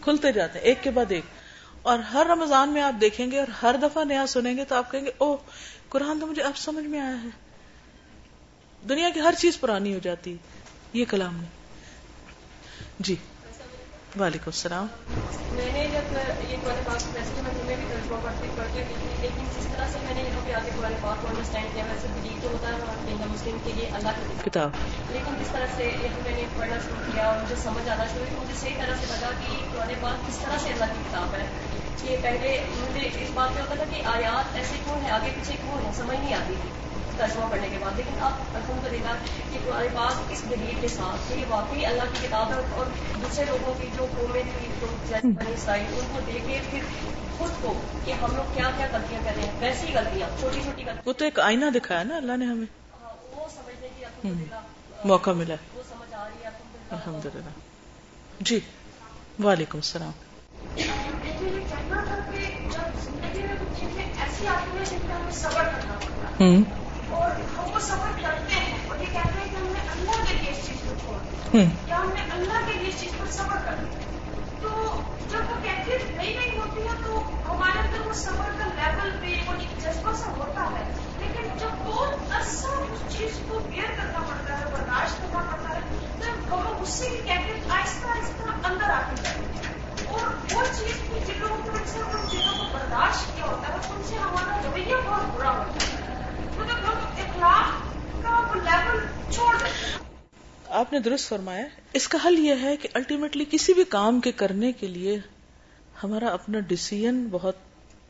کھلتے 0.00 0.32
جاتے 0.32 0.58
ہیں، 0.58 0.66
ایک 0.66 0.82
کے 0.82 0.90
بعد 0.90 1.12
ایک۔ 1.12 1.24
اور 1.82 1.98
ہر 1.98 2.26
رمضان 2.26 2.68
میں 2.68 2.82
آپ 2.82 3.00
دیکھیں 3.00 3.30
گے 3.30 3.38
اور 3.38 3.48
ہر 3.62 3.76
دفعہ 3.82 4.04
نیا 4.04 4.26
سنیں 4.26 4.56
گے 4.56 4.64
تو 4.64 4.74
آپ 4.74 4.90
کہیں 4.90 5.04
گے 5.04 5.10
او 5.18 5.36
قرآن 5.88 6.20
تو 6.20 6.26
مجھے 6.26 6.42
اب 6.42 6.56
سمجھ 6.56 6.84
میں 6.84 7.00
آیا 7.00 7.16
ہے۔ 7.22 7.28
دنیا 8.88 9.08
کی 9.10 9.20
ہر 9.20 9.34
چیز 9.38 9.60
پرانی 9.60 9.94
ہو 9.94 9.98
جاتی۔ 9.98 10.36
یہ 10.92 11.04
کلام 11.04 11.36
نے 11.36 11.61
جی۔ 13.04 13.14
وعلیکم 14.18 14.50
السلام۔ 14.50 14.86
میں 15.52 15.72
نے 15.72 15.86
جب 15.86 16.16
یہ 16.48 16.56
قرآن 16.62 16.82
پاک 16.86 17.14
ویسے 17.14 17.40
میں 17.42 17.52
تمہیں 17.52 17.76
بھی 17.76 17.84
ترجمہ 17.88 18.16
پڑھتی 18.22 18.48
پڑھتی 18.56 18.78
لیکن 19.20 19.44
جس 19.50 19.66
طرح 19.66 19.86
سے 19.92 19.98
میں 20.02 20.14
نے 20.14 20.22
یہاں 20.22 20.40
پہ 20.46 20.52
آ 20.52 20.58
کے 20.64 20.70
قرآن 20.76 20.94
پاک 21.00 21.22
کو 21.22 21.28
انڈرسٹینڈ 21.28 21.74
کیا 21.74 21.84
ویسے 21.84 22.08
بلیو 22.12 22.38
تو 22.42 22.48
ہوتا 22.48 22.68
ہے 22.68 22.80
اور 23.12 23.28
مسلم 23.28 23.58
کے 23.64 23.72
لیے 23.72 23.86
اللہ 23.92 24.18
کی 24.18 24.50
کتاب۔ 24.50 24.70
لیکن 25.08 25.34
جس 25.40 25.50
طرح 25.52 25.66
سے 25.76 25.84
یہ 26.02 26.22
میں 26.24 26.36
نے 26.36 26.44
پڑھنا 26.56 26.78
شروع 26.78 27.12
کیا 27.12 27.26
اور 27.26 27.40
مجھے 27.42 27.56
سمجھ 27.56 27.88
آنا 27.88 28.04
شروع 28.04 28.24
ہوئی 28.24 28.40
مجھے 28.40 28.54
صحیح 28.54 28.76
طرح 28.78 28.94
سے 29.00 29.06
لگا 29.08 29.30
کہ 29.40 29.56
قرآن 29.72 29.92
پاک 30.00 30.26
کس 30.28 30.38
طرح 30.38 30.58
سے 30.58 30.72
اللہ 30.72 30.92
کی 30.92 31.02
کتاب 31.08 31.34
ہے۔ 31.34 31.46
کہ 32.02 32.16
پہلے 32.22 32.56
مجھے 32.70 33.08
اس 33.14 33.30
بات 33.34 33.54
میں 33.54 33.62
ہوتا 33.62 33.74
تھا 33.74 33.84
کہ 33.90 34.02
آیات 34.06 34.56
ایسے 34.56 34.76
کیوں 34.84 35.00
ہیں 35.02 35.10
آگے 35.10 35.30
پیچھے 35.34 35.54
کیوں 35.60 35.80
ہیں 35.84 35.92
سمجھ 35.92 36.18
نہیں 36.18 36.34
آتی 36.34 36.54
تھی۔ 36.62 36.68
ترجمہ 37.22 37.50
پڑھنے 37.50 37.68
کے 37.70 37.78
بعد 37.80 37.90
لیکن 37.96 38.14
اب 38.20 38.32
الحمد 38.54 38.92
للہ 38.92 39.14
کہ 39.52 39.58
قرآن 39.64 39.86
پاک 39.94 40.32
اس 40.32 40.42
دلیل 40.50 40.74
کے 40.80 40.88
ساتھ 40.88 41.28
کہ 41.28 41.38
یہ 41.38 41.44
واقعی 41.48 41.86
اللہ 41.86 42.02
کی 42.12 42.26
کتاب 42.26 42.48
ہے 42.50 42.60
اور 42.76 42.86
دوسرے 43.22 43.44
لوگوں 43.44 43.74
کی 43.80 43.86
جو 43.96 44.06
قومیں 44.16 44.42
تھی 44.58 44.68
جو 44.80 44.86
بنی 45.22 45.52
اسرائیل 45.52 45.86
ان 45.88 46.06
کو 46.12 46.20
دیکھے 46.26 46.60
پھر 46.70 46.78
خود 47.38 47.50
کو 47.60 47.80
کہ 48.04 48.12
ہم 48.12 48.36
لوگ 48.36 48.54
کیا 48.54 48.70
کیا 48.76 48.86
غلطیاں 48.92 49.20
کر 49.24 49.32
رہے 49.36 49.42
ہیں 49.42 49.52
ویسی 49.60 49.94
غلطیاں 49.94 50.28
چھوٹی 50.40 50.60
چھوٹی 50.62 50.82
غلطیاں۔ 50.82 51.02
وہ 51.04 51.12
تو 51.12 51.24
ایک 51.24 51.40
آئینہ 51.40 51.64
دکھایا 51.74 52.02
نا 52.02 52.16
اللہ 52.16 52.36
نے 52.36 52.46
ہمیں۔ 52.46 52.66
ہاں، 53.02 53.10
وہ 53.36 53.46
سمجھنے 53.54 53.88
کی 53.98 54.04
الحمد 54.04 55.06
موقع 55.06 55.30
ملا۔ 55.30 55.54
ہے 55.54 55.66
وہ 55.74 55.82
سمجھ 55.88 56.14
آ 56.14 56.28
رہی 56.28 56.44
ہے 56.44 56.50
الحمد 56.90 57.26
للہ۔ 57.26 57.50
جی 58.40 58.60
وعلیکم 59.44 59.78
السلام۔ 59.78 60.12
ہوں 66.40 66.81
اور 67.12 67.30
ہم 67.56 67.72
وہ 67.74 67.78
سفر 67.80 68.20
کرتے 68.22 68.54
ہیں 68.54 68.88
اور 68.88 69.00
یہ 69.00 69.06
کہتے 69.06 69.38
ہیں 69.38 69.48
کہ 69.50 69.56
ہم 69.56 69.72
نے 69.72 69.80
اللہ 69.90 70.24
کے 70.28 70.34
لیے 70.34 70.50
اس 70.50 70.66
چیز 70.66 70.80
کو 70.84 70.94
چھوڑ 71.02 71.18
یا 71.88 71.96
ہم 71.96 72.10
نے 72.14 72.22
اللہ 72.30 72.66
کے 72.66 72.78
لیے 72.78 72.88
اس 72.88 73.00
چیز 73.00 73.12
پر 73.18 73.30
سفر 73.30 73.64
کر 73.64 73.74
دیا 73.80 74.00
تو 74.60 74.70
جب 75.28 75.50
وہ 75.50 75.56
کیفیت 75.62 76.10
نئی 76.16 76.36
نئی 76.36 76.58
ہوتی 76.58 76.82
ہے 76.82 76.96
تو 77.04 77.20
ہمارے 77.48 77.78
اندر 77.78 78.06
وہ 78.06 78.12
سفر 78.16 78.50
کا 78.58 78.66
لیول 78.76 79.10
پہ 79.20 79.34
وہ 79.46 79.54
جذبہ 79.80 80.12
سا 80.14 80.30
ہوتا 80.36 80.68
ہے۔ 80.72 80.84
لیکن 81.18 81.48
جب 81.58 81.84
بہت 81.84 82.32
عرصہ 82.32 82.66
اس 82.66 83.16
چیز 83.16 83.38
کو 83.48 83.58
بیئر 83.68 83.90
کرنا 83.96 84.20
پڑتا 84.20 84.58
ہے 84.58 84.64
برداشت 84.72 85.20
کرنا 85.22 85.40
پڑتا 85.50 85.74
ہے 85.74 85.80
تو 86.46 86.60
ہم 86.60 86.76
غصے 86.80 87.08
کی 87.10 87.20
کیفیت 87.24 87.70
آہستہ 87.70 88.06
آہستہ 88.06 88.66
اندر 88.66 88.90
آتی 88.90 89.16
ہے 89.24 89.34
اور 90.06 90.26
وہ 90.54 90.62
چیز 90.78 91.00
بھی 91.08 91.20
جن 91.26 91.40
لوگوں 91.40 91.56
کو 91.56 91.70
ان 91.72 91.86
سے 91.86 91.98
ان 92.00 92.28
چیزوں 92.30 92.54
کو 92.58 92.64
برداشت 92.72 93.36
کیا 93.36 93.44
ہوتا 93.44 93.68
ہے 93.68 93.78
ان 93.90 94.02
سے 94.08 94.16
ہمارا 94.16 94.60
رویہ 94.64 94.94
بہت 95.06 95.34
برا 95.36 95.50
ہوتا 95.50 95.86
ہے۔ 95.86 96.01
آپ 100.74 100.92
نے 100.92 100.98
درست 101.00 101.28
فرمایا، 101.28 101.66
اس 101.94 102.06
کا 102.08 102.18
حل 102.24 102.38
یہ 102.38 102.62
ہے 102.62 102.76
کہ 102.76 102.88
الٹیمیٹلی 102.94 103.44
کسی 103.50 103.72
بھی 103.74 103.84
کام 103.90 104.20
کے 104.20 104.32
کرنے 104.34 104.72
کے 104.72 104.86
لیے 104.88 105.16
ہمارا 106.02 106.28
اپنا 106.32 106.60
ڈسیزن 106.68 107.26
بہت 107.30 107.56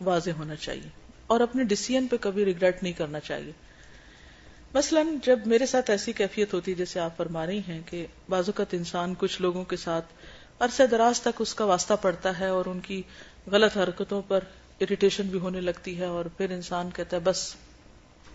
واضح 0.00 0.30
ہونا 0.38 0.56
چاہیے، 0.56 0.88
اور 1.26 1.40
اپنے 1.40 1.64
ڈسیزن 1.64 2.06
پہ 2.06 2.16
کبھی 2.20 2.44
ریگریٹ 2.44 2.82
نہیں 2.82 2.92
کرنا 2.92 3.20
چاہیے۔ 3.20 3.52
مثلا 4.74 5.02
جب 5.24 5.46
میرے 5.46 5.66
ساتھ 5.66 5.90
ایسی 5.90 6.12
کیفیت 6.12 6.54
ہوتی، 6.54 6.74
جیسے 6.74 7.00
آپ 7.00 7.16
فرما 7.16 7.46
رہی 7.46 7.60
ہیں 7.68 7.80
کہ 7.86 8.06
بعض 8.28 8.48
اوقات 8.48 8.74
انسان 8.74 9.14
کچھ 9.18 9.40
لوگوں 9.42 9.64
کے 9.64 9.76
ساتھ 9.78 10.12
عرصہ 10.60 10.82
دراز 10.90 11.20
تک 11.20 11.40
اس 11.40 11.54
کا 11.54 11.64
واسطہ 11.64 11.94
پڑتا 12.02 12.38
ہے 12.38 12.48
اور 12.48 12.64
ان 12.66 12.80
کی 12.80 13.02
غلط 13.52 13.76
حرکتوں 13.76 14.22
پر 14.28 14.40
اریٹیشن 14.80 15.26
بھی 15.26 15.38
ہونے 15.38 15.60
لگتی 15.60 15.98
ہے، 15.98 16.06
اور 16.06 16.24
پھر 16.36 16.50
انسان 16.50 16.90
کہتا 16.90 17.16
ہے، 17.16 17.20
بس 17.20 17.54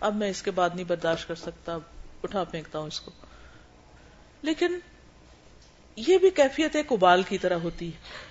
اب 0.00 0.16
میں 0.16 0.30
اس 0.30 0.42
کے 0.42 0.50
بعد 0.50 0.70
نہیں 0.74 0.84
برداشت 0.84 1.28
کر 1.28 1.34
سکتا 1.34 1.74
اب 1.74 1.80
اٹھا 2.22 2.44
پھینکتا 2.44 2.78
ہوں 2.78 2.86
اس 2.86 3.00
کو۔ 3.00 3.10
لیکن 4.42 4.78
یہ 5.96 6.18
بھی 6.18 6.30
کیفیت 6.30 6.76
ایک 6.76 6.92
ابال 6.92 7.22
کی 7.22 7.38
طرح 7.38 7.54
ہوتی 7.54 7.86
ہے۔ 7.86 8.28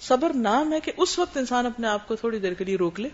صبر 0.00 0.32
نام 0.34 0.72
ہے 0.72 0.80
کہ 0.80 0.92
اس 0.96 1.18
وقت 1.18 1.36
انسان 1.36 1.66
اپنے 1.66 1.88
آپ 1.88 2.08
کو 2.08 2.16
تھوڑی 2.16 2.38
دیر 2.38 2.54
کے 2.54 2.64
لیے 2.64 2.76
روک 2.76 3.00
لے 3.00 3.08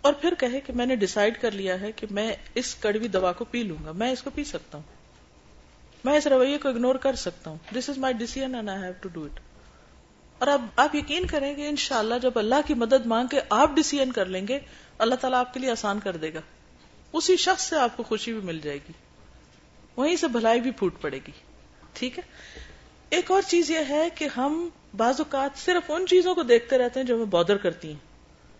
اور 0.00 0.12
پھر 0.12 0.34
کہے 0.38 0.60
کہ 0.60 0.72
میں 0.72 0.86
نے 0.86 0.96
ڈسائڈ 0.96 1.40
کر 1.40 1.50
لیا 1.50 1.80
ہے 1.80 1.92
کہ 1.92 2.06
میں 2.10 2.32
اس 2.54 2.74
کڑوی 2.74 3.08
دوا 3.08 3.32
کو 3.32 3.44
پی 3.44 3.62
لوں 3.62 3.84
گا، 3.84 3.92
میں 3.92 4.10
اس 4.10 4.22
کو 4.22 4.30
پی 4.34 4.44
سکتا 4.44 4.78
ہوں۔ 4.78 5.02
میں 6.04 6.16
اس 6.16 6.26
رویے 6.26 6.58
کو 6.58 6.68
اگنور 6.68 6.94
کر 6.94 7.14
سکتا 7.14 7.50
ہوں۔ 7.50 7.58
This 7.74 7.88
is 7.88 7.98
my 7.98 8.14
decision 8.14 8.54
and 8.54 8.68
I 8.68 8.82
have 8.82 8.92
to 9.00 9.08
do 9.08 9.24
it 9.24 9.40
اور 10.42 10.50
اب 10.50 10.64
آپ 10.76 10.94
یقین 10.94 11.26
کریں 11.26 11.56
گے 11.56 11.68
انشاءاللہ 11.68 12.14
جب 12.22 12.30
اللہ 12.34 12.54
کی 12.66 12.74
مدد 12.74 13.06
مانگ 13.06 13.26
کے 13.28 13.40
آپ 13.50 13.70
ڈیسیزن 13.74 14.12
کر 14.12 14.26
لیں 14.26 14.48
گے، 14.48 14.58
اللہ 14.98 15.14
تعالیٰ 15.14 15.38
آپ 15.38 15.54
کے 15.54 15.60
لیے 15.60 15.70
آسان 15.70 16.00
کر 16.00 16.16
دے 16.16 16.34
گا۔ 16.34 16.40
اسی 17.12 17.36
شخص 17.36 17.68
سے 17.68 17.76
آپ 17.76 17.96
کو 17.96 18.02
خوشی 18.02 18.32
بھی 18.32 18.40
مل 18.40 18.60
جائے 18.60 18.76
گی۔ 18.76 18.92
وہیں 19.96 20.16
سے 20.16 20.28
بھلائی 20.28 20.60
بھی 20.60 20.70
پھوٹ 20.70 21.00
پڑے 21.00 21.16
گی۔ 21.16 21.32
ٹھیک 21.92 22.18
ہے؟ 22.18 22.22
ایک 23.10 23.30
اور 23.30 23.42
چیز 23.42 23.70
یہ 23.70 23.78
ہے 23.88 24.08
کہ 24.14 24.28
ہم 24.36 24.68
بعض 24.96 25.14
اوقات 25.20 25.58
صرف 25.58 25.90
ان 25.90 26.06
چیزوں 26.06 26.34
کو 26.34 26.42
دیکھتے 26.42 26.78
رہتے 26.78 27.00
ہیں 27.00 27.06
جو 27.06 27.14
ہمیں 27.14 27.24
بادر 27.24 27.56
کرتی 27.56 27.88
ہیں، 27.88 27.98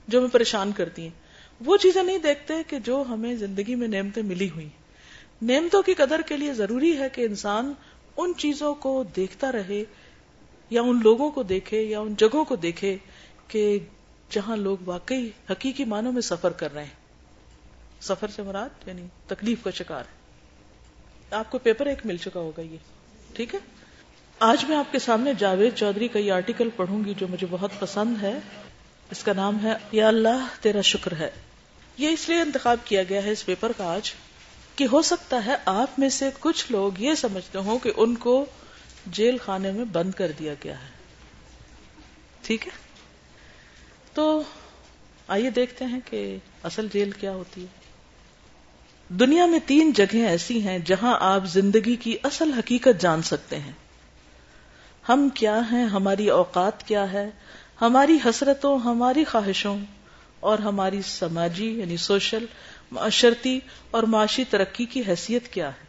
جو 0.08 0.18
ہمیں 0.18 0.30
پریشان 0.30 0.72
کرتی 0.72 1.02
ہیں۔ 1.02 1.22
وہ 1.64 1.76
چیزیں 1.76 2.02
نہیں 2.02 2.18
دیکھتے 2.18 2.54
کہ 2.68 2.78
جو 2.78 3.04
ہمیں 3.08 3.34
زندگی 3.34 3.74
میں 3.74 3.88
نعمتیں 3.88 4.22
ملی 4.22 4.50
ہوئی 4.50 4.68
نعمتوں 5.42 5.82
کی 5.82 5.94
قدر 5.94 6.20
کے 6.20 6.36
لیے 6.36 6.54
ضروری 6.54 6.98
ہے 6.98 7.08
کہ 7.08 7.22
انسان 7.22 7.72
ان 8.16 8.32
چیزوں 8.38 8.74
کو 8.74 9.04
دیکھتا 9.16 9.52
رہے 9.52 9.84
یا 10.72 10.82
ان 10.82 11.00
لوگوں 11.02 11.30
کو 11.30 11.42
دیکھے 11.42 11.82
یا 11.82 12.00
ان 12.00 12.14
جگہوں 12.14 12.44
کو 12.44 12.56
دیکھے 12.56 12.96
کہ 13.48 13.78
جہاں 14.30 14.56
لوگ 14.56 14.76
واقعی 14.84 15.30
حقیقی 15.50 15.84
معنوں 15.84 16.12
میں 16.12 16.22
سفر 16.22 16.50
کر 16.50 16.74
رہے 16.74 16.84
ہیں۔ 16.84 17.00
سفر 18.00 18.28
سے 18.28 18.42
مراد 18.42 18.88
یعنی 18.88 19.06
تکلیف 19.26 19.58
کا 19.64 19.70
شکار 19.70 20.00
ہے 20.00 20.22
آپ 21.34 21.50
کو 21.50 21.58
پیپر 21.58 21.86
ایک 21.86 22.06
مل 22.06 22.16
چکا 22.16 22.40
ہوگا 22.40 22.60
یہ، 22.60 22.76
ٹھیک 23.32 23.54
ہے؟ 23.54 23.60
آج 24.38 24.64
میں 24.64 24.76
آپ 24.76 24.92
کے 24.92 24.98
سامنے 24.98 25.32
جاوید 25.38 25.74
چودھری 25.74 26.08
کا 26.08 26.18
یہ 26.18 26.32
آرٹیکل 26.32 26.68
پڑھوں 26.76 27.04
گی 27.04 27.14
جو 27.18 27.26
مجھے 27.28 27.46
بہت 27.50 27.70
پسند 27.78 28.22
ہے۔ 28.22 28.38
اس 29.10 29.22
کا 29.22 29.32
نام 29.32 29.58
ہے 29.62 29.72
یا 29.92 30.08
اللہ 30.08 30.46
تیرا 30.60 30.80
شکر 30.80 31.12
ہے۔ 31.12 31.30
یہ 31.98 32.08
اس 32.08 32.28
لیے 32.28 32.40
انتخاب 32.40 32.78
کیا 32.84 33.02
گیا 33.02 33.22
ہے 33.22 33.30
اس 33.30 33.46
پیپر 33.46 33.72
کا 33.76 33.94
آج 33.94 34.12
کہ 34.76 34.86
ہو 34.92 35.02
سکتا 35.02 35.46
ہے 35.46 35.54
آپ 35.64 35.98
میں 35.98 36.08
سے 36.08 36.30
کچھ 36.40 36.72
لوگ 36.72 36.92
یہ 36.98 37.14
سمجھتے 37.14 37.58
ہوں 37.58 37.78
کہ 37.78 37.92
ان 37.96 38.14
کو 38.14 38.46
جیل 39.06 39.36
خانے 39.44 39.72
میں 39.72 39.84
بند 39.84 40.12
کر 40.12 40.32
دیا 40.38 40.54
گیا 40.64 40.78
ہے۔ 40.82 40.88
ٹھیک 42.42 42.66
ہے؟ 42.66 42.72
تو 44.14 44.42
آئیے 45.28 45.50
دیکھتے 45.50 45.84
ہیں 45.84 46.00
کہ 46.04 46.36
اصل 46.62 46.88
جیل 46.92 47.10
کیا 47.10 47.32
ہوتی 47.32 47.62
ہے۔ 47.62 47.66
دنیا 49.08 49.46
میں 49.46 49.58
تین 49.66 49.92
جگہیں 49.92 50.26
ایسی 50.26 50.62
ہیں 50.62 50.78
جہاں 50.78 51.16
آپ 51.20 51.44
زندگی 51.44 51.96
کی 51.96 52.16
اصل 52.22 52.52
حقیقت 52.52 53.00
جان 53.00 53.22
سکتے 53.22 53.58
ہیں۔ 53.58 53.72
ہم 55.08 55.28
کیا 55.34 55.60
ہیں؟ 55.72 55.84
ہماری 55.84 56.30
اوقات 56.30 56.86
کیا 56.86 57.12
ہے؟ 57.12 57.30
ہماری 57.80 58.18
حسرتوں، 58.24 58.78
ہماری 58.78 59.24
خواہشوں 59.24 59.78
اور 60.40 60.58
ہماری 60.58 61.02
سماجی 61.02 61.70
یعنی 61.70 61.96
سوشل 61.96 62.46
معاشرتی 62.90 63.60
اور 63.90 64.02
معاشی 64.02 64.44
ترقی 64.44 64.84
کی 64.84 65.02
حیثیت 65.08 65.48
کیا 65.48 65.68
ہے؟ 65.68 65.84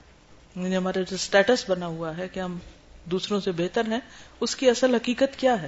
یعنی 0.63 0.77
ہمارا 0.77 1.01
جو 1.01 1.15
اسٹیٹس 1.15 1.69
بنا 1.69 1.85
ہوا 1.85 2.17
ہے 2.17 2.27
کہ 2.27 2.39
ہم 2.39 2.57
دوسروں 3.05 3.39
سے 3.39 3.51
بہتر 3.51 3.87
ہیں، 3.91 3.99
اس 4.39 4.55
کی 4.55 4.69
اصل 4.69 4.95
حقیقت 4.95 5.39
کیا 5.39 5.61
ہے؟ 5.61 5.67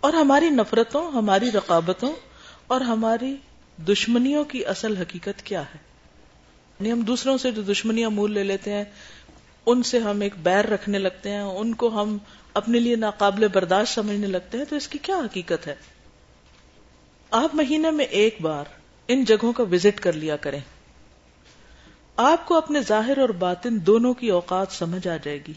اور 0.00 0.12
ہماری 0.12 0.50
نفرتوں، 0.50 1.10
ہماری 1.10 1.50
رقابتوں 1.50 2.12
اور 2.66 2.80
ہماری 2.80 3.36
دشمنیوں 3.88 4.44
کی 4.44 4.66
اصل 4.66 4.96
حقیقت 4.96 5.42
کیا 5.42 5.60
ہے؟ 5.60 5.78
یعنی 6.80 6.92
ہم 6.92 7.00
دوسروں 7.00 7.38
سے 7.38 7.50
جو 7.50 7.62
دشمنیاں 7.62 8.10
مول 8.10 8.32
لے 8.32 8.42
لیتے 8.42 8.72
ہیں، 8.72 8.84
ان 9.66 9.82
سے 9.82 9.98
ہم 9.98 10.20
ایک 10.20 10.34
بیر 10.42 10.66
رکھنے 10.66 10.98
لگتے 10.98 11.30
ہیں، 11.30 11.40
ان 11.40 11.74
کو 11.74 12.02
ہم 12.02 12.18
اپنے 12.54 12.78
لیے 12.78 12.96
ناقابل 12.96 13.48
برداشت 13.48 13.94
سمجھنے 13.94 14.26
لگتے 14.26 14.58
ہیں، 14.58 14.64
تو 14.64 14.76
اس 14.76 14.88
کی 14.88 14.98
کیا 14.98 15.16
حقیقت 15.16 15.66
ہے؟ 15.66 15.74
آپ 17.30 17.54
مہینے 17.54 17.90
میں 17.90 18.04
ایک 18.04 18.36
بار 18.40 18.64
ان 19.08 19.24
جگہوں 19.24 19.52
کا 19.52 19.62
وزٹ 19.62 20.00
کر 20.00 20.12
لیا 20.12 20.36
کریں۔ 20.36 20.60
آپ 22.16 22.46
کو 22.46 22.56
اپنے 22.56 22.80
ظاہر 22.80 23.18
اور 23.18 23.28
باطن 23.28 23.86
دونوں 23.86 24.14
کی 24.14 24.30
اوقات 24.30 24.66
سمجھ 24.70 25.08
آ 25.08 25.16
جائے 25.16 25.38
گی۔ 25.48 25.52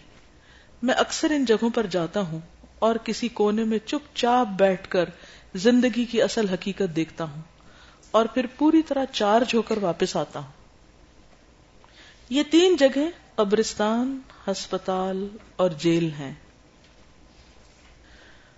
میں 0.86 0.96
اکثر 0.96 1.32
ان 1.32 1.46
جگہوں 1.46 1.70
پر 1.70 1.86
جاتا 1.86 2.20
ہوں 2.20 2.40
اور 2.80 2.96
کسی 2.96 3.28
کونے 3.28 3.64
میں 3.64 3.80
چپ 3.86 4.16
چاپ 4.16 4.48
بیٹھ 4.48 4.90
کر 4.90 5.10
زندگی 5.56 6.06
کی 6.06 6.22
اصل 6.22 6.50
حقیقت 6.50 6.96
دیکھتا 6.96 7.24
ہوں 7.24 7.42
اور 8.12 8.26
پھر 8.26 8.46
پوری 8.58 8.82
طرح 8.82 9.06
چارج 9.12 9.56
ہو 9.56 9.62
کر 9.62 9.78
واپس 9.78 10.16
آتا 10.16 10.40
ہوں۔ 10.40 10.52
یہ 12.30 12.44
تین 12.52 12.76
جگہ 12.76 13.00
قبرستان، 13.36 14.20
ہسپتال 14.48 15.28
اور 15.56 15.70
جیل 15.70 16.10
ہیں۔ 16.20 16.34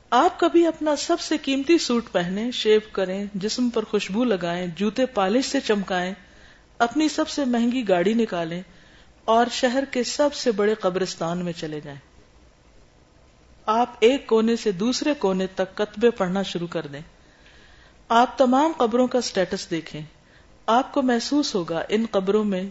آپ 0.09 0.39
کبھی 0.39 0.67
اپنا 0.67 0.95
سب 0.95 1.19
سے 1.19 1.37
قیمتی 1.37 1.77
سوٹ 1.77 2.05
پہنے، 2.11 2.51
شیو 2.51 2.79
کریں، 2.91 3.25
جسم 3.33 3.69
پر 3.69 3.83
خوشبو 3.83 4.23
لگائیں، 4.23 4.67
جوتے 4.75 5.05
پالش 5.05 5.45
سے 5.45 5.59
چمکائیں، 5.59 6.13
اپنی 6.77 7.09
سب 7.09 7.29
سے 7.29 7.45
مہنگی 7.45 7.87
گاڑی 7.87 8.13
نکالیں 8.13 8.61
اور 9.25 9.45
شہر 9.51 9.83
کے 9.91 10.03
سب 10.03 10.33
سے 10.33 10.51
بڑے 10.51 10.73
قبرستان 10.73 11.37
میں 11.37 11.53
چلے 11.53 11.81
جائیں۔ 11.81 12.06
آپ 13.67 13.89
ایک 13.99 14.27
کونے 14.27 14.55
سے 14.55 14.71
دوسرے 14.71 15.13
کونے 15.13 15.47
تک 15.47 15.77
کتبے 15.77 16.09
پڑھنا 16.09 16.43
شروع 16.43 16.67
کر 16.67 16.87
دیں۔ 16.87 17.01
آپ 18.09 18.37
تمام 18.37 18.71
قبروں 18.77 19.07
کا 19.07 19.21
سٹیٹس 19.21 19.69
دیکھیں۔ 19.71 20.01
آپ 20.65 20.93
کو 20.93 21.01
محسوس 21.01 21.55
ہوگا 21.55 21.83
ان 21.89 22.05
قبروں 22.11 22.43
میں 22.43 22.63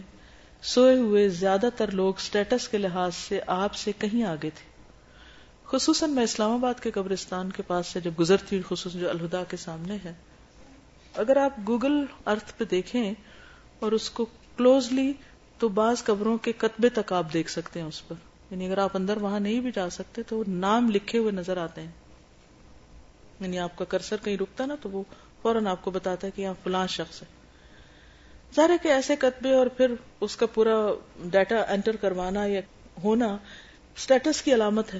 سوئے 0.61 0.97
ہوئے 0.97 1.29
زیادہ 1.29 1.69
تر 1.77 1.91
لوگ 1.91 2.13
سٹیٹس 2.19 2.67
کے 2.67 2.77
لحاظ 2.77 3.15
سے 3.15 3.39
آپ 3.47 3.75
سے 3.75 3.91
کہیں 3.99 4.23
آگے 4.23 4.49
تھے۔ 4.49 4.69
خصوصاً 5.65 6.11
میں 6.11 6.23
اسلام 6.23 6.51
آباد 6.51 6.73
کے 6.83 6.91
قبرستان 6.91 7.51
کے 7.51 7.63
پاس 7.63 7.87
سے 7.87 7.99
جب 7.99 8.11
گزرتی 8.19 8.55
ہوں، 8.55 8.63
خصوصاً 8.69 9.01
جو 9.01 9.09
الہدا 9.09 9.43
کے 9.43 9.57
سامنے 9.57 9.97
ہے۔ 10.05 10.13
اگر 11.15 11.37
آپ 11.37 11.53
گوگل 11.67 12.05
ارتھ 12.25 12.53
پہ 12.57 12.65
دیکھیں 12.65 13.13
اور 13.79 13.91
اس 13.91 14.09
کو 14.09 14.25
کلوزلی 14.57 15.13
تو 15.57 15.67
بعض 15.67 16.03
قبروں 16.03 16.37
کے 16.37 16.51
کتبے 16.51 16.89
تک 16.89 17.13
آپ 17.13 17.33
دیکھ 17.33 17.51
سکتے 17.51 17.79
ہیں 17.79 17.87
اس 17.87 18.07
پر۔ 18.07 18.15
یعنی 18.51 18.67
اگر 18.67 18.77
آپ 18.77 18.89
اندر 18.93 19.17
وہاں 19.17 19.39
نہیں 19.39 19.59
بھی 19.59 19.71
جا 19.75 19.89
سکتے 19.89 20.23
تو 20.23 20.37
وہ 20.37 20.43
نام 20.47 20.89
لکھے 20.89 21.19
ہوئے 21.19 21.31
نظر 21.31 21.57
آتے 21.57 21.81
ہیں۔ 21.81 21.91
یعنی 23.39 23.59
آپ 23.59 23.77
کا 23.77 23.85
کرسر 23.85 24.15
کہیں 24.23 24.37
رکتا 24.37 24.65
نا 24.65 24.75
تو 24.81 24.89
وہ 24.89 25.03
فوراً 25.41 25.67
آپ 25.67 25.81
کو 25.81 25.91
بتاتا 25.91 26.27
ہے 26.27 26.31
کہ 26.31 26.41
یہاں 26.41 26.53
فلاں 26.63 26.87
شخص 26.87 27.21
ہے۔ 27.21 27.27
ظاہر 28.55 28.69
ہے 28.69 28.75
کہ 28.83 28.87
ایسے 28.87 29.15
کتبے 29.15 29.53
اور 29.53 29.67
پھر 29.67 29.93
اس 30.21 30.35
کا 30.35 30.45
پورا 30.45 30.75
ڈیٹا 31.25 31.55
انٹر 31.67 31.95
کروانا 31.95 32.45
یا 32.45 32.61
ہونا 33.03 33.37
اسٹیٹس 33.95 34.41
کی 34.41 34.53
علامت 34.53 34.93
ہے۔ 34.93 34.99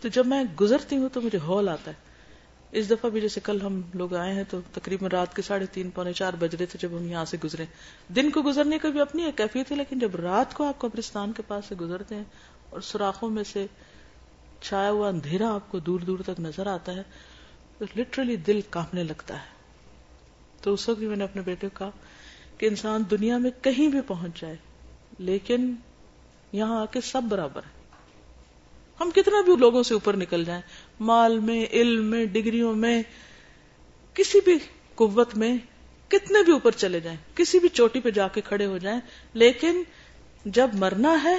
تو 0.00 0.08
جب 0.08 0.26
میں 0.26 0.44
گزرتی 0.60 0.96
ہوں 0.96 1.08
تو 1.12 1.20
مجھے 1.20 1.38
ہال 1.38 1.68
آتا 1.68 1.90
ہے۔ 1.90 2.05
اس 2.72 2.90
دفعہ 2.90 3.10
بھی 3.10 3.20
جیسے 3.20 3.40
کل 3.44 3.60
ہم 3.62 3.80
لوگ 3.94 4.14
آئے 4.14 4.32
ہیں 4.34 4.44
تو 4.50 4.60
تقریباً 4.72 5.10
رات 5.10 5.36
کے 5.36 5.42
ساڑھے 5.42 5.66
تین 5.66 5.90
پونے 5.90 6.12
چار 6.12 6.32
بج 6.38 6.54
رہے 6.54 6.66
تھے 6.66 6.78
جب 6.78 6.96
ہم 6.98 7.06
یہاں 7.08 7.24
سے 7.24 7.36
گزرے۔ 7.44 7.64
دن 8.08 8.30
کو 8.30 8.42
گزرنے 8.42 8.78
کا 8.78 8.88
بھی 8.88 9.00
اپنی 9.00 9.22
ایک 9.22 9.36
کیفیت 9.36 9.70
ہے، 9.70 9.76
لیکن 9.76 9.98
جب 9.98 10.16
رات 10.16 10.54
کو 10.54 10.64
آپ 10.64 10.78
قبرستان 10.78 11.32
کے 11.32 11.42
پاس 11.46 11.64
سے 11.66 11.74
گزرتے 11.74 12.14
ہیں 12.14 12.24
اور 12.70 12.80
سوراخوں 12.80 13.30
میں 13.30 13.44
سے 13.44 13.66
چھایا 14.60 14.90
ہوا 14.90 15.08
اندھیرا 15.08 15.54
آپ 15.54 15.70
کو 15.70 15.78
دور 15.78 16.00
دور 16.00 16.18
تک 16.18 16.40
نظر 16.40 16.66
آتا 16.66 16.94
ہے، 16.94 17.02
تو 17.78 17.84
لٹرلی 17.96 18.36
دل 18.36 18.60
کانپنے 18.70 19.02
لگتا 19.02 19.34
ہے۔ 19.34 19.54
تو 20.62 20.72
اس 20.72 20.88
وقت 20.88 20.98
بھی 20.98 21.08
میں 21.08 21.16
نے 21.16 21.24
اپنے 21.24 21.42
بیٹے 21.42 21.68
کو 21.68 21.78
کہا 21.78 21.90
کہ 22.58 22.66
انسان 22.66 23.02
دنیا 23.10 23.38
میں 23.38 23.50
کہیں 23.62 23.88
بھی 23.88 24.00
پہنچ 24.00 24.40
جائے، 24.40 24.56
لیکن 25.18 25.74
یہاں 26.52 26.80
آ 26.80 26.84
کے 26.86 27.00
سب 27.00 27.22
برابر 27.22 27.62
ہے 27.66 27.75
ہم 29.00 29.10
کتنا 29.10 29.40
بھی 29.40 29.56
لوگوں 29.56 29.82
سے 29.82 29.94
اوپر 29.94 30.16
نکل 30.16 30.44
جائیں، 30.44 30.62
مال 31.00 31.38
میں، 31.38 31.66
علم 31.72 32.04
میں، 32.04 32.24
ڈگریوں 32.26 32.74
میں، 32.74 33.02
کسی 34.14 34.40
بھی 34.44 34.58
قوت 34.94 35.36
میں 35.36 35.58
کتنے 36.08 36.42
بھی 36.42 36.52
اوپر 36.52 36.70
چلے 36.70 37.00
جائیں، 37.00 37.18
کسی 37.34 37.58
بھی 37.58 37.68
چوٹی 37.68 38.00
پہ 38.00 38.10
جا 38.10 38.28
کے 38.28 38.40
کھڑے 38.40 38.66
ہو 38.66 38.78
جائیں، 38.78 39.00
لیکن 39.32 39.82
جب 40.44 40.70
مرنا 40.74 41.22
ہے 41.24 41.38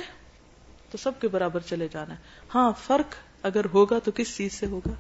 تو 0.91 0.97
سب 0.97 1.19
کے 1.21 1.27
برابر 1.27 1.59
چلے 1.59 1.87
جانا 1.91 2.13
ہے۔ 2.13 2.19
ہاں 2.55 2.71
فرق 2.83 3.15
اگر 3.43 3.65
ہوگا 3.73 3.99
تو 3.99 4.11
کس 4.15 4.37
چیز 4.37 4.53
سے 4.53 4.65
ہوگا؟ 4.65 4.93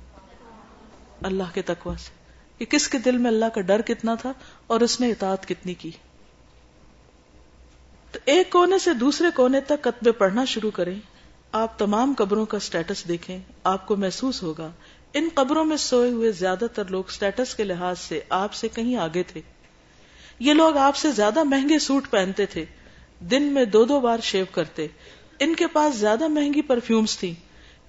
اللہ 1.21 1.43
کے 1.53 1.61
تقوی 1.61 1.95
سے۔ 1.99 2.17
کہ 2.57 2.65
کس 2.65 2.87
کے 2.87 2.97
دل 2.97 3.17
میں 3.17 3.31
اللہ 3.31 3.45
کا 3.45 3.61
ڈر 3.61 3.81
کتنا 3.81 4.15
تھا 4.15 4.33
اور 4.67 4.81
اس 4.81 5.01
نے 5.01 5.09
اطاعت 5.09 5.47
کتنی 5.47 5.73
کی۔ 5.73 5.91
تو 8.11 8.19
ایک 8.25 8.49
کونے 8.49 8.79
سے 8.79 8.93
دوسرے 8.93 9.27
کونے 9.35 9.61
تک 9.61 9.83
کتبے 9.83 10.11
پڑھنا 10.11 10.45
شروع 10.45 10.71
کریں۔ 10.71 10.99
آپ 11.51 11.79
تمام 11.79 12.13
قبروں 12.17 12.45
کا 12.45 12.59
سٹیٹس 12.59 13.07
دیکھیں، 13.07 13.39
آپ 13.63 13.87
کو 13.87 13.95
محسوس 13.95 14.43
ہوگا۔ 14.43 14.71
ان 15.13 15.29
قبروں 15.33 15.65
میں 15.65 15.77
سوئے 15.77 16.11
ہوئے 16.11 16.31
زیادہ 16.31 16.65
تر 16.73 16.85
لوگ 16.85 17.03
سٹیٹس 17.09 17.55
کے 17.55 17.63
لحاظ 17.63 17.99
سے 17.99 18.21
آپ 18.29 18.53
سے 18.53 18.67
کہیں 18.67 18.95
آگے 18.95 19.23
تھے۔ 19.23 19.41
یہ 20.39 20.53
لوگ 20.53 20.77
آپ 20.77 20.95
سے 20.95 21.11
زیادہ 21.11 21.43
مہنگے 21.43 21.79
سوٹ 21.79 22.09
پہنتے 22.09 22.45
تھے۔ 22.45 22.65
دن 23.19 23.43
میں 23.43 23.65
دو 23.65 23.85
دو 23.85 23.99
بار 23.99 24.19
شیو 24.23 24.45
کرتے۔ 24.51 24.87
ان 25.39 25.55
کے 25.55 25.67
پاس 25.67 25.95
زیادہ 25.95 26.27
مہنگی 26.27 26.61
پرفیومز 26.61 27.17
تھی 27.17 27.33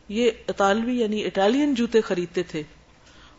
یہ 0.09 0.31
اطالوی 0.49 1.01
یعنی 1.01 1.25
اٹالین 1.25 1.75
جوتے 1.75 2.01
خریدتے 2.01 2.43
تھے۔ 2.43 2.63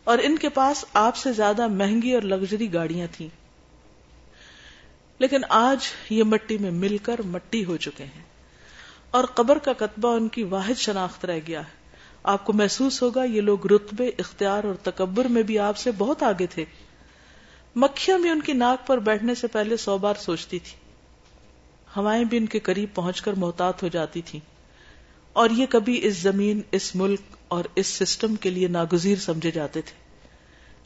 اور 0.04 0.18
ان 0.22 0.38
کے 0.38 0.48
پاس 0.48 0.84
آپ 0.92 1.16
سے 1.16 1.32
زیادہ 1.32 1.66
مہنگی 1.66 2.12
اور 2.12 2.22
لگژری 2.22 2.74
گاڑیاں 2.74 3.06
تھیں۔ 3.12 3.28
لیکن 5.18 5.40
آج 5.48 5.78
یہ 6.10 6.24
مٹی 6.24 6.58
میں 6.58 6.70
مل 6.70 6.98
کر 6.98 7.22
مٹی 7.22 7.64
ہو 7.64 7.76
چکے 7.76 8.04
ہیں۔ 8.04 8.29
اور 9.10 9.24
قبر 9.24 9.58
کا 9.58 9.72
کتبہ 9.72 10.16
ان 10.16 10.28
کی 10.28 10.42
واحد 10.42 10.78
شناخت 10.78 11.24
رہ 11.24 11.38
گیا 11.46 11.60
ہے۔ 11.60 11.80
آپ 12.22 12.44
کو 12.44 12.52
محسوس 12.52 13.02
ہوگا 13.02 13.24
یہ 13.24 13.40
لوگ 13.40 13.66
رتبے، 13.66 14.10
اختیار 14.18 14.64
اور 14.64 14.74
تکبر 14.74 15.24
میں 15.24 15.42
بھی 15.42 15.58
آپ 15.58 15.76
سے 15.76 15.90
بہت 15.98 16.22
آگے 16.22 16.46
تھے۔ 16.46 16.64
مکھیاں 17.76 18.18
بھی 18.18 18.30
ان 18.30 18.40
کی 18.40 18.52
ناک 18.52 18.86
پر 18.86 18.98
بیٹھنے 18.98 19.34
سے 19.34 19.46
پہلے 19.46 19.76
سو 19.76 19.98
بار 19.98 20.14
سوچتی 20.14 20.58
تھی۔ 20.58 20.76
ہوائیں 21.96 22.24
بھی 22.24 22.38
ان 22.38 22.46
کے 22.46 22.58
قریب 22.58 22.88
پہنچ 22.94 23.22
کر 23.22 23.32
محتاط 23.32 23.82
ہو 23.82 23.88
جاتی 23.88 24.22
تھی 24.22 24.40
اور 25.32 25.50
یہ 25.50 25.66
کبھی 25.70 26.06
اس 26.06 26.18
زمین، 26.18 26.60
اس 26.72 26.96
ملک 26.96 27.20
اور 27.48 27.64
اس 27.74 27.86
سسٹم 27.86 28.34
کے 28.34 28.50
لیے 28.50 28.68
ناگزیر 28.68 29.18
سمجھے 29.18 29.50
جاتے 29.50 29.82
تھے۔ 29.82 30.00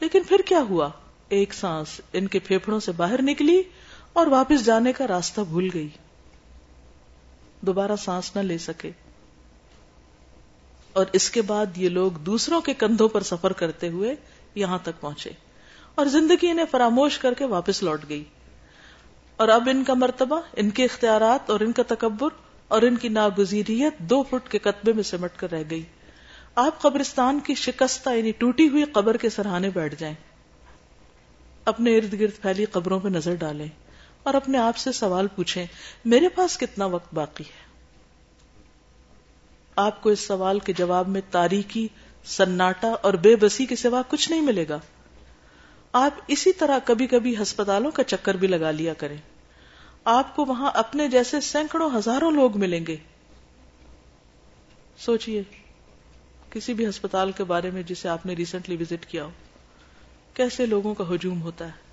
لیکن 0.00 0.22
پھر 0.28 0.40
کیا 0.46 0.60
ہوا؟ 0.68 0.90
ایک 1.28 1.54
سانس 1.54 2.00
ان 2.12 2.26
کے 2.26 2.38
پھیپڑوں 2.38 2.80
سے 2.80 2.92
باہر 2.92 3.22
نکلی 3.22 3.62
اور 4.12 4.26
واپس 4.26 4.64
جانے 4.64 4.92
کا 4.92 5.06
راستہ 5.06 5.40
بھول 5.40 5.68
گئی۔ 5.74 5.88
دوبارہ 7.66 7.96
سانس 7.96 8.36
نہ 8.36 8.40
لے 8.40 8.58
سکے۔ 8.58 8.90
اور 10.92 11.06
اس 11.12 11.30
کے 11.30 11.42
بعد 11.42 11.66
یہ 11.76 11.88
لوگ 11.88 12.12
دوسروں 12.12 12.60
کے 12.60 12.74
کندھوں 12.74 13.08
پر 13.08 13.20
سفر 13.20 13.52
کرتے 13.52 13.88
ہوئے 13.88 14.14
یہاں 14.54 14.78
تک 14.82 15.00
پہنچے۔ 15.00 15.30
اور 15.94 16.06
زندگی 16.06 16.48
انہیں 16.48 16.66
فراموش 16.70 17.18
کر 17.18 17.34
کے 17.34 17.44
واپس 17.44 17.82
لوٹ 17.82 18.00
گئی۔ 18.08 18.24
اور 19.36 19.48
اب 19.48 19.68
ان 19.70 19.84
کا 19.84 19.94
مرتبہ، 19.94 20.40
ان 20.56 20.70
کے 20.70 20.84
اختیارات 20.84 21.50
اور 21.50 21.60
ان 21.60 21.72
کا 21.72 21.82
تکبر 21.86 22.28
اور 22.68 22.82
ان 22.82 22.96
کی 22.96 23.08
ناگزیریت 23.08 23.98
دو 23.98 24.22
فٹ 24.22 24.50
کے 24.50 24.58
قطبے 24.58 24.92
میں 24.92 25.02
سمٹ 25.02 25.30
کر 25.36 25.50
رہ 25.50 25.62
گئی۔ 25.70 25.82
آپ 26.54 26.82
قبرستان 26.82 27.40
کی 27.40 27.54
شکستہ 27.54 28.10
یعنی 28.10 28.30
ٹوٹی 28.30 28.68
ہوئی 28.68 28.84
قبر 28.84 29.16
کے 29.16 29.30
سرحانے 29.30 29.70
بیٹھ 29.70 29.94
جائیں۔ 29.98 30.14
اپنے 31.64 31.96
ارد 31.96 32.20
گرد 32.20 32.42
پھیلی 32.42 32.64
قبروں 32.64 33.00
پہ 33.00 33.08
نظر 33.08 33.34
ڈالیں۔ 33.34 33.68
اور 34.24 34.34
اپنے 34.34 34.58
آپ 34.58 34.76
سے 34.76 34.92
سوال 34.92 35.26
پوچھیں، 35.26 35.66
میرے 36.04 36.28
پاس 36.28 36.58
کتنا 36.58 36.86
وقت 36.86 37.14
باقی 37.14 37.44
ہے؟ 37.44 37.64
آپ 39.76 40.02
کو 40.02 40.10
اس 40.10 40.20
سوال 40.20 40.58
کے 40.58 40.72
جواب 40.72 41.08
میں 41.08 41.20
تاریخی 41.30 41.88
سناٹا 42.24 42.88
اور 43.02 43.14
بے 43.14 43.36
بسی 43.36 43.66
کے 43.66 43.76
سوا 43.76 44.02
کچھ 44.08 44.30
نہیں 44.30 44.40
ملے 44.40 44.68
گا۔ 44.68 44.78
آپ 45.92 46.10
اسی 46.28 46.52
طرح 46.52 46.78
کبھی 46.84 47.06
کبھی 47.06 47.42
ہسپتالوں 47.42 47.90
کا 47.90 48.04
چکر 48.04 48.34
بھی 48.34 48.48
لگا 48.48 48.70
لیا 48.70 48.94
کریں۔ 48.94 49.16
آپ 50.04 50.36
کو 50.36 50.44
وہاں 50.44 50.70
اپنے 50.74 51.08
جیسے 51.08 51.40
سینکڑوں 51.40 51.90
ہزاروں 51.98 52.30
لوگ 52.30 52.58
ملیں 52.58 52.86
گے۔ 52.86 52.96
سوچئے، 54.98 55.42
کسی 56.50 56.74
بھی 56.74 56.88
ہسپتال 56.88 57.32
کے 57.32 57.44
بارے 57.44 57.70
میں 57.70 57.82
جسے 57.82 58.08
آپ 58.08 58.26
نے 58.26 58.34
ریسنٹلی 58.34 58.76
وزٹ 58.80 59.06
کیا 59.06 59.24
ہو، 59.24 59.30
کیسے 60.34 60.66
لوگوں 60.66 60.94
کا 60.94 61.04
ہجوم 61.14 61.42
ہوتا 61.42 61.66
ہے؟ 61.66 61.83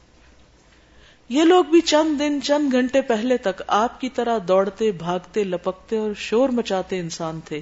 یہ 1.31 1.43
لوگ 1.43 1.65
بھی 1.65 1.81
چند 1.81 2.19
دن، 2.19 2.39
چند 2.43 2.73
گھنٹے 2.73 3.01
پہلے 3.01 3.37
تک 3.37 3.61
آپ 3.67 4.01
کی 4.01 4.09
طرح 4.09 4.37
دوڑتے، 4.47 4.91
بھاگتے، 4.91 5.43
لپکتے 5.43 5.97
اور 5.97 6.11
شور 6.17 6.49
مچاتے 6.49 6.99
انسان 6.99 7.39
تھے۔ 7.45 7.61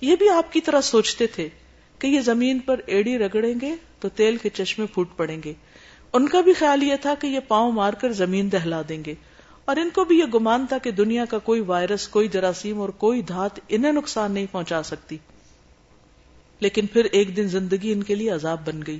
یہ 0.00 0.16
بھی 0.16 0.28
آپ 0.28 0.52
کی 0.52 0.60
طرح 0.60 0.80
سوچتے 0.80 1.26
تھے 1.26 1.48
کہ 1.98 2.06
یہ 2.06 2.20
زمین 2.20 2.58
پر 2.58 2.80
ایڑی 2.86 3.18
رگڑیں 3.18 3.54
گے 3.60 3.74
تو 4.00 4.08
تیل 4.08 4.36
کے 4.36 4.48
چشمے 4.48 4.86
پھوٹ 4.86 5.08
پڑیں 5.16 5.40
گے۔ 5.44 5.52
ان 6.12 6.28
کا 6.28 6.40
بھی 6.40 6.52
خیال 6.52 6.82
یہ 6.82 6.96
تھا 6.96 7.14
کہ 7.20 7.26
یہ 7.26 7.40
پاؤں 7.48 7.72
مار 7.72 7.92
کر 7.92 8.12
زمین 8.12 8.52
دہلا 8.52 8.82
دیں 8.88 9.04
گے۔ 9.06 9.14
اور 9.64 9.76
ان 9.76 9.90
کو 9.90 10.04
بھی 10.04 10.18
یہ 10.18 10.24
گمان 10.24 10.66
تھا 10.66 10.78
کہ 10.78 10.90
دنیا 10.90 11.24
کا 11.24 11.38
کوئی 11.38 11.60
وائرس، 11.60 12.08
کوئی 12.08 12.28
جراثیم 12.28 12.80
اور 12.80 12.88
کوئی 12.88 13.22
دھات 13.22 13.60
انہیں 13.68 13.92
نقصان 13.92 14.32
نہیں 14.32 14.46
پہنچا 14.52 14.82
سکتی۔ 14.82 15.16
لیکن 16.60 16.86
پھر 16.86 17.04
ایک 17.04 17.36
دن 17.36 17.48
زندگی 17.48 17.92
ان 17.92 18.02
کے 18.02 18.14
لیے 18.14 18.30
عذاب 18.30 18.66
بن 18.66 18.80
گئی۔ 18.86 18.98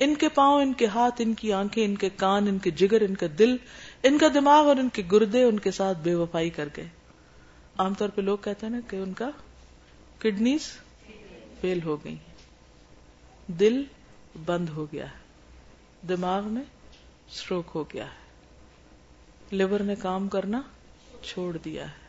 ان 0.00 0.14
کے 0.14 0.28
پاؤں، 0.28 0.62
ان 0.62 0.72
کے 0.72 0.86
ہاتھ، 0.86 1.14
ان 1.18 1.34
کی 1.34 1.52
آنکھیں، 1.52 1.84
ان 1.84 1.96
کے 1.96 2.08
کان، 2.08 2.48
ان 2.48 2.58
کے 2.58 2.70
جگر، 2.70 3.00
ان 3.00 3.14
کا 3.14 3.26
دل، 3.38 3.56
ان 4.02 4.18
کا 4.18 4.26
دماغ 4.34 4.66
اور 4.66 4.76
ان 4.76 4.88
کے 4.88 5.02
گردے 5.12 5.42
ان 5.42 5.58
کے 5.58 5.70
ساتھ 5.70 5.98
بے 5.98 6.14
وفائی 6.14 6.50
کر 6.50 6.68
گئے۔ 6.76 6.88
عام 7.78 7.94
طور 7.94 8.08
پہ 8.08 8.20
لوگ 8.20 8.38
کہتے 8.38 8.66
ہیں 8.66 8.72
نا 8.72 8.80
کہ 8.88 8.96
ان 8.96 9.12
کا 9.12 9.30
کڈنیز 10.18 10.60
فیل 11.60 11.82
ہو 11.82 12.04
گئی 12.04 12.16
دل 13.46 13.82
بند 14.44 14.68
ہو 14.68 14.86
گیا 14.92 15.04
ہے۔ 15.04 15.16
دماغ 16.08 16.48
میں 16.48 16.62
اسٹروک 17.30 17.66
ہو 17.74 17.82
گیا 17.82 18.04
ہے۔ 18.04 18.20
لیور 19.50 19.80
نے 19.80 19.94
کام 19.94 20.28
کرنا 20.28 20.62
چھوڑ 21.22 21.56
دیا 21.56 21.84
ہے۔ 21.84 22.00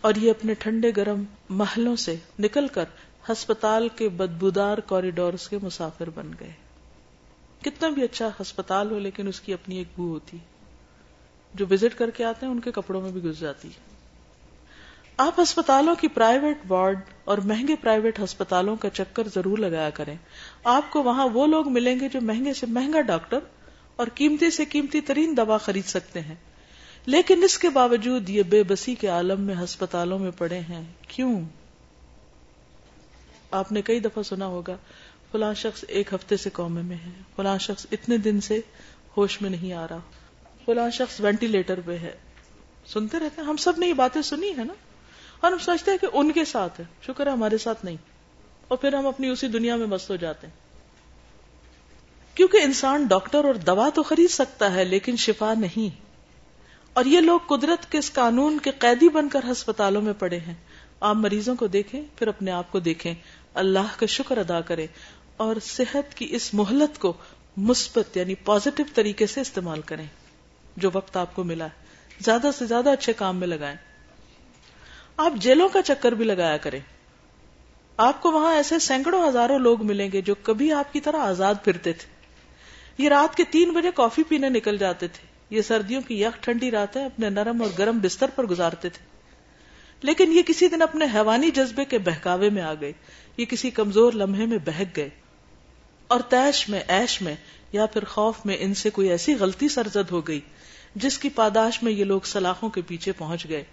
اور 0.00 0.14
یہ 0.14 0.30
اپنے 0.30 0.54
ٹھنڈے 0.54 0.92
گرم 0.96 1.24
محلوں 1.48 1.96
سے 1.96 2.16
نکل 2.38 2.68
کر 2.68 2.84
ہسپتال 3.32 3.88
کے 3.96 4.08
بدبودار 4.08 4.78
کوریڈورس 4.78 5.48
کے 5.48 5.58
مسافر 5.62 6.10
بن 6.14 6.30
گئے۔ 6.40 6.52
کتنا 7.62 7.88
بھی 7.88 8.02
اچھا 8.02 8.28
ہسپتال 8.40 8.90
ہو 8.90 8.98
لیکن 8.98 9.28
اس 9.28 9.40
کی 9.40 9.52
اپنی 9.52 9.76
ایک 9.76 9.88
بو 9.96 10.08
ہوتی۔ 10.08 10.38
جو 11.54 11.66
وزٹ 11.70 11.98
کر 11.98 12.10
کے 12.10 12.24
آتے 12.24 12.46
ہیں، 12.46 12.52
ان 12.52 12.60
کے 12.60 12.72
کپڑوں 12.72 13.02
میں 13.02 13.12
بھی 13.12 13.22
گز 13.22 13.40
جاتی۔ 13.40 13.68
آپ 15.16 15.40
ہسپتالوں 15.40 15.94
کی 15.94 16.08
پرائیویٹ 16.08 16.58
وارڈ 16.68 17.00
اور 17.24 17.38
مہنگے 17.38 17.76
پرائیویٹ 17.76 18.20
ہسپتالوں 18.20 18.76
کا 18.76 18.90
چکر 18.90 19.28
ضرور 19.34 19.58
لگایا 19.58 19.90
کریں۔ 19.90 20.16
آپ 20.64 20.90
کو 20.90 21.02
وہاں 21.02 21.28
وہ 21.28 21.46
لوگ 21.46 21.68
ملیں 21.68 22.00
گے 22.00 22.08
جو 22.08 22.20
مہنگے 22.20 22.54
سے 22.54 22.66
مہنگا 22.66 23.00
ڈاکٹر 23.00 23.38
اور 23.96 24.06
قیمتی 24.14 24.50
سے 24.50 24.64
قیمتی 24.64 25.00
ترین 25.00 25.36
دوا 25.36 25.58
خرید 25.58 25.84
سکتے 25.84 26.20
ہیں۔ 26.20 26.34
لیکن 27.06 27.42
اس 27.44 27.58
کے 27.58 27.68
باوجود 27.68 28.30
یہ 28.30 28.42
بے 28.42 28.62
بسی 28.62 28.94
کے 28.94 29.06
عالم 29.06 29.40
میں 29.40 29.54
ہسپتالوں 29.64 30.18
میں 30.18 30.30
پڑے 30.38 30.58
ہیں۔ 30.58 30.84
کیوں؟ 31.08 31.40
آپ 33.50 33.72
نے 33.72 33.82
کئی 33.82 34.00
دفعہ 34.00 34.22
سنا 34.22 34.46
ہوگا، 34.46 34.76
فلاں 35.32 35.54
شخص 35.54 35.84
ایک 35.88 36.14
ہفتے 36.14 36.36
سے 36.36 36.50
کومے 36.50 36.82
میں 36.82 36.96
ہے، 36.96 37.10
فلاں 37.36 37.58
شخص 37.58 37.86
اتنے 37.92 38.16
دن 38.16 38.40
سے 38.40 38.60
ہوش 39.16 39.42
میں 39.42 39.50
نہیں 39.50 39.72
آ 39.72 39.86
رہا، 39.90 39.98
فلاں 40.64 40.90
شخص 40.90 41.20
وینٹیلیٹر 41.20 41.80
پہ 41.86 41.96
ہے۔ 41.96 42.16
سنتے 42.86 43.18
رہتے 43.18 43.40
ہیں؟ 43.40 43.48
ہم 43.48 43.56
سب 43.56 43.72
نے 43.78 43.88
یہ 43.88 43.92
باتیں 43.92 44.22
سنی 44.22 44.50
ہے 44.58 44.64
نا؟ 44.64 44.74
اور 45.40 45.52
ہم 45.52 45.58
سوچتے 45.58 45.90
ہیں 45.90 45.98
کہ 45.98 46.06
ان 46.12 46.32
کے 46.32 46.44
ساتھ 46.44 46.80
ہے، 46.80 46.84
شکر 47.02 47.26
ہے 47.26 47.32
ہمارے 47.32 47.58
ساتھ 47.58 47.84
نہیں۔ 47.84 47.96
اور 48.68 48.78
پھر 48.78 48.94
ہم 48.94 49.06
اپنی 49.06 49.28
اسی 49.28 49.48
دنیا 49.48 49.76
میں 49.76 49.86
مست 49.86 50.10
ہو 50.10 50.16
جاتے 50.16 50.46
ہیں۔ 50.46 50.54
کیونکہ 52.34 52.56
انسان 52.62 53.04
ڈاکٹر 53.04 53.44
اور 53.44 53.54
دوا 53.54 53.88
تو 53.94 54.02
خرید 54.02 54.30
سکتا 54.30 54.74
ہے، 54.74 54.84
لیکن 54.84 55.16
شفا 55.16 55.54
نہیں۔ 55.54 56.00
اور 56.92 57.04
یہ 57.04 57.20
لوگ 57.20 57.40
قدرت 57.48 57.92
کے 57.92 57.98
اس 57.98 58.12
قانون 58.12 58.58
کے 58.58 58.70
قیدی 58.70 59.08
بن 59.08 59.28
کر 59.28 59.40
ہسپتالوں 59.52 60.02
میں 60.02 60.12
پڑے 60.12 60.38
ہیں۔ 60.38 60.54
آپ 61.00 61.16
مریضوں 61.16 61.56
کو 61.56 61.66
دیکھیں، 61.66 62.02
پھر 62.16 62.28
اپنے 62.28 62.50
آپ 62.50 62.72
کو 62.72 62.80
دیکھیں۔ 62.80 63.14
اللہ 63.58 63.98
کا 63.98 64.06
شکر 64.06 64.38
ادا 64.38 64.60
کریں 64.60 64.86
اور 65.36 65.56
صحت 65.62 66.14
کی 66.14 66.26
اس 66.30 66.54
مہلت 66.54 66.98
کو 66.98 67.12
مثبت 67.56 68.16
یعنی 68.16 68.34
پازیٹو 68.34 68.82
طریقے 68.94 69.26
سے 69.26 69.40
استعمال 69.40 69.80
کریں۔ 69.80 70.06
جو 70.76 70.90
وقت 70.92 71.16
آپ 71.16 71.34
کو 71.34 71.44
ملا 71.44 71.64
ہے۔ 71.64 71.84
زیادہ 72.20 72.50
سے 72.58 72.66
زیادہ 72.66 72.90
اچھے 72.90 73.12
کام 73.12 73.36
میں 73.36 73.48
لگائیں۔ 73.48 73.76
آپ 75.16 75.32
جیلوں 75.34 75.68
کا 75.68 75.82
چکر 75.82 76.12
بھی 76.12 76.24
لگایا 76.24 76.56
کریں۔ 76.56 76.80
آپ 77.96 78.22
کو 78.22 78.30
وہاں 78.30 78.54
ایسے 78.54 78.78
سینکڑوں 78.78 79.28
ہزاروں 79.28 79.58
لوگ 79.58 79.86
ملیں 79.86 80.08
گے 80.12 80.20
جو 80.20 80.34
کبھی 80.42 80.72
آپ 80.72 80.92
کی 80.92 81.00
طرح 81.00 81.16
آزاد 81.16 81.54
پھرتے 81.64 81.92
تھے۔ 81.92 82.08
یہ 83.02 83.08
رات 83.08 83.36
کے 83.36 83.44
تین 83.50 83.70
بجے 83.70 83.88
کافی 83.94 84.22
پینے 84.22 84.48
نکل 84.48 84.76
جاتے 84.76 85.08
تھے۔ 85.08 85.26
یہ 85.56 85.62
سردیوں 85.62 86.00
کی 86.00 86.22
یک 86.22 86.42
ٹھنڈی 86.42 86.70
راتیں 86.70 87.04
اپنے 87.04 87.30
نرم 87.30 87.62
اور 87.62 87.70
گرم 87.78 87.98
بستر 87.98 88.30
پر 88.34 88.46
گزارتے 88.46 88.88
تھے۔ 88.88 89.17
لیکن 90.02 90.32
یہ 90.32 90.42
کسی 90.42 90.68
دن 90.68 90.82
اپنے 90.82 91.04
حیوانی 91.14 91.50
جذبے 91.50 91.84
کے 91.84 91.98
بہکاوے 91.98 92.50
میں 92.50 92.62
آ 92.62 92.74
گئے 92.80 92.92
یہ 93.36 93.44
کسی 93.44 93.70
کمزور 93.70 94.12
لمحے 94.12 94.46
میں 94.46 94.58
بہک 94.58 94.96
گئے۔ 94.96 95.08
اور 96.08 96.20
تیش 96.20 96.68
میں، 96.68 96.80
ایش 96.88 97.22
میں 97.22 97.34
یا 97.72 97.86
پھر 97.86 98.04
خوف 98.04 98.34
میں 98.44 98.56
ان 98.60 98.74
سے 98.74 98.90
کوئی 98.90 99.08
ایسی 99.08 99.34
غلطی 99.34 99.68
سرزد 99.68 100.10
ہو 100.10 100.20
گئی 100.20 100.40
جس 100.94 101.18
کی 101.18 101.28
پاداش 101.28 101.82
میں 101.82 101.92
یہ 101.92 102.04
لوگ 102.04 102.20
سلاخوں 102.24 102.68
کے 102.68 102.82
پیچھے 102.82 103.12
پہنچ 103.12 103.48
گئے۔ 103.48 103.64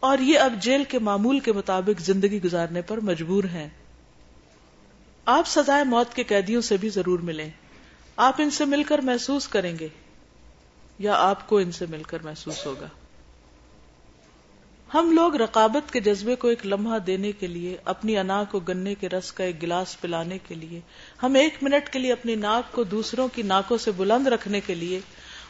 اور 0.00 0.18
یہ 0.18 0.38
اب 0.38 0.52
جیل 0.60 0.84
کے 0.84 0.98
معمول 0.98 1.40
کے 1.40 1.52
مطابق 1.52 2.00
زندگی 2.00 2.42
گزارنے 2.42 2.82
پر 2.82 3.00
مجبور 3.00 3.44
ہیں۔ 3.44 3.68
آپ 5.26 5.46
سزائے 5.46 5.84
موت 5.84 6.14
کے 6.14 6.24
قیدیوں 6.24 6.62
سے 6.62 6.76
بھی 6.76 6.88
ضرور 6.88 7.18
ملیں۔ 7.18 7.50
آپ 8.16 8.34
ان 8.38 8.50
سے 8.50 8.64
مل 8.64 8.82
کر 8.82 8.98
محسوس 8.98 9.48
کریں 9.48 9.78
گے۔ 9.80 9.88
یا 10.98 11.14
آپ 11.14 11.48
کو 11.48 11.58
ان 11.58 11.72
سے 11.72 11.86
مل 11.90 12.02
کر 12.02 12.18
محسوس 12.22 12.66
ہوگا۔ 12.66 12.86
ہم 14.94 15.10
لوگ 15.10 15.36
رقابت 15.36 15.92
کے 15.92 16.00
جذبے 16.00 16.34
کو 16.36 16.48
ایک 16.48 16.66
لمحہ 16.66 16.98
دینے 16.98 17.32
کے 17.32 17.46
لیے، 17.46 17.76
اپنی 17.84 18.18
انا 18.18 18.44
کو 18.44 18.60
گنے 18.60 18.94
کے 18.94 19.08
رس 19.08 19.32
کا 19.32 19.44
ایک 19.44 19.62
گلاس 19.62 20.00
پلانے 20.00 20.38
کے 20.48 20.54
لیے، 20.54 20.80
ہم 21.22 21.34
ایک 21.34 21.62
منٹ 21.62 21.92
کے 21.92 21.98
لیے 21.98 22.12
اپنی 22.12 22.34
ناک 22.34 22.72
کو 22.72 22.84
دوسروں 22.84 23.28
کی 23.28 23.42
ناکوں 23.42 23.78
سے 23.78 23.90
بلند 23.90 24.26
رکھنے 24.26 24.60
کے 24.60 24.74
لیے 24.74 25.00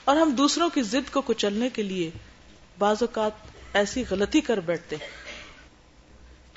اور 0.04 0.16
ہم 0.16 0.30
دوسروں 0.30 0.68
کی 0.74 0.82
ضد 0.82 1.12
کو 1.12 1.20
کچلنے 1.20 1.68
کے 1.68 1.82
لیے 1.82 2.10
بعض 2.78 2.96
اوقات 3.00 3.32
ایسی 3.72 4.04
غلطی 4.10 4.40
کر 4.40 4.60
بیٹھتے 4.60 4.96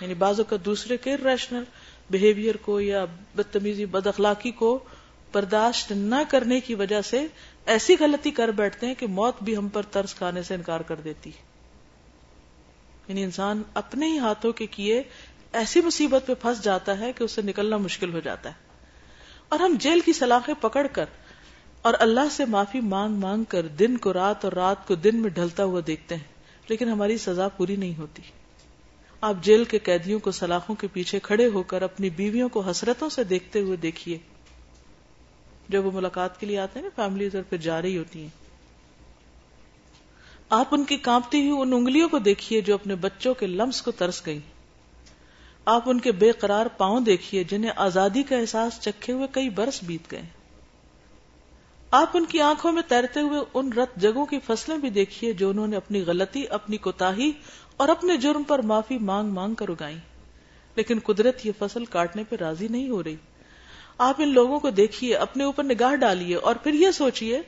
یعنی 0.02 0.14
بعض 0.14 0.40
اوقات 0.40 0.66
دوسرے 0.66 0.98
کے 0.98 1.16
ریشنل 1.18 1.64
بہیویئر 2.10 2.58
کو 2.58 2.80
یا 2.80 3.06
بدتمیزی 3.36 3.86
بد 3.86 4.08
اخلاقی 4.08 4.52
کو 4.52 4.80
برداشت 5.32 5.92
نہ 5.92 6.22
کرنے 6.30 6.60
کی 6.60 6.76
وجہ 6.76 7.02
سے 7.02 7.26
ایسی 7.66 7.96
غلطی 8.00 8.32
کر 8.32 8.48
بیٹھتے 8.48 8.88
ہیں 8.88 8.94
کہ 8.94 9.08
موت 9.08 9.44
بھی 9.44 9.58
ہم 9.58 9.68
پر 9.68 9.84
ترس 9.84 10.16
کھانے 10.16 10.44
سے 10.44 10.56
انکار 10.56 10.80
کر 10.80 10.96
دیتی 10.96 11.30
ہے۔ 11.30 11.55
یعنی 13.08 13.24
انسان 13.24 13.64
اپنے 13.74 14.08
ہی 14.08 14.20
ہاتھوں 14.20 14.52
کے 14.52 14.66
کیے 14.66 15.04
ایسی 15.54 15.82
مصیبت 15.82 16.24
پہ 16.28 16.34
پھنس 16.34 16.64
جاتا 16.64 17.00
ہے 17.00 17.14
کہ 17.14 17.24
اسے 17.24 17.42
نکلنا 17.42 17.78
مشکل 17.78 18.14
ہو 18.14 18.20
جاتا 18.20 18.50
ہے۔ 18.50 18.54
اور 19.50 19.60
ہم 19.60 19.76
جیل 19.80 20.00
کی 20.00 20.14
سلاخیں 20.14 20.54
پکڑ 20.62 20.88
کر 20.88 21.06
اور 21.82 21.94
اللہ 22.00 22.30
سے 22.32 22.46
معافی 22.46 22.80
مانگ 22.80 23.16
مانگ 23.16 23.44
کر 23.44 23.68
دن 23.68 23.98
کو 23.98 24.14
رات 24.14 24.46
اور 24.46 24.54
رات 24.54 24.88
کو 24.88 24.96
دن 24.96 25.16
میں 25.16 25.30
ڈھلتا 25.30 25.64
ہوا 25.64 25.82
دیکھتے 25.88 26.16
ہیں، 26.16 26.24
لیکن 26.70 26.90
ہماری 26.90 27.18
سزا 27.18 27.48
پوری 27.48 27.76
نہیں 27.76 27.98
ہوتی۔ 27.98 28.22
آپ 29.22 29.36
جیل 29.42 29.64
کے 29.64 29.80
قیدیوں 29.80 30.20
کو 30.20 30.32
سلاخوں 30.32 30.76
کے 30.76 30.88
پیچھے 30.94 31.20
کھڑے 31.20 31.48
ہو 31.48 31.64
کر 31.64 31.82
اپنی 31.82 32.10
بیویوں 32.10 32.50
کو 32.50 32.60
حسرتوں 32.60 33.10
سے 33.10 33.24
دیکھتے 33.24 33.60
ہوئے 33.60 33.78
دیکھیے۔ 33.78 34.18
جب 35.70 35.86
وہ 35.86 35.92
ملاقات 35.92 36.40
کے 36.40 36.46
لیے 36.46 36.60
آتے 36.60 36.80
ہیں 36.80 36.88
نا، 36.88 37.08
فیملیز 37.08 37.36
اور 37.36 37.44
پھر 37.50 37.58
جا 37.58 37.82
رہی 37.82 37.98
ہوتی 37.98 38.22
ہیں۔ 38.22 38.45
آپ 40.50 40.68
ان 40.72 40.84
کی 40.84 40.98
کانپتی 40.98 41.50
ہوئی 41.50 41.62
ان 41.62 41.74
انگلیوں 41.74 42.10
کو 42.10 42.20
دیکھیے 42.20 42.62
جو 42.62 42.74
اپنے 42.74 42.96
بچوں 42.96 43.34
کے 43.34 43.48
لمس 43.48 43.82
کو 43.82 43.92
ترس 43.92 44.26
گئی 44.26 44.40
آپ 45.66 45.90
ان 45.90 46.00
کے 46.00 46.12
بے 46.12 46.32
قرار 46.32 46.66
پاؤں 46.66 47.00
دیکھیے 47.02 47.44
جنہیں 47.44 47.72
آزادی 47.76 48.24
کا 48.24 48.38
احساس 48.38 48.80
چکھے 48.82 49.14
ہوئے 49.14 49.28
کئی 49.32 49.50
برس 49.50 49.84
بیت 49.84 50.12
گئے۔ 50.12 50.22
آپ 51.92 52.10
ان 52.14 52.26
کی 52.26 52.42
آنکھوں 52.42 52.72
میں 52.72 52.82
تیرتے 52.88 53.20
ہوئے 53.20 53.40
ان 53.54 53.74
رت 53.74 53.96
جگہوں 53.96 54.26
کی 54.26 54.40
فصلیں 54.40 54.78
بھی 54.78 54.90
دیکھیے 54.90 55.34
جو 55.34 55.50
انہوں 55.50 55.68
نے 55.68 55.76
اپنی 55.76 56.02
غلطی، 56.02 56.48
اپنی 56.50 56.78
کوتاہی 56.78 57.32
اور 57.78 57.90
اپنے 57.90 58.18
جرم 58.18 58.44
پر 58.44 58.60
معافی 58.60 58.98
مانگ 58.98 59.30
مانگ 59.30 59.54
کر 59.54 59.70
اگائی 59.70 59.98
لیکن 60.76 61.00
قدرت 61.00 61.46
یہ 61.46 61.52
فصل 61.60 61.86
کاٹنے 61.86 62.24
پہ 62.30 62.36
راضی 62.36 62.68
نہیں 62.68 62.90
ہو 62.90 63.04
رہی۔ 63.04 63.16
آپ 63.98 64.16
ان 64.18 64.34
لوگوں 64.34 64.60
کو 64.60 64.70
دیکھیے، 64.70 65.16
اپنے 65.16 65.44
اوپر 65.44 65.64
نگاہ 65.64 65.96
ڈالیے 65.96 66.36
اور 66.36 66.56
پھر 66.56 66.74
یہ 66.74 66.92
سوچیے 66.92 67.42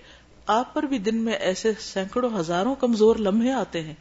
آپ 0.47 0.73
پر 0.73 0.83
بھی 0.83 0.97
دن 0.97 1.15
میں 1.15 1.33
ایسے 1.33 1.71
سینکڑوں 1.79 2.29
ہزاروں 2.39 2.75
کمزور 2.75 3.15
لمحے 3.15 3.51
آتے 3.51 3.81
ہیں۔ 3.81 3.93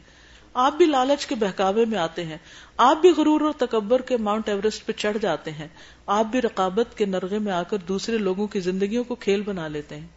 آپ 0.53 0.73
بھی 0.73 0.85
لالچ 0.85 1.25
کے 1.25 1.35
بہکاوے 1.35 1.85
میں 1.85 1.97
آتے 1.97 2.25
ہیں۔ 2.25 2.37
آپ 2.77 2.97
بھی 3.01 3.09
غرور 3.17 3.41
اور 3.41 3.53
تکبر 3.57 4.01
کے 4.01 4.17
ماؤنٹ 4.17 4.49
ایوریسٹ 4.49 4.85
پہ 4.85 4.91
چڑھ 4.91 5.17
جاتے 5.17 5.51
ہیں۔ 5.51 5.67
آپ 6.05 6.25
بھی 6.25 6.41
رقابت 6.41 6.97
کے 6.97 7.05
نرغے 7.05 7.39
میں 7.39 7.51
آ 7.51 7.63
کر 7.63 7.77
دوسرے 7.77 8.17
لوگوں 8.17 8.47
کی 8.47 8.59
زندگیوں 8.59 9.03
کو 9.03 9.15
کھیل 9.15 9.41
بنا 9.41 9.67
لیتے 9.67 9.95
ہیں۔ 9.99 10.07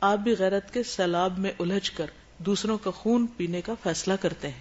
آپ 0.00 0.18
بھی 0.18 0.34
غیرت 0.38 0.72
کے 0.72 0.82
سیلاب 0.82 1.38
میں 1.38 1.52
الجھ 1.58 1.92
کر 1.92 2.06
دوسروں 2.38 2.78
کا 2.78 2.90
خون 2.90 3.26
پینے 3.26 3.60
کا 3.60 3.74
فیصلہ 3.82 4.14
کرتے 4.20 4.48
ہیں۔ 4.48 4.60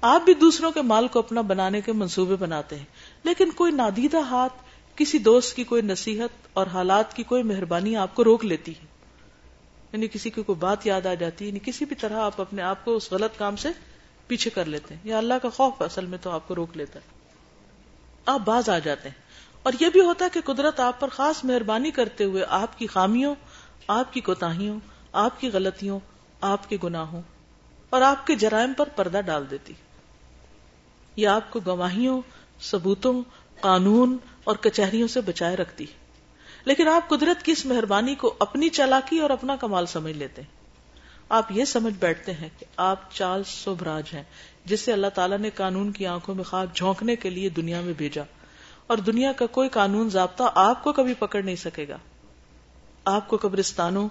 آپ 0.00 0.22
بھی 0.24 0.34
دوسروں 0.34 0.70
کے 0.70 0.82
مال 0.82 1.08
کو 1.08 1.18
اپنا 1.18 1.40
بنانے 1.40 1.80
کے 1.80 1.92
منصوبے 1.92 2.36
بناتے 2.36 2.76
ہیں۔ 2.76 2.84
لیکن 3.24 3.50
کوئی 3.50 3.72
نادیدہ 3.72 4.20
ہاتھ 4.20 4.52
کسی 4.96 5.18
دوست 5.18 5.56
کی 5.56 5.64
کوئی 5.64 5.82
نصیحت 5.82 6.46
اور 6.52 6.66
حالات 6.66 7.16
کی 7.16 7.22
کوئی 7.22 7.42
مہربانی 7.42 7.96
آپ 7.96 8.14
کو 8.14 8.24
روک 8.24 8.44
لیتی 8.44 8.72
ہے۔ 8.72 8.91
یعنی 9.92 10.08
کسی 10.08 10.30
کی 10.30 10.42
کوئی 10.42 10.56
بات 10.56 10.86
یاد 10.86 11.06
آ 11.06 11.14
جاتی 11.14 11.44
ہے 11.44 11.48
یعنی 11.48 11.58
کسی 11.64 11.84
بھی 11.84 11.96
طرح 11.96 12.20
آپ 12.20 12.40
اپنے 12.40 12.62
آپ 12.62 12.84
کو 12.84 12.96
اس 12.96 13.12
غلط 13.12 13.38
کام 13.38 13.56
سے 13.56 13.68
پیچھے 14.26 14.50
کر 14.50 14.64
لیتے 14.64 14.94
ہیں، 14.94 15.00
یا 15.04 15.18
اللہ 15.18 15.34
کا 15.42 15.48
خوف 15.50 15.82
اصل 15.82 16.06
میں 16.06 16.18
تو 16.22 16.30
آپ 16.30 16.48
کو 16.48 16.54
روک 16.54 16.76
لیتا 16.76 16.98
ہے۔ 16.98 17.04
آپ 18.26 18.40
باز 18.44 18.68
آ 18.68 18.78
جاتے 18.78 19.08
ہیں۔ 19.08 19.22
اور 19.62 19.72
یہ 19.80 19.88
بھی 19.88 20.00
ہوتا 20.00 20.24
ہے 20.24 20.30
کہ 20.30 20.52
قدرت 20.52 20.80
آپ 20.80 21.00
پر 21.00 21.08
خاص 21.08 21.44
مہربانی 21.44 21.90
کرتے 21.90 22.24
ہوئے 22.24 22.44
آپ 22.48 22.78
کی 22.78 22.86
خامیوں، 22.86 23.34
آپ 23.88 24.12
کی 24.12 24.20
کوتاہیوں، 24.20 24.80
آپ 25.12 25.40
کی 25.40 25.50
غلطیوں، 25.52 26.00
آپ 26.40 26.68
کے 26.68 26.76
گناہوں 26.84 27.22
اور 27.90 28.02
آپ 28.02 28.26
کے 28.26 28.34
جرائم 28.34 28.72
پر 28.72 28.88
پردہ 28.88 29.20
ڈال 29.26 29.50
دیتی۔ 29.50 29.72
یہ 31.16 31.28
آپ 31.28 31.50
کو 31.50 31.60
گواہیوں، 31.66 32.20
ثبوتوں، 32.60 33.22
قانون 33.60 34.16
اور 34.44 34.56
کچہریوں 34.56 35.08
سے 35.08 35.20
بچائے 35.20 35.56
رکھتی۔ 35.56 35.86
لیکن 36.64 36.88
آپ 36.88 37.08
قدرت 37.08 37.44
کی 37.44 37.52
اس 37.52 37.66
مہربانی 37.66 38.14
کو 38.14 38.34
اپنی 38.38 38.68
چالاکی 38.68 39.18
اور 39.18 39.30
اپنا 39.30 39.56
کمال 39.56 39.86
سمجھ 39.86 40.16
لیتے 40.16 40.42
ہیں۔ 40.42 40.48
آپ 41.28 41.52
یہ 41.52 41.64
سمجھ 41.64 41.94
بیٹھتے 41.94 42.32
ہیں 42.32 42.48
کہ 42.58 42.66
آپ 42.76 43.14
چارلز 43.14 43.46
سوبراج 43.46 44.04
ہیں، 44.14 44.22
جس 44.64 44.80
سے 44.80 44.92
اللہ 44.92 45.06
تعالیٰ 45.14 45.38
نے 45.38 45.50
قانون 45.50 45.92
کی 45.92 46.06
آنکھوں 46.06 46.34
میں 46.34 46.44
خواب 46.44 46.74
جھونکنے 46.74 47.16
کے 47.16 47.30
لیے 47.30 47.48
دنیا 47.48 47.80
میں 47.80 47.92
بھیجا۔ 47.96 48.22
اور 48.86 48.98
دنیا 48.98 49.32
کا 49.32 49.46
کوئی 49.46 49.68
قانون 49.68 50.10
ضابطہ 50.10 50.42
آپ 50.54 50.84
کو 50.84 50.92
کبھی 50.92 51.14
پکڑ 51.14 51.42
نہیں 51.42 51.56
سکے 51.56 51.88
گا۔ 51.88 51.98
آپ 53.04 53.28
کو 53.28 53.38
قبرستانوں، 53.40 54.08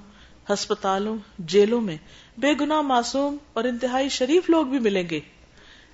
ہسپتالوں، 0.54 1.18
جیلوں 1.40 1.82
میں 1.82 1.98
بے 2.38 2.54
گنا 2.62 2.82
معصوم 2.82 3.38
اور 3.54 3.64
انتہائی 3.64 4.10
شریف 4.10 4.50
لوگ 4.50 4.66
بھی 4.66 4.80
ملیں 4.80 5.10
گے۔ 5.10 5.20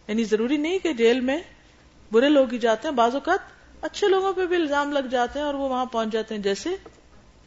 یعنی 0.08 0.24
ضروری 0.24 0.58
نہیں 0.58 0.80
کہ 0.80 0.94
جیل 0.94 1.20
میں 1.20 1.40
برے 2.12 2.30
لوگ 2.30 2.52
ہی 2.52 2.58
جاتے 2.58 2.88
ہیں، 2.88 2.96
بعض 2.96 3.14
اوقات 3.14 3.57
اچھے 3.82 4.08
لوگوں 4.08 4.34
پہ 4.34 4.46
بھی 4.46 4.56
الزام 4.56 4.92
لگ 4.92 5.00
جاتے 5.00 5.40
ہیں 5.40 5.46
اور 5.46 5.54
وہ 5.54 5.70
وہاں 5.70 5.86
پہنچ 5.86 6.10
جاتے 6.10 6.36
ہیں، 6.36 6.42
جیسے 6.42 6.70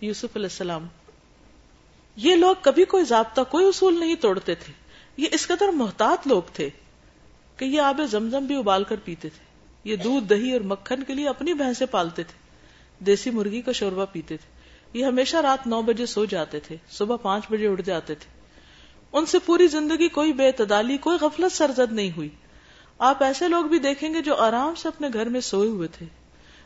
یوسف 0.00 0.24
علیہ 0.24 0.46
السلام۔ 0.46 0.86
یہ 2.16 2.36
لوگ 2.36 2.54
کبھی 2.60 2.84
کوئی 2.84 3.04
ضابطہ، 3.04 3.40
کوئی 3.50 3.68
اصول 3.68 4.00
نہیں 4.00 4.14
توڑتے 4.14 4.54
تھے۔ 4.54 4.72
یہ 5.16 5.26
اس 5.32 5.46
قدر 5.46 5.68
محتاط 5.68 6.26
لوگ 6.26 6.42
تھے 6.52 6.70
کہ 7.56 7.64
یہ 7.64 7.80
آب 7.80 8.00
زمزم 8.10 8.44
بھی 8.44 8.56
ابال 8.56 8.84
کر 8.84 8.96
پیتے 9.04 9.28
تھے۔ 9.28 9.44
یہ 9.84 9.96
دودھ، 9.96 10.24
دہی 10.24 10.52
اور 10.52 10.60
مکھن 10.60 11.02
کے 11.02 11.14
لیے 11.14 11.28
اپنی 11.28 11.54
بھینسیں 11.54 11.86
پالتے 11.86 12.22
تھے۔ 12.22 12.38
دیسی 13.04 13.30
مرغی 13.30 13.62
کا 13.62 13.72
شوربہ 13.72 14.04
پیتے 14.12 14.36
تھے۔ 14.36 14.60
یہ 14.98 15.04
ہمیشہ 15.04 15.36
رات 15.36 15.66
نو 15.66 15.82
بجے 15.82 16.06
سو 16.06 16.24
جاتے 16.24 16.60
تھے، 16.60 16.76
صبح 16.90 17.16
پانچ 17.16 17.44
بجے 17.50 17.68
اٹھ 17.68 17.82
جاتے 17.82 18.14
تھے۔ 18.14 18.40
ان 19.12 19.26
سے 19.26 19.38
پوری 19.38 19.66
زندگی 19.66 20.08
کوئی 20.08 20.32
بے 20.32 20.46
اعتدالی 20.46 20.96
کوئی 20.96 21.18
غفلت 21.20 21.52
سرزد 21.52 21.92
نہیں 21.92 22.10
ہوئی۔ 22.16 22.28
آپ 22.98 23.22
ایسے 23.22 23.48
لوگ 23.48 23.64
بھی 23.64 23.78
دیکھیں 23.78 24.14
گے 24.14 24.22
جو 24.22 24.36
آرام 24.36 24.74
سے 24.74 24.88
اپنے 24.88 25.08
گھر 25.12 25.28
میں 25.28 25.40
سوئے 25.40 25.68
ہوئے 25.68 25.88
تھے۔ 25.88 26.06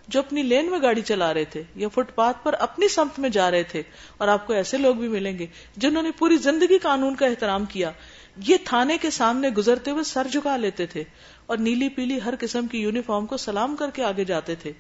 جو 0.09 0.21
اپنی 0.21 0.43
لین 0.43 0.71
میں 0.71 0.79
گاڑی 0.83 1.01
چلا 1.01 1.35
رہے 1.35 1.45
تھے 1.45 1.63
یا 1.77 1.89
فٹ 1.89 2.15
پاتھ 2.15 2.37
پر 2.43 2.53
اپنی 2.53 2.89
سمت 2.89 3.19
میں 3.19 3.29
جا 3.29 3.51
رہے 3.51 3.63
تھے 3.63 3.83
اور 4.17 4.29
آپ 4.29 4.47
کو 4.47 4.53
ایسے 4.53 4.77
لوگ 4.77 4.95
بھی 4.95 5.09
ملیں 5.09 5.39
گے 5.39 5.47
جنہوں 5.77 6.03
نے 6.03 6.11
پوری 6.19 6.37
زندگی 6.37 6.79
قانون 6.79 7.15
کا 7.15 7.27
احترام 7.27 7.65
کیا۔ 7.65 7.93
یہ 8.37 8.57
تھانے 8.65 8.99
کے 8.99 9.11
سامنے 9.11 9.49
گزرتے 9.49 9.91
ہوئے 9.91 10.05
سر 10.05 10.27
جھکا 10.33 10.57
لیتے 10.57 10.87
تھے 10.87 11.05
اور 11.47 11.59
نیلی 11.59 11.89
پیلی 11.89 12.19
ہر 12.25 12.35
قسم 12.41 12.67
کی 12.67 12.79
یونیفارم 12.79 13.27
کو 13.27 13.37
سلام 13.37 13.77
کر 13.77 13.91
کے 13.91 14.05
آگے 14.05 14.25
جاتے 14.25 14.55
تھے۔ 14.55 14.73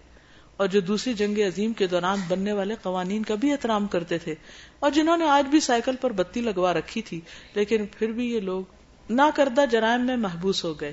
اور 0.57 0.67
جو 0.67 0.81
دوسری 0.81 1.15
جنگ 1.15 1.39
عظیم 1.39 1.73
کے 1.73 1.87
دوران 1.87 2.19
بننے 2.29 2.53
والے 2.53 2.75
قوانین 2.83 3.23
کا 3.23 3.35
بھی 3.35 3.53
احترام 3.53 3.87
کرتے 3.87 4.19
تھے۔ 4.19 4.35
اور 4.79 4.91
جنہوں 4.91 5.17
نے 5.17 5.29
آج 5.29 5.47
بھی 5.47 5.61
سائیکل 5.61 5.97
پر 5.97 6.13
بتی 6.13 6.41
لگوا 6.41 6.73
رکھی 6.73 7.03
تھی، 7.03 7.21
لیکن 7.55 7.87
پھر 7.87 8.13
بھی 8.13 8.35
یہ 8.35 8.41
لوگ 8.41 8.63
نہ 9.11 9.23
کردہ 9.35 9.65
جرائم 9.71 10.07
میں 10.07 10.17
محبوس 10.17 10.65
ہو 10.65 10.81
گئے۔ 10.81 10.93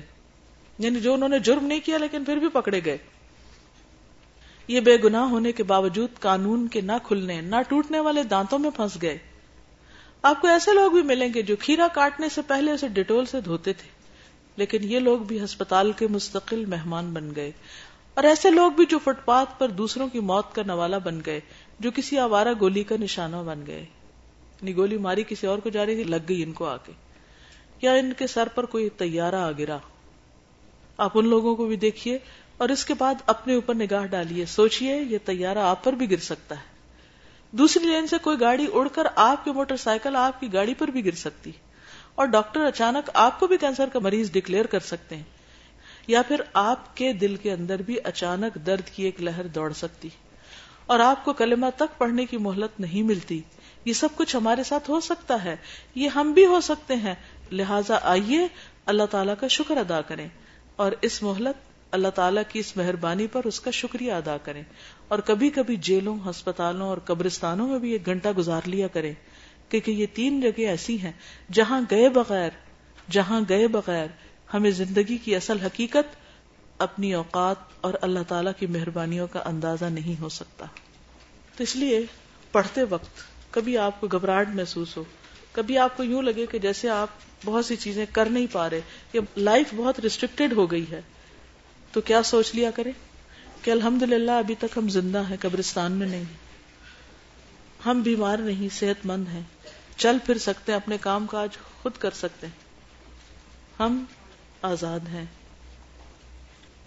یعنی 0.78 1.00
جو 1.00 1.14
انہوں 1.14 1.28
نے 1.28 1.38
جرم 1.38 1.66
نہیں 1.66 1.80
کیا، 1.84 1.98
لیکن 1.98 2.24
پھر 2.24 2.36
بھی 2.36 2.48
پکڑے 2.48 2.80
گئے۔ 2.84 2.98
یہ 4.68 4.80
بے 4.80 4.96
گناہ 5.04 5.22
ہونے 5.22 5.52
کے 5.52 5.62
باوجود 5.62 6.08
قانون 6.20 6.68
کے 6.68 6.80
نہ 6.80 6.92
کھلنے 7.02 7.40
نہ 7.40 7.56
ٹوٹنے 7.68 8.00
والے 8.00 8.22
دانتوں 8.22 8.58
میں 8.58 8.70
پھنس 8.76 9.02
گئے۔ 9.02 9.18
آپ 10.22 10.40
کو 10.40 10.48
ایسے 10.48 10.72
لوگ 10.72 10.92
بھی 10.92 11.02
ملیں 11.02 11.28
گے 11.34 11.42
جو 11.42 11.56
کھیرا 11.56 11.88
کاٹنے 11.94 12.28
سے 12.28 12.42
پہلے 12.42 12.72
اسے 12.72 12.88
ڈیٹول 12.88 13.26
سے 13.26 13.40
دھوتے 13.40 13.72
تھے۔ 13.72 13.88
لیکن 14.56 14.78
یہ 14.82 14.98
لوگ 14.98 15.18
بھی 15.18 15.44
ہسپتال 15.44 15.92
کے 15.92 16.06
مستقل 16.06 16.64
مہمان 16.64 17.12
بن 17.12 17.32
گئے۔ 17.36 17.52
اور 18.14 18.24
ایسے 18.24 18.50
لوگ 18.50 18.72
بھی 18.72 18.86
جو 18.86 18.98
فٹ 18.98 19.24
پاتھ 19.24 19.58
پر 19.58 19.68
دوسروں 19.68 20.08
کی 20.08 20.20
موت 20.20 20.54
کا 20.54 20.62
نوالا 20.66 20.98
بن 20.98 21.20
گئے، 21.26 21.40
جو 21.80 21.90
کسی 21.94 22.18
آوارہ 22.18 22.48
گولی 22.60 22.82
کا 22.82 22.94
نشانہ 23.00 23.36
بن 23.36 23.66
گئے۔ 23.66 23.80
یعنی 23.80 24.76
گولی 24.76 24.98
ماری 24.98 25.22
کسی 25.28 25.46
اور 25.46 25.58
کو 25.58 25.68
جا 25.68 25.86
رہی 25.86 25.94
تھی، 25.94 26.04
لگ 26.04 26.16
گئی 26.28 26.42
ان 26.42 26.52
کو 26.52 26.66
آ 26.66 26.76
کے 26.76 26.92
یا 27.82 27.92
ان 27.92 28.12
کے 28.12 28.26
سر 28.26 28.48
پر 28.54 28.66
کوئی 28.66 28.88
تیارہ 28.88 29.34
آ 29.34 29.50
گرا۔ 29.50 29.78
آپ 30.96 31.10
ان 31.14 31.28
لوگوں 31.28 31.56
کو 31.56 31.66
بھی 31.66 31.76
دیکھیے 31.76 32.18
اور 32.62 32.68
اس 32.68 32.84
کے 32.84 32.94
بعد 32.94 33.14
اپنے 33.26 33.54
اوپر 33.54 33.74
نگاہ 33.74 34.06
ڈالیے۔ 34.06 34.44
سوچئے 34.46 35.00
یہ 35.02 35.18
تیارہ 35.24 35.58
آپ 35.58 35.84
پر 35.84 35.92
بھی 35.92 36.10
گر 36.10 36.16
سکتا 36.16 36.54
ہے۔ 36.54 36.62
دوسری 37.50 37.84
لین 37.84 38.06
سے 38.06 38.16
کوئی 38.22 38.40
گاڑی 38.40 38.66
اڑ 38.72 38.88
کر 38.88 39.02
آپ 39.16 39.44
کی 39.44 39.50
موٹر 39.50 39.76
سائیکل 39.76 40.16
آپ 40.16 40.40
کی 40.40 40.52
گاڑی 40.52 40.74
پر 40.74 40.88
بھی 40.88 41.04
گر 41.04 41.10
سکتی۔ 41.10 41.50
اور 42.14 42.26
ڈاکٹر 42.26 42.60
اچانک 42.60 43.10
آپ 43.14 43.40
کو 43.40 43.46
بھی 43.46 43.56
کینسر 43.56 43.88
کا 43.88 43.98
مریض 43.98 44.32
ڈکلیئر 44.32 44.66
کر 44.66 44.80
سکتے 44.80 45.16
ہیں۔ 45.16 45.22
یا 46.06 46.22
پھر 46.22 46.40
آپ 46.52 46.96
کے 46.96 47.12
دل 47.12 47.36
کے 47.36 47.52
اندر 47.52 47.82
بھی 47.82 47.96
اچانک 48.04 48.54
درد 48.54 48.88
کی 48.94 49.04
ایک 49.04 49.22
لہر 49.22 49.46
دوڑ 49.46 49.72
سکتی۔ 49.72 50.08
اور 50.86 51.00
آپ 51.00 51.24
کو 51.24 51.32
کلمہ 51.32 51.66
تک 51.76 51.98
پڑھنے 51.98 52.26
کی 52.26 52.36
مہلت 52.36 52.80
نہیں 52.80 53.02
ملتی۔ 53.02 53.40
یہ 53.84 53.92
سب 53.92 54.08
کچھ 54.16 54.36
ہمارے 54.36 54.62
ساتھ 54.62 54.90
ہو 54.90 55.00
سکتا 55.00 55.44
ہے۔ 55.44 55.56
یہ 55.94 56.08
ہم 56.08 56.32
بھی 56.32 56.46
ہو 56.46 56.60
سکتے 56.60 56.94
ہیں۔ 56.96 57.14
لہذا 57.52 57.98
آئیے 58.02 58.46
اللہ 58.86 59.02
تعالیٰ 59.10 59.34
کا 59.40 59.48
شکر 59.48 59.76
ادا 59.76 60.00
کریں۔ 60.00 60.28
اور 60.76 60.92
اس 61.00 61.22
مہلت 61.22 61.71
اللہ 61.92 62.08
تعالیٰ 62.08 62.42
کی 62.48 62.58
اس 62.58 62.76
مہربانی 62.76 63.26
پر 63.26 63.40
اس 63.44 63.60
کا 63.60 63.70
شکریہ 63.70 64.12
ادا 64.12 64.36
کریں 64.36 64.62
اور 65.08 65.18
کبھی 65.18 65.50
کبھی 65.50 65.76
جیلوں، 65.76 66.16
ہسپتالوں 66.30 66.88
اور 66.88 66.98
قبرستانوں 66.98 67.68
میں 67.68 67.78
بھی 67.78 67.92
ایک 67.92 68.06
گھنٹہ 68.06 68.28
گزار 68.38 68.60
لیا 68.66 68.88
کریں، 68.88 69.12
کیونکہ 69.68 69.90
یہ 69.90 70.06
تین 70.14 70.40
جگہ 70.40 70.66
ایسی 70.66 70.98
ہیں 71.00 71.12
جہاں 71.52 71.80
گئے 71.90 72.08
بغیر، 72.08 72.50
جہاں 73.10 73.40
گئے 73.48 73.68
بغیر 73.68 74.06
ہمیں 74.54 74.70
زندگی 74.70 75.16
کی 75.16 75.36
اصل 75.36 75.60
حقیقت، 75.60 76.16
اپنی 76.78 77.14
اوقات 77.14 77.56
اور 77.80 77.94
اللہ 78.00 78.18
تعالیٰ 78.28 78.52
کی 78.58 78.66
مہربانیوں 78.66 79.26
کا 79.26 79.42
اندازہ 79.44 79.84
نہیں 79.84 80.20
ہو 80.20 80.28
سکتا۔ 80.28 80.66
تو 81.56 81.62
اس 81.62 81.76
لیے 81.76 82.00
پڑھتے 82.52 82.82
وقت 82.82 83.22
کبھی 83.50 83.78
آپ 83.78 84.00
کو 84.00 84.06
گھبراہٹ 84.06 84.48
محسوس 84.48 84.96
ہو، 84.96 85.04
کبھی 85.52 85.78
آپ 85.78 85.96
کو 85.96 86.02
یوں 86.02 86.22
لگے 86.22 86.46
کہ 86.46 86.58
جیسے 86.58 86.88
آپ 86.88 87.08
بہت 87.44 87.64
سی 87.64 87.76
چیزیں 87.76 88.06
کر 88.12 88.26
نہیں 88.26 88.46
پا 88.52 88.70
رہے 88.70 88.80
یا 89.12 89.20
لائف 89.36 89.74
بہت 89.76 90.00
ریسٹرکٹیڈ 90.00 90.52
ہو 90.52 90.70
گئی 90.70 90.84
ہے۔ 90.90 91.00
تو 91.92 92.00
کیا 92.00 92.22
سوچ 92.22 92.54
لیا 92.54 92.70
کرے 92.70 92.90
کہ 93.62 93.70
الحمد 93.70 94.02
للہ 94.02 94.30
ابھی 94.30 94.54
تک 94.54 94.78
ہم 94.78 94.88
زندہ 94.88 95.22
ہیں، 95.30 95.36
قبرستان 95.40 95.92
میں 95.92 96.06
نہیں۔ 96.06 96.24
ہم 97.86 98.00
بیمار 98.00 98.36
نہیں 98.36 98.74
صحت 98.74 99.06
مند 99.06 99.28
ہیں۔ 99.28 99.42
چل 99.96 100.16
پھر 100.26 100.38
سکتے 100.38 100.72
ہیں، 100.72 100.76
اپنے 100.76 100.98
کام 100.98 101.26
کاج 101.26 101.56
خود 101.82 101.92
کر 101.98 102.10
سکتے 102.10 102.46
ہیں۔ 102.46 102.54
ہم 103.80 104.04
آزاد 104.62 105.00
ہیں۔ 105.00 105.24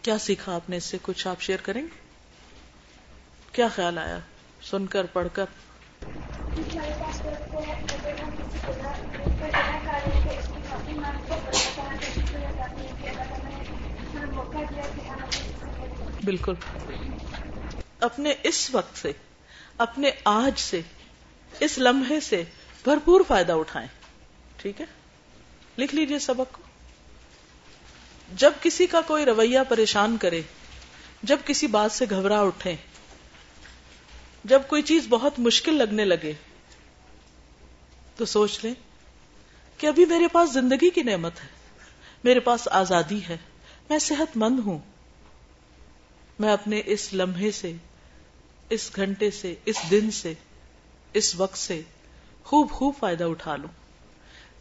کیا 0.01 0.18
سیکھا 0.18 0.56
آپ 0.56 0.70
نے 0.70 0.78
اس 0.78 0.84
سے؟ 0.84 0.97
کچھ 1.01 1.28
آپ 1.28 1.41
شیئر 1.41 1.58
کریں 1.58 1.82
گے؟ 1.82 1.99
کیا 3.51 3.68
خیال 3.68 3.97
آیا؟ 3.97 4.20
سن 4.62 4.86
کر، 4.86 5.06
پڑھ 5.06 5.28
کر۔ 5.34 5.45
بالکل۔ 16.24 16.53
اپنے 17.99 18.34
اس 18.43 18.70
وقت 18.76 18.97
سے، 18.97 19.12
اپنے 19.78 20.12
آج 20.26 20.60
سے، 20.60 20.82
اس 21.60 21.78
لمحے 21.78 22.20
سے 22.20 22.43
بھرپور 22.84 23.22
فائدہ 23.28 23.53
اٹھائیں۔ 23.53 23.88
ٹھیک 24.58 24.82
ہے؟ 24.82 24.86
لکھ 25.78 25.95
لیجیے 25.95 26.20
سبق 26.20 26.56
کو۔ 26.56 26.62
جب 28.34 28.51
کسی 28.62 28.88
کا 28.88 29.01
کوئی 29.01 29.26
رویہ 29.26 29.60
پریشان 29.70 30.18
کرے، 30.18 30.41
جب 31.24 31.38
کسی 31.45 31.68
بات 31.68 31.91
سے 31.91 32.06
گھبرا 32.10 32.41
اٹھے، 32.41 32.76
جب 34.43 34.62
کوئی 34.68 34.82
چیز 34.82 35.06
بہت 35.10 35.39
مشکل 35.39 35.74
لگنے 35.74 36.06
لگے، 36.06 36.34
تو 38.16 38.26
سوچ 38.26 38.60
لیں 38.64 38.74
کہ 39.78 39.88
ابھی 39.88 40.06
میرے 40.06 40.28
پاس 40.28 40.53
زندگی 40.53 40.89
کی 40.89 41.03
نعمت 41.03 41.43
ہے، 41.43 41.47
میرے 42.24 42.39
پاس 42.39 42.68
آزادی 42.72 43.20
ہے۔ 43.30 43.38
میں 43.90 44.00
صحت 44.00 44.38
مند 44.38 44.60
ہوں۔ 44.60 44.80
میں 46.40 46.54
اپنے 46.54 46.82
اس 46.86 47.14
لمحے 47.14 47.52
سے، 47.52 47.74
اس 48.70 48.92
گھنٹے 48.96 49.32
سے، 49.32 49.56
اس 49.66 49.76
دن 49.92 50.12
سے، 50.12 50.34
اس 51.14 51.36
وقت 51.36 51.58
سے 51.58 51.82
خوب 52.44 52.72
خوب 52.72 52.94
فائدہ 53.00 53.24
اٹھا 53.24 53.56
لوں۔ 53.56 53.70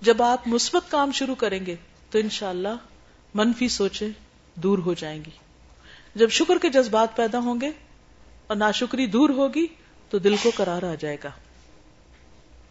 جب 0.01 0.23
آپ 0.23 0.49
مثبت 0.49 0.91
کام 0.91 1.13
شروع 1.13 1.35
کریں 1.35 1.67
گے 1.67 1.77
تو 2.11 2.19
انشاءاللہ 2.19 2.69
اللہ 2.69 2.81
منفی 3.35 3.69
سوچیں 3.69 4.09
دور 4.55 4.79
ہو 4.79 4.95
جائیں 4.95 5.25
گی۔ 5.25 5.31
جب 6.15 6.29
شکر 6.29 6.59
کے 6.63 6.69
جذبات 6.69 7.17
پیدا 7.17 7.39
ہوں 7.39 7.61
گے 7.61 7.71
اور 8.47 8.57
ناشکری 8.57 9.07
دور 9.07 9.31
ہوگی 9.31 9.67
تو 10.11 10.19
دل 10.19 10.37
کو 10.43 10.51
قرار 10.57 10.83
آ 10.83 10.95
جائے 10.95 11.17
گا۔ 11.25 11.31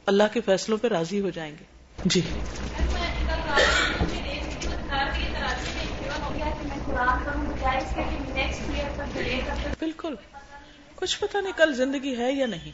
اللہ 0.06 0.24
کے 0.34 0.42
فیصلوں 0.42 0.78
پہ 0.78 0.88
راضی 0.88 1.20
ہو 1.20 1.30
جائیں 1.30 1.56
گے۔ 1.60 1.64
جی۔ 2.06 2.22
بالکل۔ 9.80 10.16
کچھ 10.96 11.20
پتا 11.20 11.42
نہیں 11.42 11.54
کل 11.58 11.74
زندگی 11.76 12.18
ہے 12.18 12.32
یا 12.32 12.46
نہیں۔ 12.46 12.72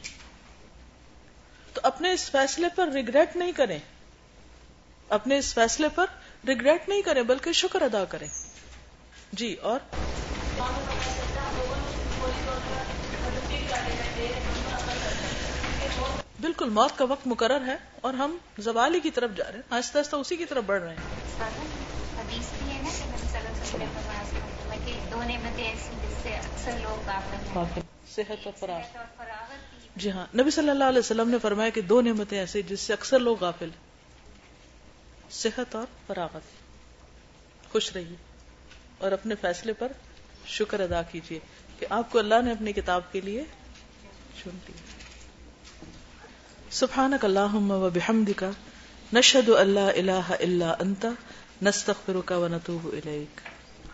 تو 1.74 1.80
اپنے 1.84 2.12
اس 2.12 2.30
فیصلے 2.30 2.68
پر 2.74 2.88
ریگریٹ 2.88 3.36
نہیں 3.36 3.52
کریں۔ 3.52 3.78
اپنے 5.08 5.38
اس 5.38 5.54
فیصلے 5.54 5.88
پر 5.88 6.06
ریگریٹ 6.46 6.88
نہیں 6.88 7.02
کریں، 7.02 7.22
بلکہ 7.22 7.52
شکر 7.52 7.82
ادا 7.82 8.04
کریں۔ 8.04 8.28
جی 9.32 9.54
اور؟ 9.54 9.80
بالکل، 16.40 16.68
موت 16.68 16.98
کا 16.98 17.04
وقت 17.04 17.26
مقرر 17.26 17.66
ہے 17.66 17.76
اور 18.00 18.14
ہم 18.14 18.36
زوالی 18.58 19.00
کی 19.00 19.10
طرف 19.10 19.30
جا 19.36 19.44
رہے 19.46 19.54
ہیں۔ 19.54 19.62
آہستہ 19.70 19.98
آہستہ 19.98 20.16
اسی 20.16 20.36
کی 20.36 20.44
طرف 20.44 20.64
بڑھ 20.66 20.82
رہے 20.82 20.90
ہیں 20.90 20.96
حدیث 22.18 22.62
بھی 22.62 22.72
ہے 22.72 22.82
نا 22.82 22.88
کہ 22.88 22.88
نبی 22.88 22.92
صلی 22.92 23.02
اللہ 23.02 23.08
علیہ 23.08 23.18
وسلم 23.18 23.18
نے 23.18 23.28
فرمایا 23.30 23.52
کہ 23.52 23.59
دو 23.72 25.22
نعمتیں 25.22 25.64
ایسی 25.64 25.96
جس 26.02 26.14
سے 26.22 26.28
اکثر 26.28 26.72
لوگ 26.82 27.08
غافل 27.08 27.58
ہیں۔ 27.58 27.82
صحت 28.14 28.46
اور 28.46 28.52
فراغ۔ 28.58 28.80
فراغت 29.16 29.96
جی 29.96 30.10
ہاں 30.10 30.26
نبی 30.36 30.50
صلی 30.50 30.70
اللہ 30.70 30.84
علیہ 30.84 30.98
وسلم 30.98 31.30
نے 31.30 31.38
فرمایا 31.42 31.70
کہ 31.70 31.80
دو 31.80 32.00
نعمتیں 32.00 32.38
ایسی 32.38 32.62
جس 32.62 32.80
سے 32.80 32.92
اکثر 32.92 33.18
لوگ 33.18 33.36
غافل 33.40 33.70
صحت 35.30 35.74
اور 35.76 35.86
فراغت 36.06 36.42
خوش 37.72 37.92
رہیے 37.92 38.16
اور 38.98 39.12
اپنے 39.12 39.34
فیصلے 39.40 39.72
پر 39.72 39.92
شکر 40.46 40.80
ادا 40.80 41.02
کیجیے 41.02 41.38
کہ 41.78 41.86
آپ 41.90 42.12
کو 42.12 42.18
اللہ 42.18 42.42
نے 42.44 42.52
اپنی 42.52 42.72
کتاب 42.72 43.00
کے 43.12 43.20
لیے 43.20 43.44
چن 44.44 44.50
لیا 44.68 45.00
سبحانک 46.70 47.24
اللہم 47.24 47.70
و 47.70 47.88
بحمدک 47.90 48.44
نشہد 49.12 49.48
اللہ 49.48 49.80
الہ 49.80 50.32
الا 50.40 50.74
انت 50.80 51.06
نستغفرک 51.62 52.32
و 52.36 52.48
نتوب 52.48 52.86
الیک۔ 52.92 53.40